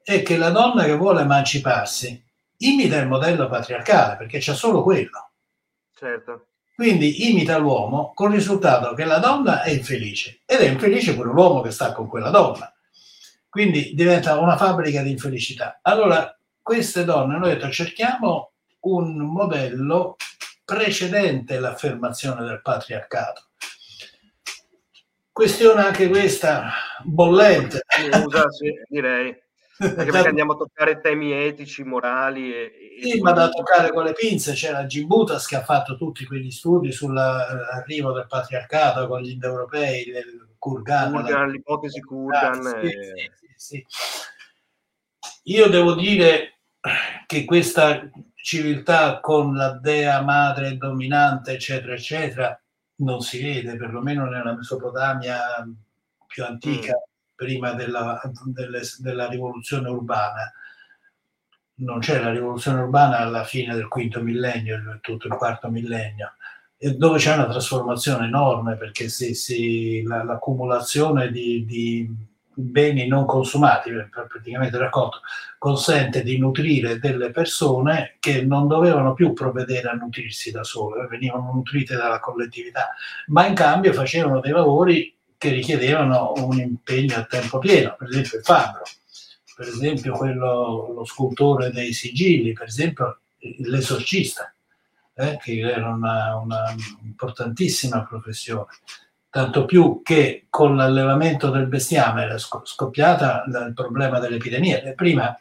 è 0.04 0.22
che 0.22 0.38
la 0.38 0.50
donna 0.52 0.84
che 0.84 0.96
vuole 0.96 1.22
emanciparsi 1.22 2.28
imita 2.60 2.98
il 2.98 3.08
modello 3.08 3.48
patriarcale, 3.48 4.16
perché 4.18 4.40
c'è 4.40 4.54
solo 4.54 4.84
quello. 4.84 5.32
Certo. 5.94 6.48
Quindi 6.76 7.30
imita 7.30 7.58
l'uomo 7.58 8.14
con 8.14 8.30
il 8.32 8.38
risultato 8.38 8.94
che 8.94 9.04
la 9.04 9.18
donna 9.18 9.64
è 9.64 9.72
infelice 9.72 10.44
ed 10.46 10.60
è 10.60 10.66
infelice 10.66 11.14
pure 11.14 11.30
l'uomo 11.32 11.60
che 11.60 11.72
sta 11.72 11.92
con 11.92 12.08
quella 12.08 12.30
donna. 12.30 12.74
Quindi 13.50 13.94
diventa 13.94 14.40
una 14.40 14.56
fabbrica 14.56 15.02
di 15.02 15.12
infelicità. 15.12 15.80
Allora, 15.82 16.34
queste 16.62 17.04
donne, 17.04 17.38
noi 17.38 17.50
detto, 17.50 17.70
cerchiamo 17.70 18.54
un 18.82 19.18
modello 19.18 20.16
precedente 20.64 21.58
all'affermazione 21.58 22.46
del 22.46 22.62
patriarcato. 22.62 23.48
Questione 25.32 25.84
anche 25.84 26.08
questa 26.08 26.72
bollente. 27.04 27.82
Scusa, 27.88 28.50
sì, 28.52 28.72
direi. 28.88 29.36
Anche 29.80 30.12
perché 30.12 30.28
andiamo 30.28 30.54
a 30.54 30.58
toccare 30.58 31.00
temi 31.00 31.32
etici, 31.32 31.84
morali. 31.84 32.54
E, 32.54 33.00
sì, 33.02 33.22
ma 33.22 33.32
da 33.32 33.50
toccare 33.50 33.94
con 33.94 34.04
le 34.04 34.14
pinze 34.14 34.54
c'era 34.54 34.86
Gimbutas 34.86 35.48
che 35.48 35.56
ha 35.56 35.64
fatto 35.64 35.96
tutti 35.96 36.26
quegli 36.26 36.52
studi 36.52 36.92
sull'arrivo 36.92 38.12
del 38.12 38.28
patriarcato 38.28 39.08
con 39.08 39.22
gli 39.22 39.32
indoeuropei, 39.32 40.12
del 40.12 40.56
Kurgan. 40.58 41.12
Kurgan 41.14 41.50
l'ipotesi 41.50 42.02
Kurgan. 42.02 42.62
Sì, 42.62 42.88
e... 42.88 43.32
sì, 43.56 43.56
sì, 43.56 43.86
Io 45.44 45.68
devo 45.70 45.96
dire 45.96 46.60
che 47.26 47.46
questa 47.46 48.10
civiltà 48.36 49.20
con 49.22 49.56
la 49.56 49.72
dea 49.72 50.22
madre 50.22 50.76
dominante, 50.76 51.54
eccetera, 51.54 51.94
eccetera, 51.94 52.62
non 52.96 53.22
si 53.22 53.42
vede, 53.42 53.78
perlomeno 53.78 54.26
nella 54.26 54.54
Mesopotamia 54.54 55.40
più 56.28 56.44
antica. 56.44 56.94
Mm 56.94 57.09
prima 57.40 57.72
della, 57.72 58.20
delle, 58.44 58.82
della 58.98 59.30
rivoluzione 59.30 59.88
urbana. 59.88 60.52
Non 61.76 62.00
c'è 62.00 62.22
la 62.22 62.32
rivoluzione 62.32 62.82
urbana 62.82 63.20
alla 63.20 63.46
fine 63.46 63.74
del 63.76 63.88
quinto 63.88 64.22
millennio, 64.22 65.00
tutto 65.00 65.28
il 65.28 65.36
quarto 65.36 65.70
millennio, 65.70 66.34
dove 66.78 67.18
c'è 67.18 67.34
una 67.36 67.48
trasformazione 67.48 68.26
enorme 68.26 68.76
perché 68.76 69.08
si, 69.08 69.34
si, 69.34 70.04
la, 70.04 70.26
l'accumulazione 70.26 71.32
di, 71.32 71.64
di, 71.64 72.14
beni 72.54 73.08
non 73.08 73.26
consumati, 73.26 73.90
praticamente 74.10 74.78
raccolto, 74.78 75.22
consente 75.58 76.22
di 76.22 76.38
nutrire 76.38 77.00
delle 77.00 77.32
persone 77.32 78.18
che 78.20 78.42
non 78.42 78.68
dovevano 78.68 79.14
più 79.14 79.32
provvedere 79.32 79.88
a 79.88 79.94
nutrirsi 79.94 80.52
da 80.52 80.66
sole, 80.66 81.08
venivano 81.08 81.54
nutrite 81.54 81.96
dalla 81.96 82.20
collettività, 82.20 82.90
ma 83.28 83.48
in 83.48 83.56
cambio 83.56 83.94
facevano 83.94 84.42
dei 84.42 84.52
lavori 84.52 85.18
che 85.40 85.50
richiedevano 85.50 86.34
un 86.36 86.60
impegno 86.60 87.16
a 87.16 87.24
tempo 87.24 87.60
pieno, 87.60 87.96
per 87.98 88.10
esempio 88.10 88.38
il 88.40 88.44
fabbro, 88.44 88.84
per 89.56 89.68
esempio 89.68 90.14
quello, 90.14 90.92
lo 90.94 91.06
scultore 91.06 91.72
dei 91.72 91.94
sigilli, 91.94 92.54
per 92.54 92.68
esempio 92.68 93.22
l'esorcista, 93.40 94.54
eh, 95.16 95.38
che 95.42 95.60
era 95.62 95.90
una, 95.90 96.36
una 96.36 96.76
importantissima 97.04 98.04
professione 98.04 98.68
tanto 99.30 99.66
più 99.66 100.02
che 100.04 100.48
con 100.50 100.76
l'allevamento 100.76 101.52
del 101.52 101.68
bestiame 101.68 102.24
era 102.24 102.38
scoppiata 102.38 103.44
il 103.46 103.74
problema 103.76 104.20
dell'epidemia. 104.20 104.94
Prima 104.96 105.40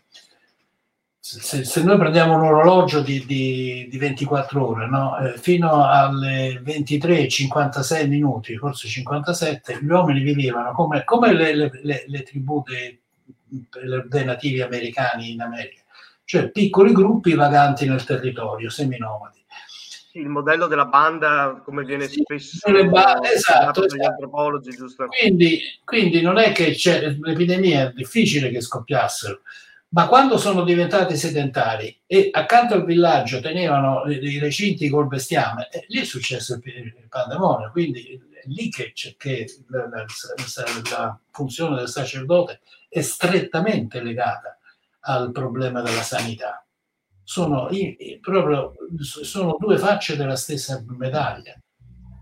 se, 1.36 1.62
se, 1.62 1.82
noi 1.82 1.98
prendiamo 1.98 2.36
un 2.36 2.44
orologio 2.44 3.02
di, 3.02 3.26
di, 3.26 3.86
di 3.90 3.98
24 3.98 4.66
ore, 4.66 4.86
no? 4.86 5.18
eh, 5.18 5.36
fino 5.36 5.86
alle 5.86 6.62
23.56 6.64 8.08
minuti, 8.08 8.56
forse 8.56 8.88
57, 8.88 9.80
gli 9.82 9.90
uomini 9.90 10.20
vivevano 10.20 10.72
come, 10.72 11.04
come 11.04 11.34
le, 11.34 11.54
le, 11.54 11.70
le, 11.82 12.04
le, 12.06 12.22
tribù 12.22 12.62
dei, 12.64 12.98
dei 13.44 14.24
nativi 14.24 14.62
americani 14.62 15.32
in 15.32 15.42
America, 15.42 15.82
cioè 16.24 16.50
piccoli 16.50 16.92
gruppi 16.92 17.34
vaganti 17.34 17.86
nel 17.86 18.04
territorio, 18.04 18.70
seminomadi 18.70 19.36
il 20.12 20.28
modello 20.28 20.66
della 20.66 20.86
banda 20.86 21.60
come 21.62 21.84
viene 21.84 22.08
sì, 22.08 22.22
spesso 22.22 22.70
ba- 22.88 23.20
esatto, 23.22 23.84
esatto. 23.84 24.08
antropologi 24.08 24.70
giusto? 24.70 25.06
Quindi, 25.06 25.60
quindi 25.84 26.20
non 26.22 26.38
è 26.38 26.50
che 26.50 26.72
c'è 26.72 27.14
l'epidemia 27.20 27.88
è 27.88 27.92
difficile 27.92 28.50
che 28.50 28.60
scoppiassero 28.60 29.42
ma 29.90 30.06
quando 30.06 30.36
sono 30.36 30.64
diventati 30.64 31.16
sedentari 31.16 32.02
e 32.06 32.28
accanto 32.30 32.74
al 32.74 32.84
villaggio 32.84 33.40
tenevano 33.40 34.02
i 34.04 34.38
recinti 34.38 34.88
col 34.88 35.06
bestiame, 35.06 35.68
eh, 35.70 35.84
lì 35.88 36.00
è 36.00 36.04
successo 36.04 36.60
il, 36.62 37.06
pandemonio, 37.08 37.70
quindi 37.70 38.20
è 38.34 38.46
lì 38.48 38.68
che, 38.68 38.92
che 39.16 39.46
la, 39.68 39.88
la, 39.88 40.04
la, 40.90 41.20
funzione 41.30 41.76
del 41.76 41.88
sacerdote 41.88 42.60
è 42.88 43.00
strettamente 43.00 44.02
legata 44.02 44.58
al 45.00 45.32
problema 45.32 45.80
della 45.80 46.02
sanità. 46.02 46.62
Sono, 47.22 47.68
proprio, 48.20 48.74
sono 49.00 49.56
due 49.58 49.78
facce 49.78 50.16
della 50.16 50.36
stessa 50.36 50.82
medaglia. 50.86 51.54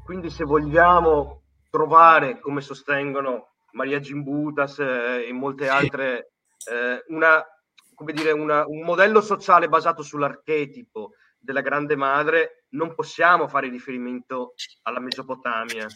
Quindi 0.05 0.31
se 0.31 0.45
vogliamo 0.45 1.43
trovare, 1.71 2.39
come 2.41 2.61
sostengono 2.61 3.55
Maria 3.73 4.01
Gimbutas 4.01 4.79
eh, 4.79 5.27
e 5.29 5.33
molte 5.33 5.69
altre, 5.69 6.33
eh, 6.69 7.05
una 7.09 7.45
come 7.97 8.13
dire, 8.13 8.31
una, 8.31 8.65
un 8.67 8.83
modello 8.83 9.21
sociale 9.21 9.69
basato 9.69 10.03
sull'archetipo 10.03 11.13
della 11.39 11.63
grande 11.63 11.97
madre, 11.97 12.67
non 12.71 12.95
possiamo 12.95 13.49
fare 13.49 13.69
riferimento 13.69 14.55
alla 14.83 15.01
Mesopotamia. 15.01 15.87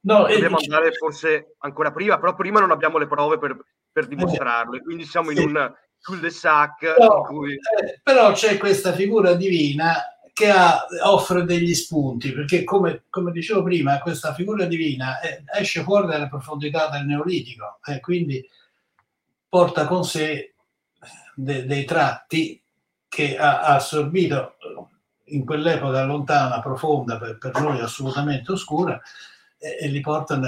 No, 0.00 0.26
Dobbiamo 0.26 0.58
e... 0.58 0.64
andare 0.64 0.92
forse 0.92 1.56
ancora 1.58 1.92
prima, 1.92 2.18
però 2.18 2.34
prima 2.34 2.60
non 2.60 2.70
abbiamo 2.70 2.96
le 2.98 3.06
prove 3.06 3.38
per, 3.38 3.56
per 3.92 4.06
dimostrarlo, 4.06 4.76
e 4.76 4.82
quindi 4.82 5.04
siamo 5.04 5.30
in 5.30 5.38
un 5.38 5.74
cul-de-sac. 6.02 6.94
Però, 6.94 7.22
cui... 7.24 7.52
eh, 7.52 8.00
però 8.02 8.32
c'è 8.32 8.56
questa 8.56 8.92
figura 8.92 9.34
divina 9.34 9.96
che 10.32 10.48
ha, 10.48 10.86
offre 11.02 11.42
degli 11.42 11.74
spunti, 11.74 12.32
perché 12.32 12.64
come, 12.64 13.04
come, 13.10 13.32
dicevo 13.32 13.62
prima, 13.62 13.98
questa 13.98 14.32
figura 14.32 14.64
divina 14.64 15.20
eh, 15.20 15.42
esce 15.58 15.82
fuori 15.82 16.06
dalle 16.06 16.28
profondità 16.28 16.88
del 16.88 17.04
Neolitico 17.04 17.80
e 17.84 18.00
quindi 18.00 18.48
porta 19.48 19.86
con 19.86 20.04
sé 20.04 20.54
de, 21.34 21.64
dei 21.66 21.84
tratti 21.84 22.60
che 23.08 23.36
ha, 23.36 23.60
assorbito 23.60 24.56
in 25.30 25.44
quell'epoca 25.44 26.04
lontana, 26.04 26.60
profonda, 26.60 27.18
per, 27.18 27.38
per 27.38 27.60
noi 27.60 27.80
assolutamente 27.80 28.52
oscura, 28.52 29.00
e, 29.58 29.78
e 29.80 29.88
li 29.88 30.00
porta 30.00 30.40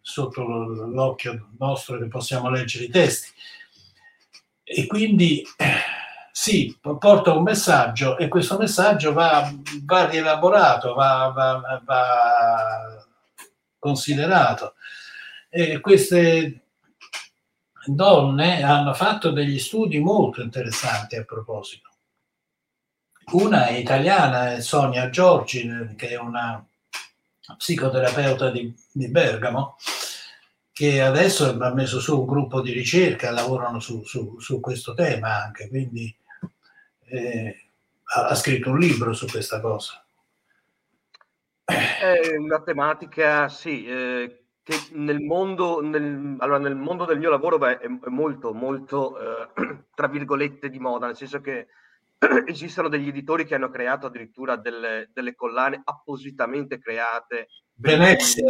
sotto 0.00 0.44
l'occhio 0.44 1.48
nostro 1.58 1.98
che 1.98 2.06
possiamo 2.06 2.48
leggere 2.48 2.84
i 2.84 2.90
testi. 2.90 3.28
E 4.62 4.86
quindi 4.86 5.44
sì, 6.30 6.76
porta 6.80 7.32
un 7.32 7.42
messaggio 7.42 8.18
e 8.18 8.28
questo 8.28 8.58
messaggio 8.58 9.12
va, 9.12 9.50
va 9.84 10.06
rielaborato, 10.06 10.92
va, 10.94 11.32
va, 11.34 11.82
va 11.84 13.06
considerato. 13.78 14.74
E 15.48 15.80
queste 15.80 16.65
donne 17.86 18.62
hanno 18.62 18.92
fatto 18.94 19.30
degli 19.30 19.58
studi 19.58 19.98
molto 19.98 20.42
interessanti 20.42 21.16
a 21.16 21.24
proposito. 21.24 21.90
Una 23.32 23.66
è 23.66 23.72
italiana, 23.72 24.60
Sonia 24.60 25.10
Giorgi, 25.10 25.94
che 25.96 26.08
è 26.10 26.16
una 26.16 26.64
psicoterapeuta 27.56 28.50
di, 28.50 28.72
di 28.92 29.08
Bergamo, 29.08 29.76
che 30.72 31.00
adesso 31.02 31.56
ha 31.58 31.74
messo 31.74 32.00
su 32.00 32.20
un 32.20 32.26
gruppo 32.26 32.60
di 32.60 32.70
ricerca, 32.72 33.30
lavorano 33.30 33.80
su, 33.80 34.04
su, 34.04 34.38
su 34.38 34.60
questo 34.60 34.94
tema 34.94 35.42
anche, 35.42 35.68
quindi 35.68 36.14
eh, 37.06 37.70
ha, 38.14 38.26
ha 38.26 38.34
scritto 38.34 38.70
un 38.70 38.78
libro 38.78 39.12
su 39.12 39.26
questa 39.26 39.60
cosa. 39.60 40.04
È 41.64 42.36
una 42.36 42.62
tematica, 42.62 43.48
sì, 43.48 43.86
eh, 43.86 44.45
che 44.66 44.88
nel 44.94 45.20
mondo, 45.20 45.80
nel, 45.80 46.34
allora, 46.38 46.58
nel 46.58 46.74
mondo 46.74 47.04
del 47.04 47.20
mio 47.20 47.30
lavoro 47.30 47.56
beh, 47.56 47.78
è, 47.78 47.86
è, 47.86 48.08
molto, 48.08 48.52
molto, 48.52 49.16
eh, 49.16 49.48
tra 49.94 50.08
virgolette, 50.08 50.68
di 50.68 50.80
moda, 50.80 51.06
nel 51.06 51.14
senso 51.14 51.40
che 51.40 51.68
esistono 52.46 52.88
degli 52.88 53.06
editori 53.06 53.44
che 53.44 53.54
hanno 53.54 53.70
creato 53.70 54.06
addirittura 54.06 54.56
delle, 54.56 55.08
delle 55.12 55.36
collane 55.36 55.80
appositamente 55.84 56.80
create. 56.80 57.46
Venezia, 57.74 58.44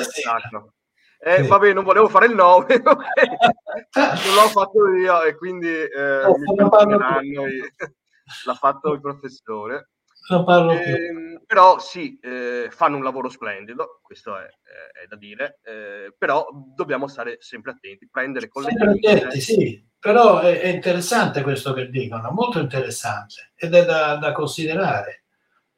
eh, 1.18 1.42
sì. 1.42 1.48
Vabbè, 1.48 1.74
non 1.74 1.84
volevo 1.84 2.08
fare 2.08 2.24
il 2.26 2.34
nome, 2.34 2.66
non 2.80 4.34
l'ho 4.34 4.48
fatto 4.48 4.94
io 4.94 5.22
e 5.22 5.36
quindi 5.36 5.68
eh, 5.68 6.24
oh, 6.24 6.38
mi 6.38 6.54
l'ha 8.46 8.54
fatto 8.54 8.94
il 8.94 9.02
professore. 9.02 9.90
Non 10.28 10.44
parlo 10.44 10.74
più. 10.74 10.94
Eh, 10.94 11.26
però 11.46 11.78
sì, 11.78 12.18
eh, 12.20 12.68
fanno 12.70 12.96
un 12.96 13.04
lavoro 13.04 13.28
splendido, 13.28 14.00
questo 14.02 14.36
è, 14.36 14.42
è, 14.42 15.04
è 15.04 15.06
da 15.08 15.16
dire, 15.16 15.60
eh, 15.62 16.12
però 16.16 16.48
dobbiamo 16.74 17.06
stare 17.06 17.36
sempre 17.40 17.70
attenti, 17.70 18.08
prendere 18.10 18.48
con 18.48 18.64
sempre 18.64 18.94
le 18.94 19.10
attenti, 19.12 19.40
sì, 19.40 19.86
però 19.98 20.40
è, 20.40 20.60
è, 20.60 20.66
interessante 20.68 21.42
questo 21.42 21.72
che 21.72 21.88
dicono, 21.88 22.30
molto 22.32 22.58
interessante 22.58 23.52
ed 23.54 23.74
è 23.74 23.84
da, 23.84 24.16
da 24.16 24.32
considerare. 24.32 25.22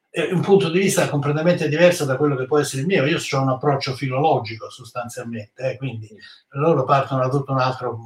È 0.08 0.32
un 0.32 0.40
punto 0.40 0.70
di 0.70 0.78
vista 0.78 1.06
completamente 1.10 1.68
diverso 1.68 2.06
da 2.06 2.16
quello 2.16 2.34
che 2.34 2.46
può 2.46 2.58
essere 2.58 2.80
il 2.80 2.88
mio. 2.88 3.04
Io 3.04 3.18
ho 3.18 3.42
un 3.42 3.50
approccio 3.50 3.92
filologico 3.94 4.70
sostanzialmente, 4.70 5.72
eh, 5.72 5.76
quindi 5.76 6.08
loro 6.52 6.84
partono 6.84 7.20
da 7.20 7.28
tutto 7.28 7.52
un 7.52 7.60
altro 7.60 7.98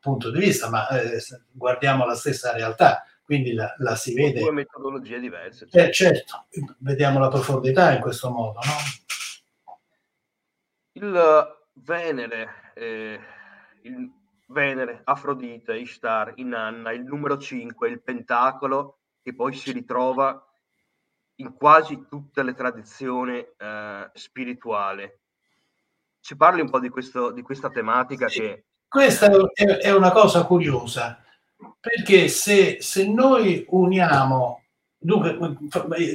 punto 0.00 0.30
di 0.30 0.38
vista, 0.38 0.70
ma 0.70 0.88
eh, 0.88 1.20
guardiamo 1.52 2.06
la 2.06 2.14
stessa 2.14 2.54
realtà 2.54 3.04
quindi 3.30 3.52
la, 3.52 3.72
la 3.78 3.94
si 3.94 4.12
vede. 4.12 4.40
Due 4.40 4.50
metodologie 4.50 5.20
diverse. 5.20 5.68
Eh, 5.70 5.92
certo, 5.92 6.46
vediamo 6.78 7.20
la 7.20 7.28
profondità 7.28 7.92
in 7.92 8.00
questo 8.00 8.28
modo, 8.28 8.58
no? 8.58 9.72
Il 10.94 11.58
Venere, 11.74 12.72
eh, 12.74 13.20
il 13.82 14.10
Venere, 14.48 15.02
Afrodite, 15.04 15.78
Ishtar, 15.78 16.32
Inanna, 16.38 16.90
il 16.90 17.04
numero 17.04 17.38
5, 17.38 17.88
il 17.88 18.02
pentacolo, 18.02 18.98
che 19.22 19.32
poi 19.32 19.54
si 19.54 19.70
ritrova 19.70 20.44
in 21.36 21.54
quasi 21.54 22.06
tutte 22.08 22.42
le 22.42 22.54
tradizioni 22.54 23.38
eh, 23.38 24.10
spirituali. 24.12 25.08
Ci 26.18 26.36
parli 26.36 26.62
un 26.62 26.68
po' 26.68 26.80
di, 26.80 26.88
questo, 26.88 27.30
di 27.30 27.42
questa 27.42 27.70
tematica 27.70 28.26
sì, 28.26 28.40
che... 28.40 28.64
Questa 28.88 29.30
è 29.78 29.92
una 29.92 30.10
cosa 30.10 30.44
curiosa 30.44 31.22
perché 31.80 32.28
se, 32.28 32.78
se 32.80 33.06
noi 33.06 33.64
uniamo, 33.68 34.62
dunque 34.98 35.56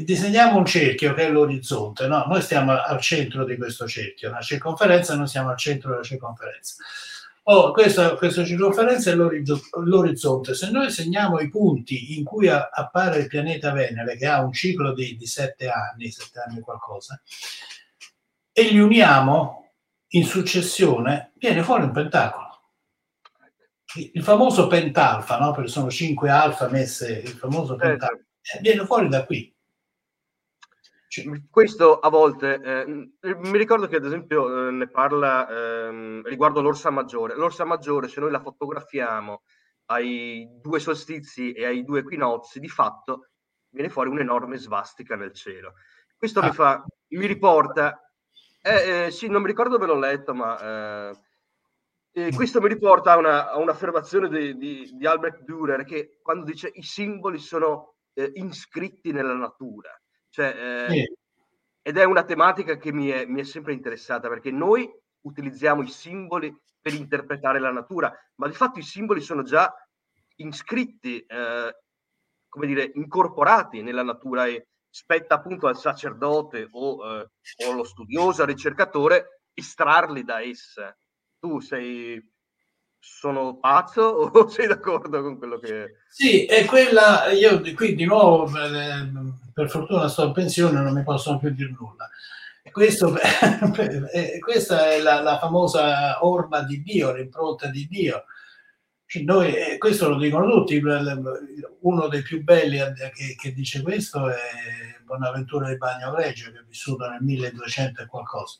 disegniamo 0.03 0.57
un 0.57 0.65
cerchio 0.65 1.13
che 1.13 1.27
è 1.27 1.31
l'orizzonte, 1.31 2.07
no? 2.07 2.25
noi 2.27 2.41
stiamo 2.41 2.71
al 2.73 3.01
centro 3.01 3.45
di 3.45 3.57
questo 3.57 3.87
cerchio, 3.87 4.29
una 4.29 4.41
circonferenza, 4.41 5.15
noi 5.15 5.27
siamo 5.27 5.49
al 5.49 5.57
centro 5.57 5.91
della 5.91 6.03
circonferenza. 6.03 6.75
Oh, 7.47 7.71
questa, 7.71 8.15
questa 8.15 8.43
circonferenza 8.43 9.11
è 9.11 9.13
l'orizzonte. 9.13 10.55
Se 10.55 10.71
noi 10.71 10.89
segniamo 10.89 11.39
i 11.39 11.49
punti 11.49 12.17
in 12.17 12.23
cui 12.23 12.49
appare 12.49 13.19
il 13.19 13.27
pianeta 13.27 13.71
Venere, 13.71 14.17
che 14.17 14.25
ha 14.25 14.41
un 14.41 14.51
ciclo 14.51 14.93
di, 14.93 15.15
di 15.15 15.27
sette 15.27 15.69
anni, 15.69 16.09
sette 16.09 16.39
anni 16.39 16.61
qualcosa, 16.61 17.21
e 18.51 18.63
li 18.63 18.79
uniamo 18.79 19.69
in 20.09 20.25
successione, 20.25 21.33
viene 21.35 21.61
fuori 21.61 21.83
un 21.83 21.91
pentacolo 21.91 22.44
il 23.95 24.23
famoso 24.23 24.67
pentalfa, 24.67 25.37
no? 25.39 25.51
perché 25.51 25.69
sono 25.69 25.89
cinque 25.89 26.29
alfa 26.29 26.69
messe, 26.69 27.19
il 27.19 27.29
famoso 27.29 27.77
certo. 27.77 27.87
pentalfa, 27.87 28.23
eh, 28.41 28.59
viene 28.61 28.85
fuori 28.85 29.07
da 29.07 29.25
qui. 29.25 29.53
Cioè, 31.07 31.25
questo 31.49 31.99
a 31.99 32.09
volte, 32.09 32.59
eh, 32.61 32.85
mi 32.85 33.57
ricordo 33.57 33.87
che 33.87 33.95
ad 33.95 34.05
esempio 34.05 34.67
eh, 34.67 34.71
ne 34.71 34.89
parla 34.89 35.47
ehm, 35.47 36.23
riguardo 36.25 36.61
l'orsa 36.61 36.89
maggiore. 36.89 37.35
L'orsa 37.35 37.63
maggiore, 37.63 38.07
se 38.07 38.19
noi 38.19 38.31
la 38.31 38.41
fotografiamo 38.41 39.43
ai 39.85 40.47
due 40.61 40.79
solstizi 40.79 41.53
e 41.53 41.65
ai 41.65 41.83
due 41.83 41.99
equinozi, 41.99 42.59
di 42.59 42.67
fatto 42.67 43.29
viene 43.69 43.89
fuori 43.89 44.09
un'enorme 44.09 44.57
svastica 44.57 45.15
nel 45.15 45.33
cielo. 45.33 45.75
Questo 46.17 46.39
ah. 46.39 46.45
mi, 46.47 46.51
fa, 46.51 46.83
mi 47.09 47.25
riporta, 47.25 47.99
eh, 48.61 49.05
eh, 49.05 49.11
sì, 49.11 49.27
non 49.27 49.41
mi 49.41 49.47
ricordo 49.47 49.77
dove 49.77 49.85
l'ho 49.85 49.99
letto, 49.99 50.33
ma 50.33 51.11
eh, 52.17 52.33
questo 52.33 52.61
mi 52.61 52.69
riporta 52.69 53.11
a, 53.11 53.17
una, 53.17 53.51
a 53.51 53.57
un'affermazione 53.57 54.29
di, 54.29 54.55
di, 54.55 54.89
di, 54.93 55.05
Albert 55.05 55.43
Dürer 55.43 55.83
che 55.83 56.19
quando 56.21 56.45
dice 56.45 56.71
i 56.73 56.81
simboli 56.81 57.39
sono 57.39 57.95
eh, 58.13 58.31
iscritti 58.35 59.11
nella 59.11 59.33
natura. 59.33 59.89
Cioè, 60.29 60.85
eh, 60.87 60.89
sì. 60.89 61.17
Ed 61.81 61.97
è 61.97 62.05
una 62.05 62.23
tematica 62.23 62.77
che 62.77 62.93
mi 62.93 63.09
è, 63.09 63.25
mi 63.25 63.41
è, 63.41 63.43
sempre 63.43 63.73
interessata 63.73 64.29
perché 64.29 64.49
noi 64.49 64.89
utilizziamo 65.25 65.81
i 65.81 65.89
simboli 65.89 66.55
per 66.79 66.93
interpretare 66.93 67.59
la 67.59 67.71
natura, 67.71 68.09
ma 68.35 68.47
di 68.47 68.53
fatto 68.53 68.79
i 68.79 68.83
simboli 68.83 69.19
sono 69.19 69.43
già 69.43 69.69
iscritti, 70.37 71.19
eh, 71.19 71.79
come 72.47 72.65
dire, 72.65 72.91
incorporati 72.93 73.81
nella 73.81 74.03
natura 74.03 74.45
e 74.45 74.67
spetta 74.89 75.35
appunto 75.35 75.67
al 75.67 75.75
sacerdote 75.75 76.69
o, 76.71 77.19
eh, 77.19 77.29
o 77.65 77.71
allo 77.71 77.83
studioso, 77.83 78.41
al 78.41 78.47
ricercatore, 78.47 79.41
estrarli 79.53 80.23
da 80.23 80.41
essa 80.41 80.95
tu 81.45 81.59
sei 81.59 82.19
sono 82.99 83.57
pazzo 83.57 84.01
o 84.33 84.47
sei 84.47 84.65
d'accordo 84.65 85.21
con 85.21 85.37
quello 85.37 85.59
che... 85.59 85.97
Sì, 86.09 86.45
è 86.45 86.65
quella, 86.65 87.31
io 87.31 87.61
qui 87.75 87.93
di 87.93 88.05
nuovo, 88.05 88.47
eh, 88.47 89.07
per 89.53 89.69
fortuna 89.69 90.07
sto 90.07 90.25
in 90.25 90.31
pensione, 90.31 90.81
non 90.81 90.93
mi 90.93 91.03
possono 91.03 91.37
più 91.37 91.51
dire 91.51 91.75
nulla. 91.77 92.09
Questo, 92.71 93.13
questa 94.39 94.89
è 94.89 94.99
la, 95.01 95.21
la, 95.21 95.37
famosa 95.37 96.25
orma 96.25 96.63
di 96.63 96.81
Dio, 96.81 97.13
l'impronta 97.13 97.67
di 97.67 97.85
Dio. 97.87 98.23
Cioè 99.05 99.21
noi, 99.21 99.77
questo 99.77 100.09
lo 100.09 100.17
dicono 100.17 100.49
tutti, 100.49 100.81
uno 101.81 102.07
dei 102.07 102.23
più 102.23 102.43
belli 102.43 102.79
che, 103.13 103.35
che 103.39 103.53
dice 103.53 103.83
questo 103.83 104.29
è 104.29 104.35
Bonaventura 105.03 105.69
di 105.69 105.77
Bagno 105.77 106.15
Reggio, 106.15 106.51
che 106.51 106.57
è 106.57 106.63
vissuto 106.67 107.07
nel 107.07 107.21
1200 107.21 108.01
e 108.01 108.05
qualcosa 108.07 108.57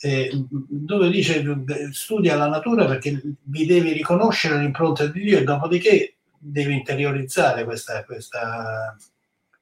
eh, 0.00 0.30
dove 0.48 1.10
dice 1.10 1.44
studia 1.90 2.36
la 2.36 2.48
natura 2.48 2.86
perché 2.86 3.20
vi 3.42 3.66
devi 3.66 3.92
riconoscere 3.92 4.58
l'impronta 4.58 5.06
di 5.06 5.20
Dio 5.20 5.38
e 5.38 5.44
dopodiché 5.44 6.18
devi 6.38 6.74
interiorizzare 6.74 7.64
questa, 7.64 8.04
questa, 8.04 8.96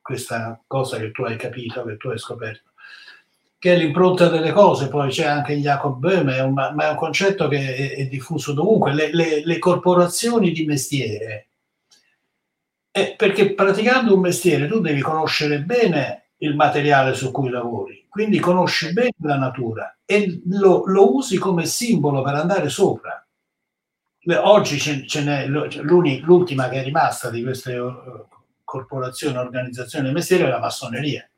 questa 0.02 0.60
cosa 0.66 0.98
che 0.98 1.10
tu 1.10 1.22
hai 1.24 1.36
capito, 1.36 1.84
che 1.84 1.96
tu 1.96 2.08
hai 2.08 2.18
scoperto 2.18 2.72
che 3.58 3.74
è 3.74 3.78
l'impronta 3.78 4.28
delle 4.28 4.52
cose, 4.52 4.88
poi 4.88 5.08
c'è 5.08 5.24
anche 5.24 5.56
Jacob 5.56 5.98
Böhme, 5.98 6.46
ma, 6.50 6.72
ma 6.72 6.86
è 6.86 6.90
un 6.90 6.96
concetto 6.96 7.48
che 7.48 7.74
è, 7.74 7.96
è 7.96 8.06
diffuso 8.06 8.52
dovunque, 8.52 8.92
le, 8.92 9.12
le, 9.12 9.44
le, 9.44 9.58
corporazioni 9.58 10.52
di 10.52 10.66
mestiere, 10.66 11.48
eh, 12.90 13.14
perché 13.16 13.54
praticando 13.54 14.14
un 14.14 14.20
mestiere 14.20 14.68
tu 14.68 14.80
devi 14.80 15.00
conoscere 15.00 15.62
bene 15.62 16.28
il 16.38 16.54
materiale 16.54 17.14
su 17.14 17.30
cui 17.30 17.48
lavori, 17.48 18.06
quindi 18.10 18.38
conosci 18.38 18.92
bene 18.92 19.14
la 19.22 19.38
natura 19.38 19.95
e 20.06 20.40
lo, 20.46 20.84
lo 20.86 21.14
usi 21.14 21.36
come 21.36 21.66
simbolo 21.66 22.22
per 22.22 22.34
andare 22.34 22.68
sopra. 22.68 23.20
Oggi 24.38 24.78
ce, 24.78 25.06
ce 25.06 25.22
n'è 25.22 25.46
l'ultima 25.46 26.68
che 26.68 26.80
è 26.80 26.82
rimasta 26.82 27.28
di 27.30 27.42
queste 27.42 27.76
uh, 27.76 28.26
corporazioni, 28.64 29.36
organizzazioni 29.36 30.06
del 30.06 30.14
mestiere 30.14 30.44
è 30.44 30.48
la 30.48 30.58
massoneria, 30.58 31.28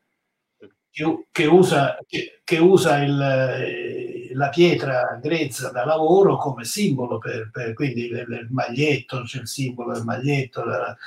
che, 0.89 1.27
che 1.31 1.45
usa, 1.45 1.97
che, 2.07 2.41
che 2.43 2.57
usa 2.57 2.97
il, 3.03 3.21
eh, 3.21 4.31
la 4.33 4.49
pietra 4.49 5.19
grezza 5.21 5.71
da 5.71 5.85
lavoro 5.85 6.37
come 6.37 6.63
simbolo, 6.63 7.19
per, 7.19 7.49
per 7.51 7.73
quindi 7.73 8.05
il, 8.05 8.17
il, 8.17 8.47
maglietto, 8.49 9.21
c'è 9.21 9.41
il 9.41 9.47
simbolo 9.47 9.93
del 9.93 10.03
maglietto, 10.03 10.63
la, 10.63 10.97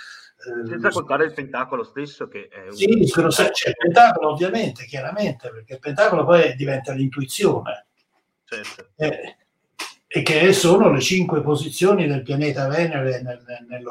Senza 0.42 0.90
contare 0.90 1.24
il 1.24 1.34
pentacolo 1.34 1.84
stesso 1.84 2.26
che 2.26 2.48
è 2.48 2.64
un... 2.64 2.72
Sì, 2.72 2.86
c'è 3.12 3.68
il 3.68 3.76
pentacolo 3.76 4.30
ovviamente, 4.30 4.84
chiaramente, 4.86 5.50
perché 5.50 5.74
il 5.74 5.78
pentacolo 5.78 6.24
poi 6.24 6.54
diventa 6.56 6.92
l'intuizione. 6.92 7.86
Certo. 8.44 8.88
Eh, 8.96 9.36
e 10.14 10.22
che 10.22 10.52
sono 10.52 10.90
le 10.90 11.00
cinque 11.00 11.40
posizioni 11.40 12.06
del 12.06 12.22
pianeta 12.22 12.68
Venere 12.68 13.22
nel, 13.22 13.42
nel, 13.68 13.86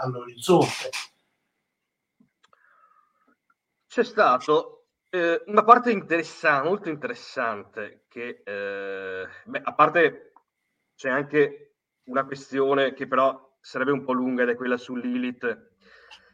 all'orizzonte. 0.00 0.88
C'è 3.86 4.02
stato 4.02 4.86
eh, 5.10 5.42
una 5.46 5.62
parte 5.62 5.90
interessante, 5.90 6.68
molto 6.68 6.88
interessante, 6.88 8.06
che 8.08 8.42
eh, 8.42 9.26
beh, 9.44 9.60
a 9.62 9.74
parte 9.74 10.32
c'è 10.96 11.10
anche 11.10 11.74
una 12.04 12.24
questione 12.24 12.94
che 12.94 13.06
però 13.06 13.56
sarebbe 13.60 13.92
un 13.92 14.02
po' 14.02 14.12
lunga 14.12 14.42
ed 14.42 14.48
è 14.48 14.54
quella 14.56 14.76
su 14.76 14.96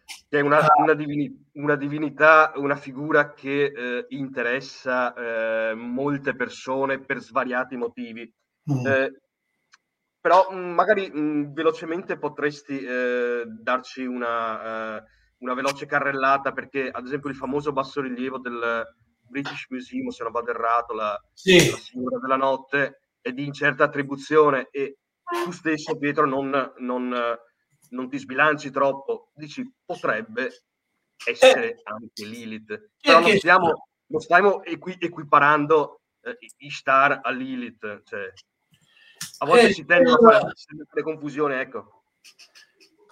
Lilith 0.08 0.26
che 0.28 0.38
è 0.38 0.42
una, 0.42 0.60
una, 0.76 0.94
divini, 0.94 1.48
una 1.54 1.74
divinità, 1.74 2.52
una 2.56 2.76
figura 2.76 3.32
che 3.32 3.64
eh, 3.64 4.06
interessa 4.10 5.14
eh, 5.14 5.74
molte 5.74 6.34
persone 6.34 7.00
per 7.00 7.20
svariati 7.20 7.76
motivi. 7.76 8.30
Mm. 8.70 8.86
Eh, 8.86 9.20
però 10.20 10.48
mh, 10.50 10.56
mm, 10.56 10.70
magari 10.74 11.10
mh, 11.10 11.20
mm, 11.20 11.52
velocemente 11.52 12.18
potresti 12.18 12.78
eh, 12.78 13.44
darci 13.46 14.04
una, 14.04 14.98
eh, 14.98 15.04
una, 15.38 15.54
veloce 15.54 15.86
carrellata 15.86 16.52
perché 16.52 16.90
ad 16.90 17.06
esempio 17.06 17.30
il 17.30 17.36
famoso 17.36 17.72
bassorilievo 17.72 18.38
del 18.38 18.84
British 19.26 19.66
Museum, 19.70 20.08
se 20.08 20.22
non 20.22 20.32
vado 20.32 20.50
errato, 20.50 20.92
la, 20.94 21.18
sì. 21.32 21.70
la 21.70 21.76
signora 21.76 22.18
della 22.18 22.36
notte 22.36 23.00
è 23.20 23.32
di 23.32 23.44
incerta 23.46 23.84
attribuzione 23.84 24.68
e 24.70 24.98
tu 25.44 25.52
stesso 25.52 25.96
Pietro 25.98 26.26
non, 26.26 26.72
non 26.78 27.14
non 27.90 28.08
ti 28.08 28.18
sbilanci 28.18 28.70
troppo, 28.70 29.30
dici 29.34 29.70
potrebbe 29.84 30.50
essere 31.26 31.74
eh, 31.74 31.80
anche 31.84 32.24
Lilith, 32.24 32.90
però 33.00 33.20
non 33.20 33.36
stiamo, 33.36 33.88
non 34.06 34.20
stiamo 34.20 34.62
equi, 34.64 34.96
equiparando 34.98 36.00
eh, 36.22 36.38
Ishtar 36.58 37.20
a 37.22 37.30
Lilith, 37.30 38.02
cioè, 38.04 38.32
a 39.38 39.46
volte 39.46 39.68
eh, 39.68 39.72
si 39.72 39.84
tende 39.84 40.10
a 40.10 40.16
fare 40.18 41.02
confusione, 41.02 41.60
ecco. 41.60 42.02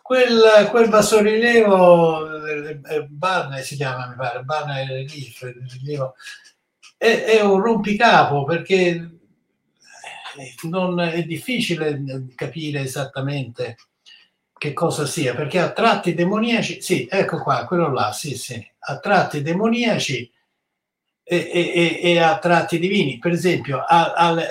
quel, 0.03 0.69
quel 0.71 0.89
bassorilievo, 0.89 2.45
eh, 2.47 2.81
eh, 2.85 3.03
Barney 3.07 3.63
si 3.63 3.77
chiama, 3.77 4.09
mi 4.09 4.15
pare, 4.15 4.43
Barney 4.43 4.87
Relief, 4.87 5.45
è, 6.97 7.25
è 7.25 7.41
un 7.43 7.61
rompicapo 7.61 8.45
perché 8.45 9.11
non, 10.69 11.01
è 11.01 11.23
difficile 11.25 12.27
capire 12.35 12.81
esattamente 12.81 13.77
che 14.59 14.73
cosa 14.73 15.05
sia, 15.07 15.35
perché 15.35 15.61
a 15.61 15.73
tratti 15.73 16.15
demoniaci, 16.15 16.81
sì, 16.81 17.07
ecco 17.11 17.43
qua, 17.43 17.67
quello 17.67 17.93
là, 17.93 18.13
sì, 18.13 18.37
sì, 18.37 18.67
a 18.79 18.99
tratti 18.99 19.43
demoniaci 19.43 20.33
e, 21.23 21.37
e, 21.53 22.01
e 22.03 22.19
a 22.19 22.39
tratti 22.39 22.79
divini, 22.79 23.19
per 23.19 23.33
esempio, 23.33 23.85
alle 23.87 24.47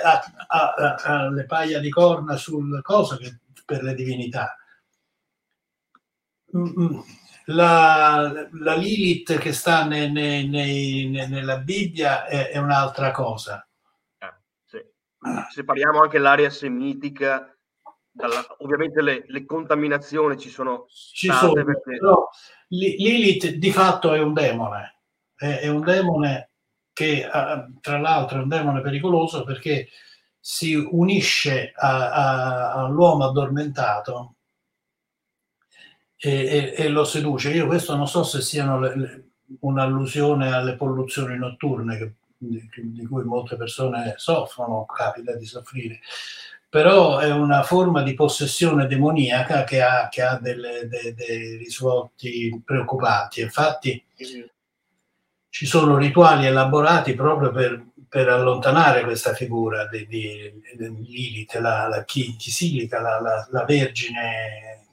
paia 1.46 1.80
di 1.80 1.90
corna 1.90 2.36
sul 2.36 2.80
coso 2.82 3.16
che 3.16 3.38
per 3.64 3.82
le 3.82 3.94
divinità. 3.94 4.56
Mm, 6.56 6.80
mm. 6.80 6.98
La, 7.46 8.48
la 8.52 8.74
Lilith 8.74 9.38
che 9.38 9.52
sta 9.52 9.84
ne, 9.84 10.08
ne, 10.08 10.44
ne, 10.44 11.26
nella 11.26 11.58
Bibbia 11.58 12.26
è, 12.26 12.50
è 12.50 12.58
un'altra 12.58 13.10
cosa. 13.10 13.66
Eh, 14.18 14.34
sì. 14.64 14.78
Separiamo 15.50 16.00
anche 16.00 16.18
l'area 16.18 16.50
semitica 16.50 17.55
dalla, 18.16 18.44
ovviamente 18.58 19.02
le, 19.02 19.24
le, 19.26 19.44
contaminazioni 19.44 20.38
ci 20.38 20.48
sono 20.48 20.86
ci 20.88 21.30
sono, 21.30 21.52
perché... 21.52 21.98
però 21.98 22.26
Lilith 22.68 23.50
di 23.50 23.70
fatto 23.70 24.14
è 24.14 24.20
un 24.20 24.32
demone 24.32 25.02
è, 25.36 25.60
è 25.60 25.68
un 25.68 25.82
demone 25.82 26.50
che 26.92 27.28
tra 27.80 27.98
l'altro 27.98 28.38
è 28.38 28.42
un 28.42 28.48
demone 28.48 28.80
pericoloso 28.80 29.44
perché 29.44 29.88
si 30.40 30.74
unisce 30.74 31.72
a, 31.74 32.10
a, 32.10 32.72
all'uomo 32.72 33.24
addormentato 33.24 34.36
e, 36.16 36.30
e, 36.30 36.74
e, 36.76 36.88
lo 36.88 37.04
seduce. 37.04 37.50
Io 37.50 37.66
questo 37.66 37.96
non 37.96 38.08
so 38.08 38.22
se 38.22 38.40
siano 38.40 38.78
le, 38.78 38.96
le, 38.96 39.30
un'allusione 39.60 40.52
alle 40.52 40.76
polluzioni 40.76 41.36
notturne 41.36 41.98
che, 41.98 42.14
di, 42.38 42.66
di, 42.92 43.06
cui 43.06 43.24
molte 43.24 43.56
persone 43.56 44.14
soffrono, 44.16 44.86
capita 44.86 45.34
di 45.34 45.44
soffrire, 45.44 46.00
però 46.68 47.18
è 47.18 47.30
una 47.30 47.62
forma 47.62 48.02
di 48.02 48.14
possessione 48.14 48.86
demoniaca 48.86 49.64
che 49.64 49.82
ha, 49.82 50.08
che 50.08 50.22
ha 50.22 50.38
delle, 50.38 50.88
de, 50.88 51.14
dei 51.14 51.56
risvolti 51.56 52.60
preoccupanti. 52.64 53.40
Infatti 53.40 54.04
ci 55.48 55.66
sono 55.66 55.96
rituali 55.96 56.46
elaborati 56.46 57.14
proprio 57.14 57.50
per, 57.50 57.86
per 58.08 58.28
allontanare 58.28 59.04
questa 59.04 59.32
figura 59.32 59.86
di, 59.86 60.06
di, 60.06 60.52
di 60.76 61.06
Lilith, 61.06 61.54
la, 61.54 61.88
la 61.88 62.04
Chisilica, 62.04 63.00
la, 63.00 63.20
la, 63.20 63.46
la 63.50 63.64
Vergine, 63.64 64.84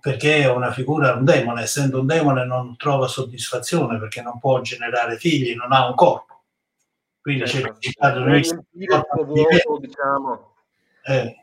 perché 0.00 0.42
è 0.42 0.50
una 0.50 0.72
figura, 0.72 1.14
un 1.14 1.24
demone, 1.24 1.62
essendo 1.62 2.00
un 2.00 2.06
demone 2.06 2.46
non 2.46 2.76
trova 2.76 3.08
soddisfazione 3.08 3.98
perché 3.98 4.22
non 4.22 4.38
può 4.38 4.60
generare 4.60 5.18
figli, 5.18 5.56
non 5.56 5.72
ha 5.72 5.88
un 5.88 5.94
corpo. 5.94 6.42
Quindi 7.20 7.46
certo. 7.46 7.78
c'è 7.78 8.36
il 8.36 8.44
significato 8.44 9.24
vuoto, 9.24 9.78
diciamo. 9.80 10.47
Eh. 11.08 11.38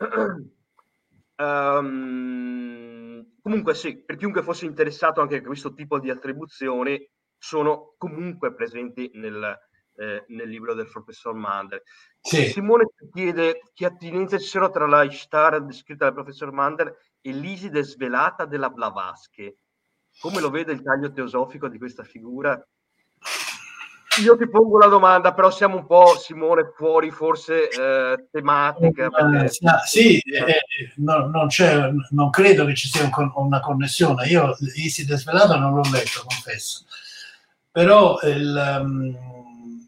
Um, 1.36 3.26
comunque 3.42 3.74
sì, 3.74 4.02
per 4.02 4.16
chiunque 4.16 4.42
fosse 4.42 4.64
interessato 4.64 5.20
anche 5.20 5.36
a 5.36 5.42
questo 5.42 5.74
tipo 5.74 5.98
di 5.98 6.10
attribuzioni, 6.10 7.08
sono 7.36 7.94
comunque 7.98 8.54
presenti 8.54 9.10
nel, 9.14 9.58
eh, 9.96 10.24
nel 10.28 10.48
libro 10.48 10.74
del 10.74 10.88
professor 10.88 11.34
Mander. 11.34 11.82
Sì. 12.20 12.46
Simone 12.46 12.86
ti 12.96 13.08
chiede 13.12 13.60
che 13.74 13.86
attinenze 13.86 14.38
ci 14.38 14.48
sono 14.48 14.70
tra 14.70 14.86
la 14.86 15.02
Ishtar 15.02 15.64
descritta 15.64 16.04
dal 16.04 16.14
professor 16.14 16.52
Mander 16.52 16.96
e 17.20 17.32
l'Iside 17.32 17.82
svelata 17.82 18.44
della 18.46 18.70
Blavatsky. 18.70 19.54
Come 20.20 20.40
lo 20.40 20.48
vede 20.48 20.72
il 20.72 20.82
taglio 20.82 21.12
teosofico 21.12 21.68
di 21.68 21.78
questa 21.78 22.02
figura? 22.02 22.58
Io 24.22 24.36
ti 24.36 24.48
pongo 24.48 24.78
la 24.78 24.86
domanda, 24.86 25.34
però 25.34 25.50
siamo 25.50 25.76
un 25.76 25.86
po', 25.86 26.16
Simone, 26.18 26.72
fuori 26.74 27.10
forse 27.10 27.68
eh, 27.68 28.28
tematica. 28.30 29.10
Perché... 29.10 29.48
sì, 29.84 30.18
eh, 30.20 30.92
no, 30.96 31.26
non, 31.26 31.48
non, 32.10 32.30
credo 32.30 32.64
che 32.64 32.74
ci 32.74 32.88
sia 32.88 33.02
un, 33.04 33.30
una 33.34 33.60
connessione. 33.60 34.26
Io 34.26 34.56
Iside 34.74 35.16
svelata 35.16 35.56
non 35.56 35.74
l'ho 35.74 35.88
letto, 35.90 36.24
confesso 36.26 36.84
però 37.76 38.18
il, 38.22 38.78
um, 38.80 39.86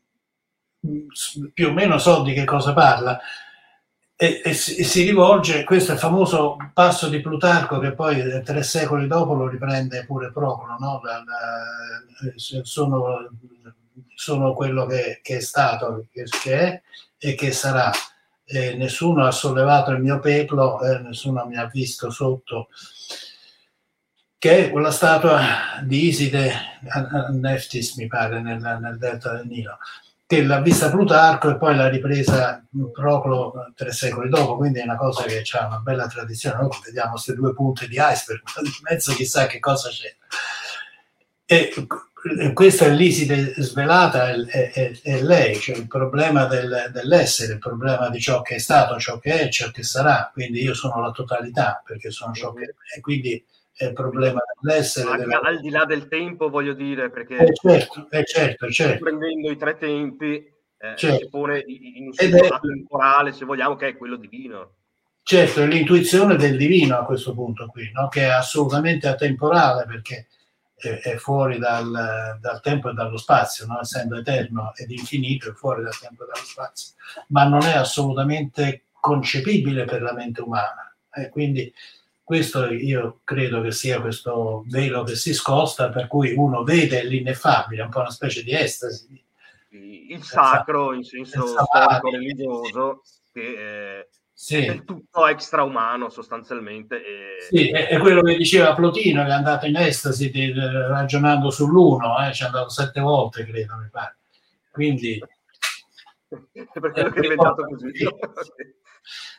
più 1.55 1.69
o 1.69 1.73
meno 1.73 1.97
so 1.97 2.21
di 2.21 2.35
che 2.35 2.45
cosa 2.45 2.75
parla. 2.75 3.19
E, 4.15 4.43
e, 4.45 4.53
si, 4.53 4.77
e, 4.77 4.85
si 4.85 5.05
rivolge, 5.05 5.65
questo 5.65 5.93
è 5.93 5.95
il 5.95 6.01
famoso 6.01 6.57
passo 6.75 7.09
di 7.09 7.23
Plutarco 7.23 7.79
che 7.79 7.95
poi 7.95 8.21
eh, 8.21 8.43
tre 8.43 8.63
secoli 8.63 9.07
dopo 9.07 9.33
lo 9.33 9.49
riprende 9.49 10.05
pure 10.05 10.31
Proclo, 10.33 10.77
no? 10.79 11.01
sono, 12.37 13.31
sono, 14.19 14.53
quello 14.53 14.85
che, 14.87 15.21
che 15.23 15.37
è 15.37 15.41
stato, 15.41 16.07
che, 16.11 16.25
che, 16.43 16.59
è 16.59 16.83
e 17.19 17.35
che 17.37 17.53
sarà. 17.53 17.93
E 18.45 18.75
nessuno 18.75 19.25
ha 19.25 19.31
sollevato 19.31 19.93
il 19.93 20.01
mio 20.01 20.19
peplo, 20.19 20.83
eh, 20.83 20.99
nessuno 20.99 21.47
mi 21.47 21.57
ha 21.57 21.67
visto 21.67 22.11
sotto 22.11 22.69
che 24.39 24.67
è 24.67 24.71
quella 24.71 24.91
statua 24.91 25.41
di 25.83 26.07
Iside 26.07 26.53
Neftis, 27.33 27.97
mi 27.97 28.07
pare, 28.07 28.41
nel, 28.41 28.61
nel 28.61 28.97
delta 28.99 29.35
del 29.35 29.47
Nilo, 29.47 29.79
che 30.27 30.43
l'ha 30.43 30.61
vista 30.61 30.91
Plutarco 30.91 31.51
e 31.51 31.57
poi 31.57 31.77
l'ha 31.77 31.89
ripresa 31.89 32.65
Proclo 32.93 33.73
tre 33.75 33.93
secoli 33.93 34.29
dopo, 34.29 34.57
quindi 34.57 34.81
è 34.81 34.85
una 34.85 34.97
cosa 34.97 35.25
che 35.25 35.43
ha 35.53 35.67
una 35.67 35.79
bella 35.79 36.07
tradizione. 36.07 36.61
Noi 36.61 36.71
vediamo 36.85 37.13
queste 37.13 37.35
due 37.35 37.53
punte 37.53 37.87
di 37.87 37.97
iceberg, 37.99 38.43
in 38.63 38.71
mezzo 38.83 39.13
chissà 39.13 39.47
che 39.47 39.59
cosa 39.59 39.91
c'è. 39.91 40.15
E 41.45 41.73
questa 42.53 42.87
è 42.87 42.91
l'Iside 42.91 43.55
svelata, 43.59 44.31
è, 44.31 44.73
è, 44.73 45.01
è 45.03 45.23
lei, 45.23 45.57
cioè 45.57 45.77
il 45.77 45.87
problema 45.87 46.47
del, 46.47 46.91
dell'essere, 46.93 47.53
il 47.53 47.59
problema 47.59 48.09
di 48.09 48.21
ciò 48.21 48.43
che 48.43 48.57
è 48.57 48.59
stato, 48.59 48.99
ciò 48.99 49.19
che 49.19 49.41
è, 49.41 49.49
ciò 49.49 49.71
che 49.71 49.85
sarà. 49.85 50.31
Quindi 50.33 50.63
io 50.63 50.75
sono 50.75 51.01
la 51.01 51.13
totalità, 51.13 51.81
perché 51.85 52.11
sono 52.11 52.33
ciò 52.33 52.53
che 52.53 52.75
è. 52.95 53.01
Quindi 53.01 53.45
è 53.73 53.85
il 53.85 53.93
problema 53.93 54.41
dell'essere. 54.61 55.17
Della... 55.17 55.41
Al 55.41 55.61
di 55.61 55.71
là 55.71 55.85
del 55.85 56.09
tempo, 56.09 56.51
voglio 56.51 56.73
dire, 56.73 57.11
perché 57.11 57.37
eh 57.37 57.53
certo, 57.55 58.09
eh 58.11 58.25
certo, 58.25 58.69
certo. 58.71 59.05
prendendo 59.05 59.51
i 59.51 59.57
tre 59.57 59.79
tempi, 59.79 60.35
eh, 60.35 60.97
certo. 60.97 61.17
si 61.19 61.29
pone 61.29 61.65
in 61.67 62.07
un 62.07 62.13
è... 62.17 62.29
temporale, 62.61 63.33
se 63.33 63.45
vogliamo, 63.45 63.77
che 63.77 63.89
è 63.89 63.97
quello 63.97 64.17
divino. 64.17 64.73
Certo, 65.23 65.61
è 65.61 65.67
l'intuizione 65.67 66.37
del 66.37 66.57
divino 66.57 66.99
a 66.99 67.05
questo 67.05 67.35
punto 67.35 67.67
qui, 67.67 67.91
no? 67.93 68.09
che 68.09 68.23
è 68.23 68.31
assolutamente 68.31 69.09
atemporale 69.09 69.85
perché 69.85 70.27
è, 70.79 71.01
è 71.01 71.17
fuori 71.17 71.59
dal, 71.59 72.39
dal, 72.41 72.61
tempo 72.61 72.89
e 72.89 72.95
dallo 72.95 73.17
spazio, 73.17 73.67
no? 73.67 73.81
essendo 73.81 74.17
eterno 74.17 74.73
ed 74.77 74.91
infinito, 74.91 75.51
è 75.51 75.53
fuori 75.53 75.83
dal 75.83 75.99
tempo 75.99 76.23
e 76.23 76.27
dallo 76.33 76.45
spazio, 76.45 76.95
ma 77.29 77.45
non 77.45 77.63
è 77.63 77.73
assolutamente 77.73 78.85
concepibile 79.01 79.85
per 79.85 80.03
la 80.03 80.13
mente 80.13 80.41
umana. 80.41 80.95
Eh, 81.13 81.29
quindi 81.29 81.73
questo 82.23 82.67
io 82.67 83.21
credo 83.25 83.61
che 83.63 83.73
sia 83.73 84.01
questo 84.01 84.63
velo 84.67 85.03
che 85.03 85.17
si 85.17 85.33
scosta, 85.33 85.89
per 85.89 86.07
cui 86.07 86.35
uno 86.35 86.63
vede 86.63 87.03
l'ineffabile, 87.05 87.83
un 87.83 87.89
po' 87.89 88.01
una 88.01 88.11
specie 88.11 88.43
di 88.43 88.55
estasi. 88.55 89.25
Il 89.71 90.23
sacro 90.23 90.93
in 90.93 91.05
senso 91.05 91.47
storico 91.47 92.11
religioso, 92.11 93.03
che 93.33 93.55
è, 93.57 94.09
sì. 94.41 94.65
è 94.65 94.85
tutto 94.85 95.27
extraumano 95.27 96.11
sostanzialmente. 96.11 96.97
E... 97.05 97.43
Sì, 97.51 97.71
è, 97.71 97.89
è, 97.89 97.99
quello 97.99 98.23
che 98.23 98.37
diceva 98.37 98.73
Plotino, 98.73 99.25
che 99.25 99.31
è 99.31 99.33
andato 99.33 99.67
in 99.67 99.75
estasi 99.75 100.31
di, 100.31 100.53
ragionando 100.53 101.51
sull'uno, 101.51 102.25
eh, 102.25 102.33
ci 102.33 102.45
è 102.45 102.47
andato 102.47 102.69
sette 102.69 103.01
volte, 103.01 103.45
credo, 103.45 103.77
mi 103.77 103.89
pare. 103.91 104.19
Quindi... 104.71 105.21
per 106.29 106.93
quello 106.93 107.11
che 107.11 107.19
è 107.19 107.21
diventato 107.21 107.65
così. 107.65 107.91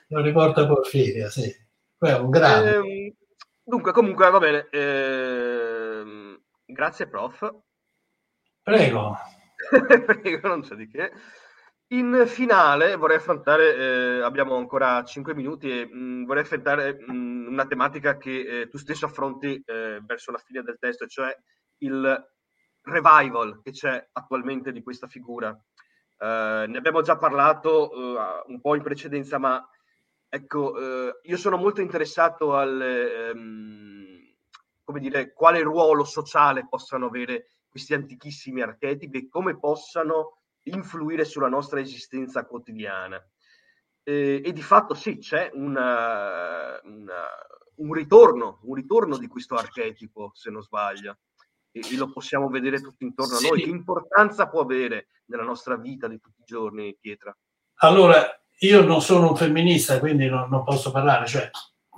Lo 0.08 0.22
riporta 0.22 0.68
Porfiria, 0.68 1.30
sì. 1.32 1.50
È 1.98 2.12
un 2.14 2.30
grande. 2.30 2.76
Eh, 2.76 3.16
dunque, 3.64 3.94
comunque, 3.94 4.30
va 4.30 4.40
bene. 4.40 4.68
Eh, 4.70 6.40
grazie, 6.66 7.08
prof. 7.08 7.50
Prego. 8.62 9.18
Prego, 10.06 10.48
non 10.50 10.62
c'è 10.62 10.76
di 10.76 10.90
che. 10.90 11.12
In 11.92 12.24
finale 12.28 12.96
vorrei 12.96 13.18
affrontare, 13.18 13.76
eh, 13.76 14.22
abbiamo 14.22 14.56
ancora 14.56 15.04
5 15.04 15.34
minuti 15.34 15.72
e 15.72 15.86
mh, 15.86 15.98
mm, 15.98 16.26
vorrei 16.26 16.44
affrontare 16.44 16.94
mh, 16.94 17.12
mm, 17.12 17.48
una 17.48 17.66
tematica 17.66 18.18
che 18.18 18.62
eh, 18.62 18.68
tu 18.68 18.78
stesso 18.78 19.06
affronti 19.06 19.62
eh, 19.66 20.00
verso 20.06 20.32
la 20.32 20.38
fine 20.38 20.62
del 20.62 20.78
testo, 20.80 21.08
cioè 21.08 21.36
il 21.80 22.28
revival 22.82 23.62
che 23.64 23.72
c'è 23.72 24.08
attualmente 24.12 24.72
di 24.72 24.84
questa 24.84 25.08
figura. 25.08 25.50
Eh, 25.50 26.66
ne 26.68 26.78
abbiamo 26.78 27.02
già 27.02 27.18
parlato 27.18 27.92
eh, 27.92 28.44
un 28.48 28.62
po' 28.62 28.76
in 28.76 28.84
precedenza, 28.84 29.38
ma 29.40 29.68
Ecco, 30.32 30.78
eh, 30.78 31.20
io 31.24 31.38
sono 31.38 31.58
molto 31.58 31.82
interessato 31.82 32.56
al, 32.56 32.80
ehm, 32.80 34.36
come 34.84 35.00
dire, 35.00 35.34
quale 35.34 35.64
ruolo 35.64 36.04
sociale 36.04 36.68
possano 36.70 37.08
avere 37.08 37.48
questi 37.68 37.96
antichissimi 37.96 38.62
archetipi 38.62 39.18
e 39.18 39.28
come 39.28 39.58
possano 39.58 40.39
influire 40.74 41.26
sulla 41.26 41.50
nostra 41.50 41.80
esistenza 41.80 42.46
quotidiana. 42.46 43.22
e, 44.04 44.42
e 44.44 44.54
di 44.54 44.62
fatto 44.62 44.94
sì, 44.96 45.18
c'è 45.18 45.52
una, 45.54 46.80
una, 46.84 47.26
un, 47.76 47.94
ritorno, 47.94 48.60
un 48.64 48.74
ritorno 48.74 49.18
di 49.18 49.28
questo 49.28 49.56
archetipo, 49.56 50.32
se 50.34 50.50
non 50.50 50.64
sbaglio, 50.64 51.20
e, 51.72 51.82
e 51.92 51.96
lo 51.96 52.12
possiamo 52.12 52.50
vedere 52.50 52.82
tutto 52.82 53.04
intorno 53.04 53.38
a 53.38 53.42
noi. 53.42 53.64
Che 53.64 53.70
importanza 53.70 54.48
può 54.48 54.62
avere 54.62 55.08
nella 55.26 55.44
nostra 55.44 55.78
vita 55.78 56.08
di 56.08 56.20
tutti 56.20 56.42
i 56.42 56.46
giorni, 56.46 56.98
Pietra? 57.00 57.36
Allora, 57.82 58.26
io 58.62 58.84
non 58.84 59.02
sono 59.02 59.30
un 59.30 59.36
femminista, 59.36 60.00
quindi 60.00 60.28
non, 60.28 60.50
non 60.50 60.64
posso 60.64 60.92
parlare, 60.92 61.28
cioè, 61.28 61.50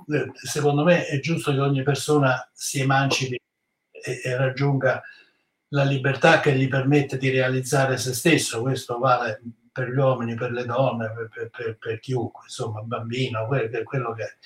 eh, 0.08 0.30
secondo 0.34 0.84
me 0.84 1.06
è 1.06 1.18
giusto 1.18 1.50
che 1.52 1.60
ogni 1.60 1.82
persona 1.82 2.48
si 2.52 2.80
emancipi 2.80 3.40
e, 3.90 4.20
e 4.22 4.36
raggiunga 4.36 5.02
la 5.72 5.84
libertà 5.84 6.40
che 6.40 6.54
gli 6.54 6.68
permette 6.68 7.16
di 7.16 7.30
realizzare 7.30 7.96
se 7.96 8.14
stesso, 8.14 8.60
questo 8.60 8.98
vale 8.98 9.40
per 9.72 9.90
gli 9.90 9.96
uomini, 9.96 10.34
per 10.34 10.52
le 10.52 10.64
donne, 10.64 11.12
per, 11.30 11.50
per, 11.50 11.76
per 11.78 12.00
chiunque, 12.00 12.42
insomma, 12.44 12.82
bambino, 12.82 13.46
quello, 13.46 13.82
quello 13.82 14.12
che 14.12 14.36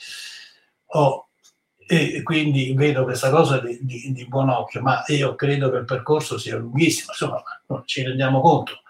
ho. 0.87 1.29
E 1.89 2.23
quindi 2.23 2.75
vedo 2.75 3.05
questa 3.05 3.31
cosa 3.31 3.61
di, 3.61 3.79
di, 3.81 4.13
di, 4.13 4.27
buon 4.27 4.49
occhio, 4.49 4.83
ma 4.83 5.05
io 5.07 5.37
credo 5.37 5.71
che 5.71 5.79
il 5.79 5.85
percorso 5.85 6.37
sia 6.37 6.57
lunghissimo, 6.57 7.11
insomma, 7.11 7.43
ci 7.85 8.03
rendiamo 8.03 8.41
conto 8.41 8.81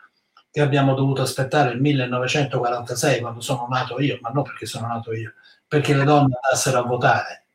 che 0.50 0.62
abbiamo 0.62 0.94
dovuto 0.94 1.20
aspettare 1.20 1.72
il 1.72 1.80
1946 1.82 3.20
quando 3.20 3.40
sono 3.42 3.66
nato 3.68 4.00
io, 4.00 4.18
ma 4.22 4.30
non 4.30 4.42
perché 4.42 4.64
sono 4.64 4.86
nato 4.86 5.12
io, 5.12 5.34
perché 5.68 5.94
le 5.94 6.04
donne 6.04 6.38
andassero 6.40 6.78
a 6.78 6.82
votare. 6.82 7.48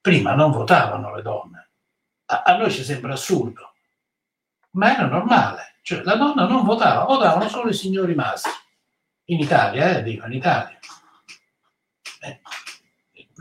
Prima 0.00 0.34
non 0.34 0.52
votavano 0.52 1.12
le 1.12 1.22
donne. 1.22 1.70
A, 2.26 2.42
a 2.44 2.56
noi 2.56 2.70
ci 2.70 2.84
sembra 2.84 3.14
assurdo, 3.14 3.65
ma 4.76 4.94
era 4.94 5.06
normale. 5.06 5.78
Cioè, 5.82 6.02
la 6.02 6.16
donna 6.16 6.46
non 6.46 6.64
votava, 6.64 7.04
votavano 7.04 7.48
solo 7.48 7.70
i 7.70 7.74
signori 7.74 8.14
maschi. 8.14 8.50
In 9.26 9.40
Italia, 9.40 9.98
eh, 9.98 10.02
dico, 10.02 10.26
in 10.26 10.32
Italia. 10.32 10.78
Eh, 12.20 12.40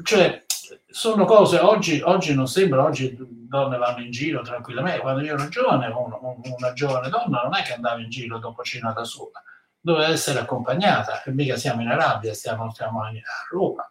cioè, 0.03 0.45
sono 0.88 1.25
cose, 1.25 1.59
oggi, 1.59 2.01
oggi 2.01 2.33
non 2.33 2.47
sembra, 2.47 2.83
oggi 2.83 3.15
donne 3.19 3.77
vanno 3.77 4.03
in 4.03 4.11
giro 4.11 4.41
tranquillamente. 4.41 5.01
Quando 5.01 5.21
io 5.21 5.33
ero 5.33 5.47
giovane, 5.49 5.88
una, 5.88 6.17
una 6.21 6.73
giovane 6.73 7.09
donna 7.09 7.43
non 7.43 7.55
è 7.55 7.63
che 7.63 7.73
andava 7.73 7.99
in 7.99 8.09
giro 8.09 8.39
dopo 8.39 8.63
cena 8.63 8.91
da 8.91 9.03
sola, 9.03 9.43
doveva 9.79 10.11
essere 10.11 10.39
accompagnata, 10.39 11.21
e 11.23 11.31
mica 11.31 11.57
siamo 11.57 11.81
in 11.81 11.89
Arabia, 11.89 12.33
stiamo, 12.33 12.71
stiamo 12.71 13.03
a 13.03 13.11
Roma. 13.51 13.88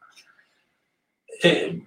E 1.40 1.84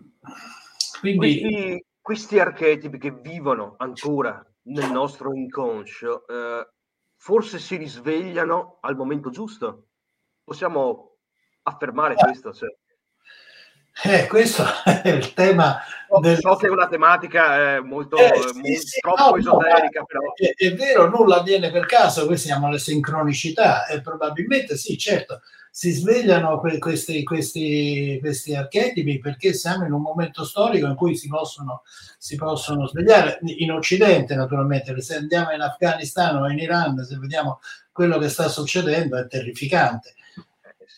quindi... 1.00 1.42
Questi, 1.42 1.86
questi 2.02 2.40
archetipi 2.40 2.98
che 2.98 3.12
vivono 3.12 3.76
ancora 3.78 4.46
nel 4.68 4.92
nostro 4.92 5.34
inconscio, 5.34 6.28
eh, 6.28 6.68
forse 7.16 7.60
si 7.60 7.76
risvegliano 7.76 8.78
al 8.82 8.96
momento 8.96 9.30
giusto. 9.30 9.88
Possiamo 10.44 11.18
affermare 11.64 12.14
eh. 12.14 12.18
questo? 12.18 12.54
Cioè. 12.54 12.70
Eh, 14.04 14.28
questo 14.28 14.64
è 14.84 15.10
il 15.10 15.34
tema. 15.34 15.80
So, 16.08 16.20
del... 16.20 16.38
so 16.40 16.56
che 16.56 16.68
è 16.68 16.70
una 16.70 16.88
tematica 16.88 17.76
eh, 17.76 17.80
molto, 17.82 18.18
eh, 18.18 18.32
sì, 18.36 18.54
molto 18.54 18.88
sì, 18.88 19.00
troppo 19.00 19.30
no, 19.30 19.36
esoterica, 19.38 20.00
no, 20.00 20.06
però. 20.06 20.34
È, 20.36 20.54
è, 20.56 20.74
vero, 20.74 21.10
nulla 21.10 21.38
avviene 21.38 21.72
per 21.72 21.86
caso, 21.86 22.26
queste 22.26 22.48
siamo 22.48 22.70
le 22.70 22.80
sincronicità 22.80 23.86
e 23.88 24.02
probabilmente 24.02 24.78
sì, 24.78 24.98
certo, 24.98 25.42
si 25.70 25.92
svegliano 25.92 26.60
que- 26.60 26.78
questi, 26.78 27.24
questi, 27.24 28.18
questi, 28.22 28.56
archetipi 28.56 29.20
perché 29.20 29.54
siamo 29.54 29.86
in 29.86 29.92
un 29.92 30.02
momento 30.02 30.46
storico 30.46 30.88
in 30.88 30.96
cui 30.96 31.16
si 31.16 31.28
possono, 31.28 31.82
si 32.18 32.36
possono 32.36 32.88
svegliare. 32.88 33.40
In 33.42 33.72
Occidente, 33.72 34.36
naturalmente, 34.36 35.00
se 35.02 35.18
andiamo 35.18 35.52
in 35.52 35.62
Afghanistan 35.62 36.38
o 36.38 36.50
in 36.50 36.60
Iran, 36.60 37.04
se 37.04 37.18
vediamo 37.18 37.60
quello 37.92 38.18
che 38.18 38.30
sta 38.30 38.48
succedendo, 38.48 39.18
è 39.18 39.28
terrificante. 39.28 40.14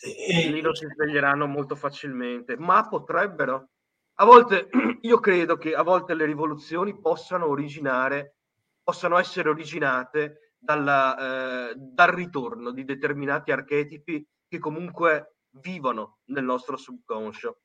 E, 0.02 0.46
e 0.46 0.50
lì 0.50 0.62
non 0.62 0.76
si 0.76 0.86
sveglieranno 0.86 1.48
molto 1.48 1.76
facilmente, 1.76 2.58
ma 2.58 2.88
potrebbero. 2.88 3.70
A 4.16 4.26
volte 4.26 4.70
io 5.02 5.20
credo 5.20 5.58
che 5.58 5.74
a 5.74 5.82
volte 5.82 6.14
le 6.14 6.26
rivoluzioni 6.26 7.00
possano 7.00 7.48
originare, 7.48 8.36
possano 8.84 9.18
essere 9.18 9.50
originate 9.50 10.54
dalla, 10.58 11.70
eh, 11.70 11.74
dal 11.76 12.12
ritorno 12.12 12.72
di 12.72 12.84
determinati 12.84 13.52
archetipi 13.52 14.26
che 14.48 14.60
comunque 14.60 15.36
vivono 15.52 16.20
nel 16.26 16.44
nostro 16.44 16.78
subconscio. 16.78 17.60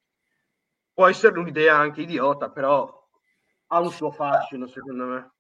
Può 0.93 1.07
essere 1.09 1.39
un'idea 1.39 1.77
anche 1.77 2.03
idiota, 2.03 2.51
però 2.51 3.03
ha 3.69 3.81
un 3.81 3.91
suo 3.91 4.13
fascino, 4.13 4.67
secondo 4.69 5.05
me. 5.05 5.33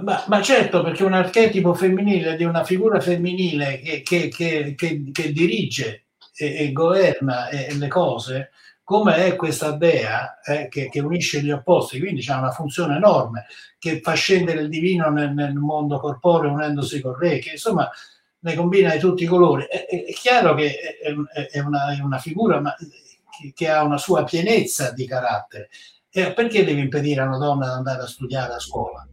Ma, 0.00 0.24
ma, 0.26 0.42
certo, 0.42 0.82
perché 0.82 1.04
un 1.04 1.12
archetipo 1.12 1.72
femminile 1.72 2.34
di 2.34 2.42
una 2.42 2.64
figura 2.64 3.00
femminile 3.00 3.78
che, 3.78 4.02
che, 4.02 4.74
che, 4.74 5.10
che 5.12 5.32
dirige 5.32 6.05
e, 6.36 6.64
e 6.64 6.72
governa 6.72 7.48
e, 7.48 7.74
le 7.74 7.88
cose, 7.88 8.50
come 8.84 9.16
è 9.16 9.34
questa 9.34 9.72
dea 9.72 10.38
eh, 10.40 10.68
che, 10.68 11.00
unisce 11.00 11.40
gli 11.40 11.50
opposti, 11.50 11.98
quindi 11.98 12.20
c'è 12.20 12.34
una 12.34 12.52
funzione 12.52 12.96
enorme 12.96 13.46
che 13.78 14.00
fa 14.00 14.12
scendere 14.12 14.60
il 14.60 14.68
divino 14.68 15.10
nel, 15.10 15.32
nel 15.32 15.54
mondo 15.54 15.98
corporeo 15.98 16.52
unendosi 16.52 17.00
con 17.00 17.16
re, 17.16 17.38
che 17.38 17.52
insomma 17.52 17.90
ne 18.38 18.54
combina 18.54 18.92
di 18.92 19.00
tutti 19.00 19.24
i 19.24 19.26
colori. 19.26 19.64
È, 19.64 19.86
è, 19.86 20.12
chiaro 20.12 20.54
che 20.54 20.98
è, 21.00 21.12
è, 21.50 21.58
una, 21.58 21.96
è 21.96 22.00
una, 22.00 22.18
figura 22.18 22.60
ma, 22.60 22.74
che, 22.76 23.52
che, 23.52 23.68
ha 23.68 23.82
una 23.82 23.98
sua 23.98 24.22
pienezza 24.22 24.92
di 24.92 25.04
carattere. 25.04 25.68
E 26.08 26.32
perché 26.32 26.64
deve 26.64 26.80
impedire 26.80 27.22
a 27.22 27.26
una 27.26 27.38
donna 27.38 27.66
di 27.66 27.72
andare 27.72 28.02
a 28.02 28.06
studiare 28.06 28.54
a 28.54 28.60
scuola? 28.60 29.06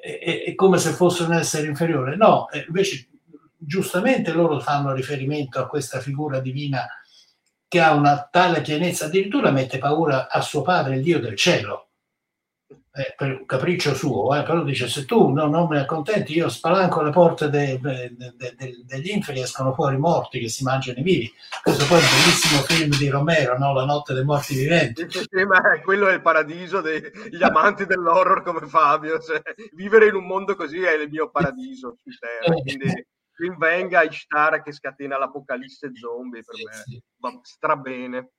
È, 0.00 0.54
come 0.54 0.78
se 0.78 0.92
fosse 0.92 1.24
un 1.24 1.34
essere 1.34 1.66
inferiore. 1.66 2.16
No, 2.16 2.46
invece 2.66 3.09
giustamente 3.60 4.32
loro 4.32 4.58
fanno 4.60 4.92
riferimento 4.92 5.58
a 5.58 5.66
questa 5.66 6.00
figura 6.00 6.40
divina 6.40 6.86
che 7.68 7.80
ha 7.80 7.92
una 7.92 8.28
tale 8.30 8.62
pienezza, 8.62 9.06
addirittura 9.06 9.50
mette 9.50 9.78
paura 9.78 10.28
a 10.28 10.40
suo 10.40 10.62
padre, 10.62 10.96
il 10.96 11.02
Dio 11.02 11.20
del 11.20 11.36
cielo 11.36 11.90
eh, 12.92 13.14
per 13.16 13.30
un 13.30 13.46
capriccio 13.46 13.94
suo, 13.94 14.34
eh, 14.34 14.42
però 14.42 14.64
dice 14.64 14.88
se 14.88 15.04
tu 15.04 15.28
no, 15.28 15.46
non 15.46 15.68
mi 15.68 15.78
accontenti 15.78 16.34
io 16.34 16.48
spalanco 16.48 17.02
le 17.02 17.10
porte 17.10 17.48
de, 17.48 17.78
de, 17.80 18.14
de, 18.36 18.56
degli 18.84 19.10
inferi 19.10 19.40
escono 19.40 19.72
fuori 19.72 19.96
morti 19.96 20.40
che 20.40 20.48
si 20.48 20.64
mangiano 20.64 20.98
i 20.98 21.02
vivi. 21.02 21.32
Questo 21.62 21.86
poi 21.86 22.00
è 22.00 22.02
un 22.02 22.08
bellissimo 22.08 22.60
film 22.62 22.98
di 22.98 23.08
Romero, 23.08 23.56
no? 23.58 23.72
La 23.72 23.84
notte 23.84 24.12
dei 24.12 24.24
morti 24.24 24.56
viventi. 24.56 25.06
Sì, 25.08 25.44
ma 25.46 25.60
quello 25.84 26.08
è 26.08 26.14
il 26.14 26.22
paradiso 26.22 26.80
degli 26.80 27.42
amanti 27.42 27.86
dell'horror 27.86 28.42
come 28.42 28.66
Fabio, 28.66 29.20
cioè, 29.20 29.40
vivere 29.74 30.08
in 30.08 30.14
un 30.14 30.26
mondo 30.26 30.56
così 30.56 30.82
è 30.82 30.94
il 30.94 31.08
mio 31.08 31.30
paradiso 31.30 31.96
terra, 32.18 32.54
eh. 32.64 33.06
Quindi 33.40 33.56
venga 33.58 34.02
Ishtar 34.02 34.62
che 34.62 34.70
scatena 34.70 35.16
l'apocalisse 35.16 35.90
zombie 35.94 36.42
per 36.44 36.56
me 36.56 37.02
va 37.16 37.40
strabene. 37.42 38.32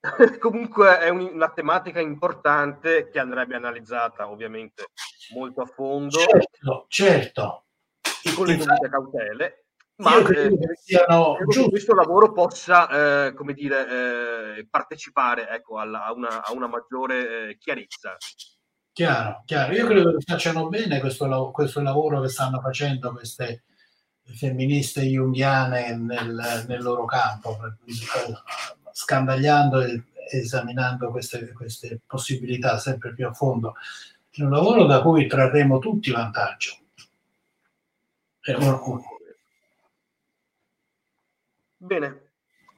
Comunque 0.38 0.98
è 0.98 1.08
un, 1.08 1.30
una 1.32 1.50
tematica 1.50 1.98
importante 1.98 3.08
che 3.10 3.18
andrebbe 3.18 3.56
analizzata 3.56 4.30
ovviamente 4.30 4.90
molto 5.34 5.62
a 5.62 5.66
fondo. 5.66 6.16
Certo, 6.16 6.86
certo. 6.86 7.64
E 8.22 8.32
con 8.34 8.46
le 8.46 8.56
dovute 8.56 8.88
cautele. 8.88 9.64
Ma 9.96 10.16
eh, 10.28 10.56
siano 10.80 11.34
che 11.48 11.68
questo 11.68 11.92
lavoro 11.92 12.30
possa, 12.30 13.26
eh, 13.26 13.34
come 13.34 13.52
dire, 13.52 14.58
eh, 14.58 14.68
partecipare 14.70 15.48
ecco, 15.48 15.78
alla, 15.80 16.04
a, 16.04 16.12
una, 16.12 16.44
a, 16.44 16.52
una, 16.52 16.68
maggiore 16.68 17.48
eh, 17.48 17.58
chiarezza. 17.58 18.16
Chiaro, 18.92 19.42
chiaro. 19.44 19.72
Io 19.72 19.86
credo 19.86 20.16
che 20.16 20.24
facciano 20.24 20.68
bene 20.68 21.00
questo, 21.00 21.50
questo 21.50 21.80
lavoro 21.80 22.20
che 22.20 22.28
stanno 22.28 22.60
facendo 22.60 23.10
queste 23.10 23.64
femministe 24.34 25.02
junghiane 25.02 25.94
nel, 25.96 26.64
nel 26.66 26.82
loro 26.82 27.04
campo, 27.04 27.58
scandagliando 28.92 29.80
e 29.80 30.02
esaminando 30.30 31.10
queste, 31.10 31.52
queste 31.52 32.00
possibilità 32.06 32.78
sempre 32.78 33.14
più 33.14 33.26
a 33.26 33.32
fondo. 33.32 33.74
È 34.30 34.42
un 34.42 34.50
lavoro 34.50 34.84
da 34.84 35.02
cui 35.02 35.26
trarremo 35.26 35.78
tutti 35.78 36.10
vantaggio. 36.10 36.76
Bene, 41.76 42.30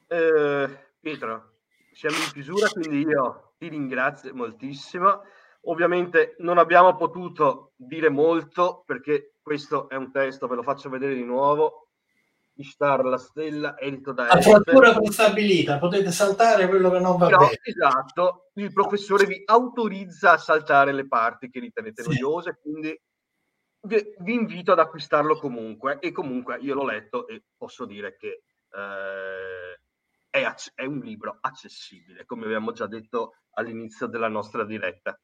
eh, 0.08 0.68
Pietro, 1.00 1.52
siamo 1.92 2.16
in 2.16 2.30
chiusura, 2.32 2.68
quindi 2.68 3.00
io 3.00 3.52
ti 3.58 3.68
ringrazio 3.68 4.34
moltissimo. 4.34 5.22
Ovviamente 5.64 6.36
non 6.38 6.58
abbiamo 6.58 6.96
potuto 6.96 7.72
dire 7.76 8.08
molto 8.08 8.82
perché 8.86 9.34
questo 9.50 9.88
è 9.88 9.96
un 9.96 10.12
testo, 10.12 10.46
ve 10.46 10.54
lo 10.54 10.62
faccio 10.62 10.88
vedere 10.88 11.12
di 11.12 11.24
nuovo, 11.24 11.88
Ishtar, 12.54 13.04
la 13.04 13.18
stella, 13.18 13.76
edito 13.76 14.12
da 14.12 14.26
La 14.26 14.40
frattura 14.40 14.94
prestabilita, 14.94 15.80
potete 15.80 16.12
saltare 16.12 16.68
quello 16.68 16.88
che 16.88 17.00
non 17.00 17.16
va 17.16 17.30
no, 17.30 17.38
bene. 17.38 17.58
Esatto, 17.60 18.50
il 18.54 18.72
professore 18.72 19.26
vi 19.26 19.42
autorizza 19.44 20.30
a 20.30 20.38
saltare 20.38 20.92
le 20.92 21.08
parti 21.08 21.50
che 21.50 21.58
ritenete 21.58 22.04
sì. 22.04 22.10
noiose, 22.10 22.60
quindi 22.62 22.96
vi, 23.80 24.14
vi, 24.20 24.34
invito 24.34 24.70
ad 24.70 24.78
acquistarlo 24.78 25.36
comunque 25.36 25.98
e 25.98 26.12
comunque 26.12 26.58
io 26.60 26.74
l'ho 26.74 26.84
letto 26.84 27.26
e 27.26 27.42
posso 27.56 27.86
dire 27.86 28.16
che 28.16 28.44
eh, 28.70 29.80
è, 30.30 30.54
è 30.76 30.84
un 30.84 31.00
libro 31.00 31.38
accessibile, 31.40 32.24
come 32.24 32.44
abbiamo 32.44 32.70
già 32.70 32.86
detto 32.86 33.38
all'inizio 33.54 34.06
della 34.06 34.28
nostra 34.28 34.64
diretta. 34.64 35.18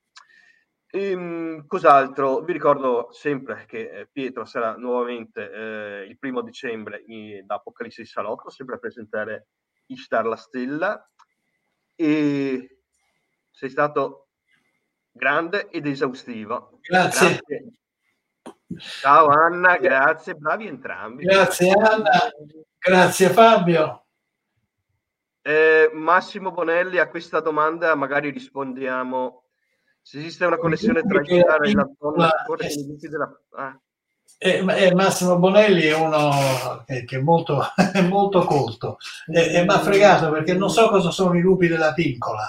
Ehm, 0.90 1.66
cos'altro? 1.66 2.40
Vi 2.40 2.52
ricordo 2.52 3.08
sempre 3.10 3.64
che 3.66 3.90
eh, 3.90 4.08
Pietro 4.10 4.44
sarà 4.44 4.76
nuovamente 4.76 5.50
eh, 5.50 6.06
il 6.08 6.18
primo 6.18 6.42
dicembre 6.42 7.02
in, 7.06 7.44
da 7.44 7.56
Apocalisse 7.56 8.02
di 8.02 8.08
Salotto, 8.08 8.50
sempre 8.50 8.76
a 8.76 8.78
presentare 8.78 9.48
Ishtar 9.86 10.26
la 10.26 10.36
stella. 10.36 11.10
E 11.94 12.80
sei 13.50 13.70
stato 13.70 14.28
grande 15.10 15.68
ed 15.70 15.86
esaustivo. 15.86 16.78
Grazie. 16.82 17.40
grazie. 17.44 17.78
Ciao 18.78 19.28
Anna, 19.28 19.76
grazie, 19.78 20.34
bravi 20.34 20.66
entrambi. 20.66 21.24
Grazie 21.24 21.72
Anna, 21.72 22.30
grazie 22.78 23.30
Fabio. 23.30 24.04
Eh, 25.40 25.90
Massimo 25.94 26.50
Bonelli 26.50 26.98
a 26.98 27.08
questa 27.08 27.40
domanda 27.40 27.94
magari 27.94 28.30
rispondiamo 28.30 29.45
se 30.06 30.18
esiste 30.18 30.46
una 30.46 30.56
connessione 30.56 31.02
tra 31.02 31.20
il 31.20 31.28
e 31.28 31.42
la 31.74 31.90
donna 31.98 32.30
della... 33.00 33.40
Ah. 33.56 33.76
Eh, 34.38 34.64
eh, 34.64 34.94
Massimo 34.94 35.36
Bonelli 35.36 35.82
è 35.82 35.96
uno 35.96 36.84
che, 36.86 37.04
che 37.04 37.16
è, 37.16 37.20
molto, 37.20 37.60
molto 38.08 38.44
colto 38.44 38.98
e, 39.26 39.54
e 39.54 39.62
mi 39.62 39.72
ha 39.72 39.80
fregato 39.80 40.30
perché 40.30 40.54
non 40.54 40.70
so 40.70 40.88
cosa 40.90 41.10
sono 41.10 41.36
i 41.36 41.40
lupi 41.40 41.66
della 41.66 41.92
piccola. 41.92 42.44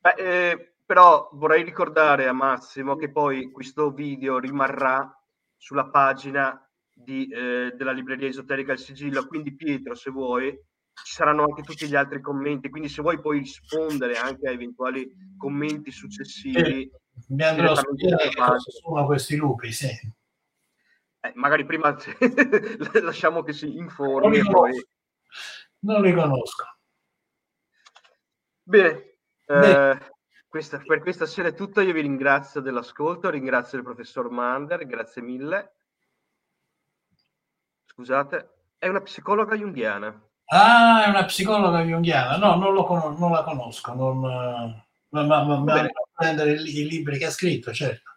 Beh, 0.00 0.14
eh, 0.16 0.74
però 0.86 1.28
vorrei 1.34 1.64
ricordare 1.64 2.28
a 2.28 2.32
Massimo 2.32 2.96
che 2.96 3.10
poi 3.10 3.50
questo 3.50 3.90
video 3.90 4.38
rimarrà 4.38 5.14
sulla 5.58 5.90
pagina 5.90 6.66
di, 6.90 7.28
eh, 7.28 7.74
della 7.76 7.92
libreria 7.92 8.28
esoterica 8.28 8.72
Il 8.72 8.78
Sigillo, 8.78 9.26
quindi 9.26 9.54
Pietro 9.54 9.94
se 9.94 10.10
vuoi 10.10 10.58
ci 11.04 11.14
saranno 11.14 11.44
anche 11.44 11.62
tutti 11.62 11.86
gli 11.86 11.94
altri 11.94 12.20
commenti, 12.20 12.70
quindi 12.70 12.88
se 12.88 13.02
vuoi 13.02 13.20
puoi 13.20 13.38
rispondere 13.38 14.16
anche 14.16 14.48
a 14.48 14.52
eventuali 14.52 15.10
commenti 15.36 15.90
successivi. 15.90 16.82
Eh, 16.82 16.90
mi 17.28 17.42
andrò 17.42 17.72
a 17.72 17.76
spiegare 17.76 18.58
sono 18.58 19.06
questi 19.06 19.36
lupi, 19.36 19.72
sì. 19.72 19.88
Eh, 21.24 21.32
magari 21.34 21.64
prima 21.64 21.96
lasciamo 23.02 23.42
che 23.42 23.52
si 23.52 23.76
informi. 23.76 24.38
Non 24.38 24.44
li, 24.44 24.50
poi... 24.50 24.86
non 25.80 26.02
li 26.02 26.12
conosco. 26.12 26.64
Bene, 28.64 29.16
eh, 29.46 29.98
questa, 30.48 30.78
per 30.78 31.00
questa 31.00 31.26
sera 31.26 31.48
è 31.48 31.54
tutto. 31.54 31.80
Io 31.80 31.92
vi 31.92 32.00
ringrazio 32.00 32.60
dell'ascolto, 32.60 33.30
ringrazio 33.30 33.78
il 33.78 33.84
professor 33.84 34.30
Mander, 34.30 34.86
grazie 34.86 35.22
mille. 35.22 35.74
Scusate, 37.84 38.50
è 38.78 38.88
una 38.88 39.00
psicologa 39.00 39.54
junghiana. 39.54 40.31
Ah, 40.46 41.04
è 41.04 41.08
una 41.08 41.24
psicologa 41.24 41.82
junghiana. 41.82 42.36
No, 42.36 42.56
non, 42.56 42.74
lo 42.74 42.84
con- 42.84 43.16
non 43.18 43.32
la 43.32 43.42
conosco. 43.42 43.94
Non, 43.94 44.20
ma, 44.20 45.22
ma, 45.24 45.44
ma, 45.44 45.58
ma 45.58 45.90
prendere 46.12 46.52
i, 46.52 46.80
i, 46.80 46.88
libri 46.88 47.18
che 47.18 47.26
ha 47.26 47.30
scritto, 47.30 47.72
certo. 47.72 48.10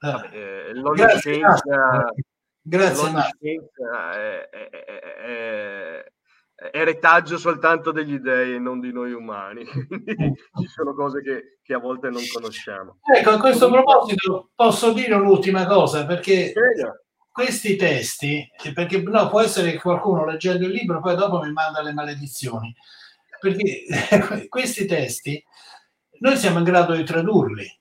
Eh. 0.00 0.10
Vabbè, 0.10 0.30
eh, 0.32 0.80
grazie, 0.94 1.32
scienza, 1.34 2.12
grazie 2.60 3.08
scienza 3.38 4.12
è, 4.12 4.48
è, 4.48 4.68
è, 4.70 6.04
è, 6.70 6.84
retaggio 6.84 7.38
soltanto 7.38 7.92
degli 7.92 8.18
dei 8.18 8.54
e 8.54 8.58
non 8.58 8.80
di 8.80 8.92
noi 8.92 9.12
umani. 9.12 9.64
ci 10.60 10.66
sono 10.66 10.94
cose 10.94 11.22
che, 11.22 11.58
che, 11.62 11.74
a 11.74 11.78
volte 11.78 12.10
non 12.10 12.22
conosciamo. 12.32 12.98
Ecco, 13.16 13.30
a 13.30 13.38
questo 13.38 13.70
proposito 13.70 14.50
posso 14.54 14.92
dire 14.92 15.14
un'ultima 15.14 15.66
cosa, 15.66 16.04
perché... 16.04 16.50
Prego 16.52 17.05
questi 17.36 17.76
testi, 17.76 18.50
perché 18.72 19.02
no, 19.02 19.28
può 19.28 19.42
essere 19.42 19.72
che 19.72 19.78
qualcuno 19.78 20.24
leggendo 20.24 20.64
il 20.64 20.72
libro 20.72 21.02
poi 21.02 21.14
dopo 21.16 21.42
mi 21.42 21.52
manda 21.52 21.82
le 21.82 21.92
maledizioni, 21.92 22.74
perché 23.38 23.84
questi 24.48 24.86
testi 24.86 25.44
noi 26.20 26.38
siamo 26.38 26.56
in 26.56 26.64
grado 26.64 26.94
di 26.94 27.04
tradurli, 27.04 27.80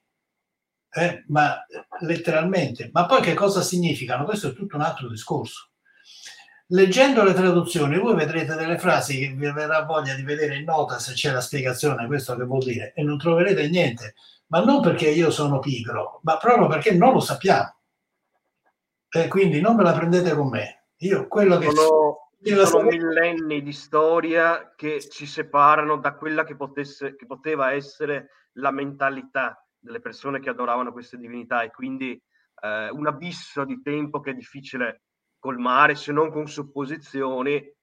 eh, 0.89 1.23
ma 1.27 1.65
letteralmente, 2.01 2.89
ma 2.91 3.05
poi 3.05 3.21
che 3.21 3.33
cosa 3.33 3.61
significano? 3.61 4.25
Questo 4.25 4.49
è 4.49 4.53
tutto 4.53 4.75
un 4.75 4.81
altro 4.81 5.07
discorso. 5.07 5.69
Leggendo 6.67 7.23
le 7.23 7.33
traduzioni, 7.33 7.97
voi 7.97 8.13
vedrete 8.13 8.55
delle 8.55 8.77
frasi 8.77 9.19
che 9.19 9.29
vi 9.29 9.49
verrà 9.53 9.83
voglia 9.83 10.15
di 10.15 10.23
vedere 10.23 10.57
in 10.57 10.65
nota 10.65 10.99
se 10.99 11.13
c'è 11.13 11.31
la 11.31 11.39
spiegazione, 11.39 12.07
questo 12.07 12.35
che 12.35 12.43
vuol 12.43 12.65
dire, 12.65 12.91
e 12.93 13.03
non 13.03 13.17
troverete 13.17 13.69
niente, 13.69 14.15
ma 14.47 14.61
non 14.61 14.81
perché 14.81 15.07
io 15.07 15.31
sono 15.31 15.59
pigro, 15.59 16.19
ma 16.23 16.35
proprio 16.35 16.67
perché 16.67 16.91
non 16.91 17.13
lo 17.13 17.21
sappiamo. 17.21 17.74
Eh, 19.15 19.29
quindi 19.29 19.61
non 19.61 19.77
me 19.77 19.83
la 19.83 19.93
prendete 19.93 20.35
con 20.35 20.49
me. 20.49 20.87
Io 20.97 21.27
quello 21.29 21.57
che... 21.57 21.71
Sono, 21.71 22.31
sono 22.41 22.65
so... 22.65 22.81
millenni 22.81 23.61
di 23.61 23.71
storia 23.71 24.73
che 24.75 24.99
ci 25.07 25.25
separano 25.25 25.97
da 25.97 26.15
quella 26.15 26.43
che, 26.43 26.57
potesse, 26.57 27.15
che 27.15 27.25
poteva 27.25 27.71
essere 27.71 28.29
la 28.55 28.71
mentalità 28.71 29.65
delle 29.79 30.01
persone 30.01 30.41
che 30.41 30.49
adoravano 30.49 30.91
queste 30.91 31.17
divinità 31.17 31.63
e 31.63 31.71
quindi 31.71 32.21
eh, 32.61 32.89
un 32.89 33.07
abisso 33.07 33.63
di 33.63 33.81
tempo 33.81 34.19
che 34.19 34.31
è 34.31 34.33
difficile 34.33 35.03
colmare 35.39 35.95
se 35.95 36.11
non 36.11 36.29
con 36.29 36.47
supposizioni 36.47 37.73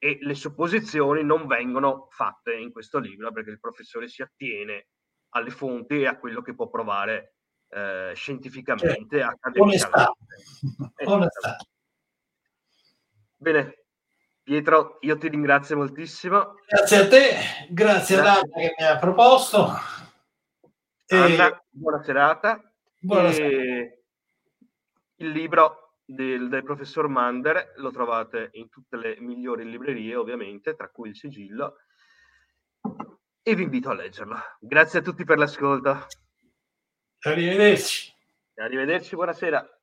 e 0.00 0.18
le 0.20 0.34
supposizioni 0.34 1.22
non 1.22 1.46
vengono 1.46 2.06
fatte 2.10 2.54
in 2.54 2.72
questo 2.72 2.98
libro 2.98 3.30
perché 3.32 3.50
il 3.50 3.60
professore 3.60 4.08
si 4.08 4.22
attiene 4.22 4.86
alle 5.30 5.50
fonti 5.50 6.00
e 6.00 6.06
a 6.06 6.18
quello 6.18 6.40
che 6.40 6.54
può 6.54 6.68
provare 6.70 7.37
eh, 7.70 8.12
scientificamente, 8.14 9.18
cioè, 9.18 9.28
accademicamente. 9.28 10.12
Onestà. 11.04 11.56
Bene, 13.36 13.84
Pietro, 14.42 14.96
io 15.00 15.18
ti 15.18 15.28
ringrazio 15.28 15.76
moltissimo. 15.76 16.54
Grazie 16.66 16.96
a 16.96 17.08
te, 17.08 17.34
grazie, 17.70 18.18
ad 18.18 18.26
Anna 18.26 18.40
che 18.40 18.74
mi 18.78 18.84
ha 18.84 18.98
proposto. 18.98 19.68
Anna, 21.08 21.48
e... 21.48 21.62
buona 21.68 22.02
serata. 22.02 22.72
Buona 22.98 23.30
serata. 23.30 23.94
Il 25.20 25.30
libro 25.30 25.96
del, 26.04 26.48
del, 26.48 26.62
professor 26.62 27.08
Mander 27.08 27.74
lo 27.76 27.90
trovate 27.90 28.48
in 28.52 28.68
tutte 28.70 28.96
le 28.96 29.16
migliori 29.20 29.68
librerie, 29.68 30.16
ovviamente, 30.16 30.74
tra 30.74 30.88
cui 30.88 31.10
il 31.10 31.16
sigillo, 31.16 31.76
e 33.42 33.54
vi 33.54 33.64
invito 33.64 33.90
a 33.90 33.94
leggerlo. 33.94 34.36
Grazie 34.60 35.00
a 35.00 35.02
tutti 35.02 35.24
per 35.24 35.38
l'ascolto. 35.38 36.06
Arrivederci. 37.24 38.12
Arrivederci, 38.56 39.14
buonasera. 39.14 39.77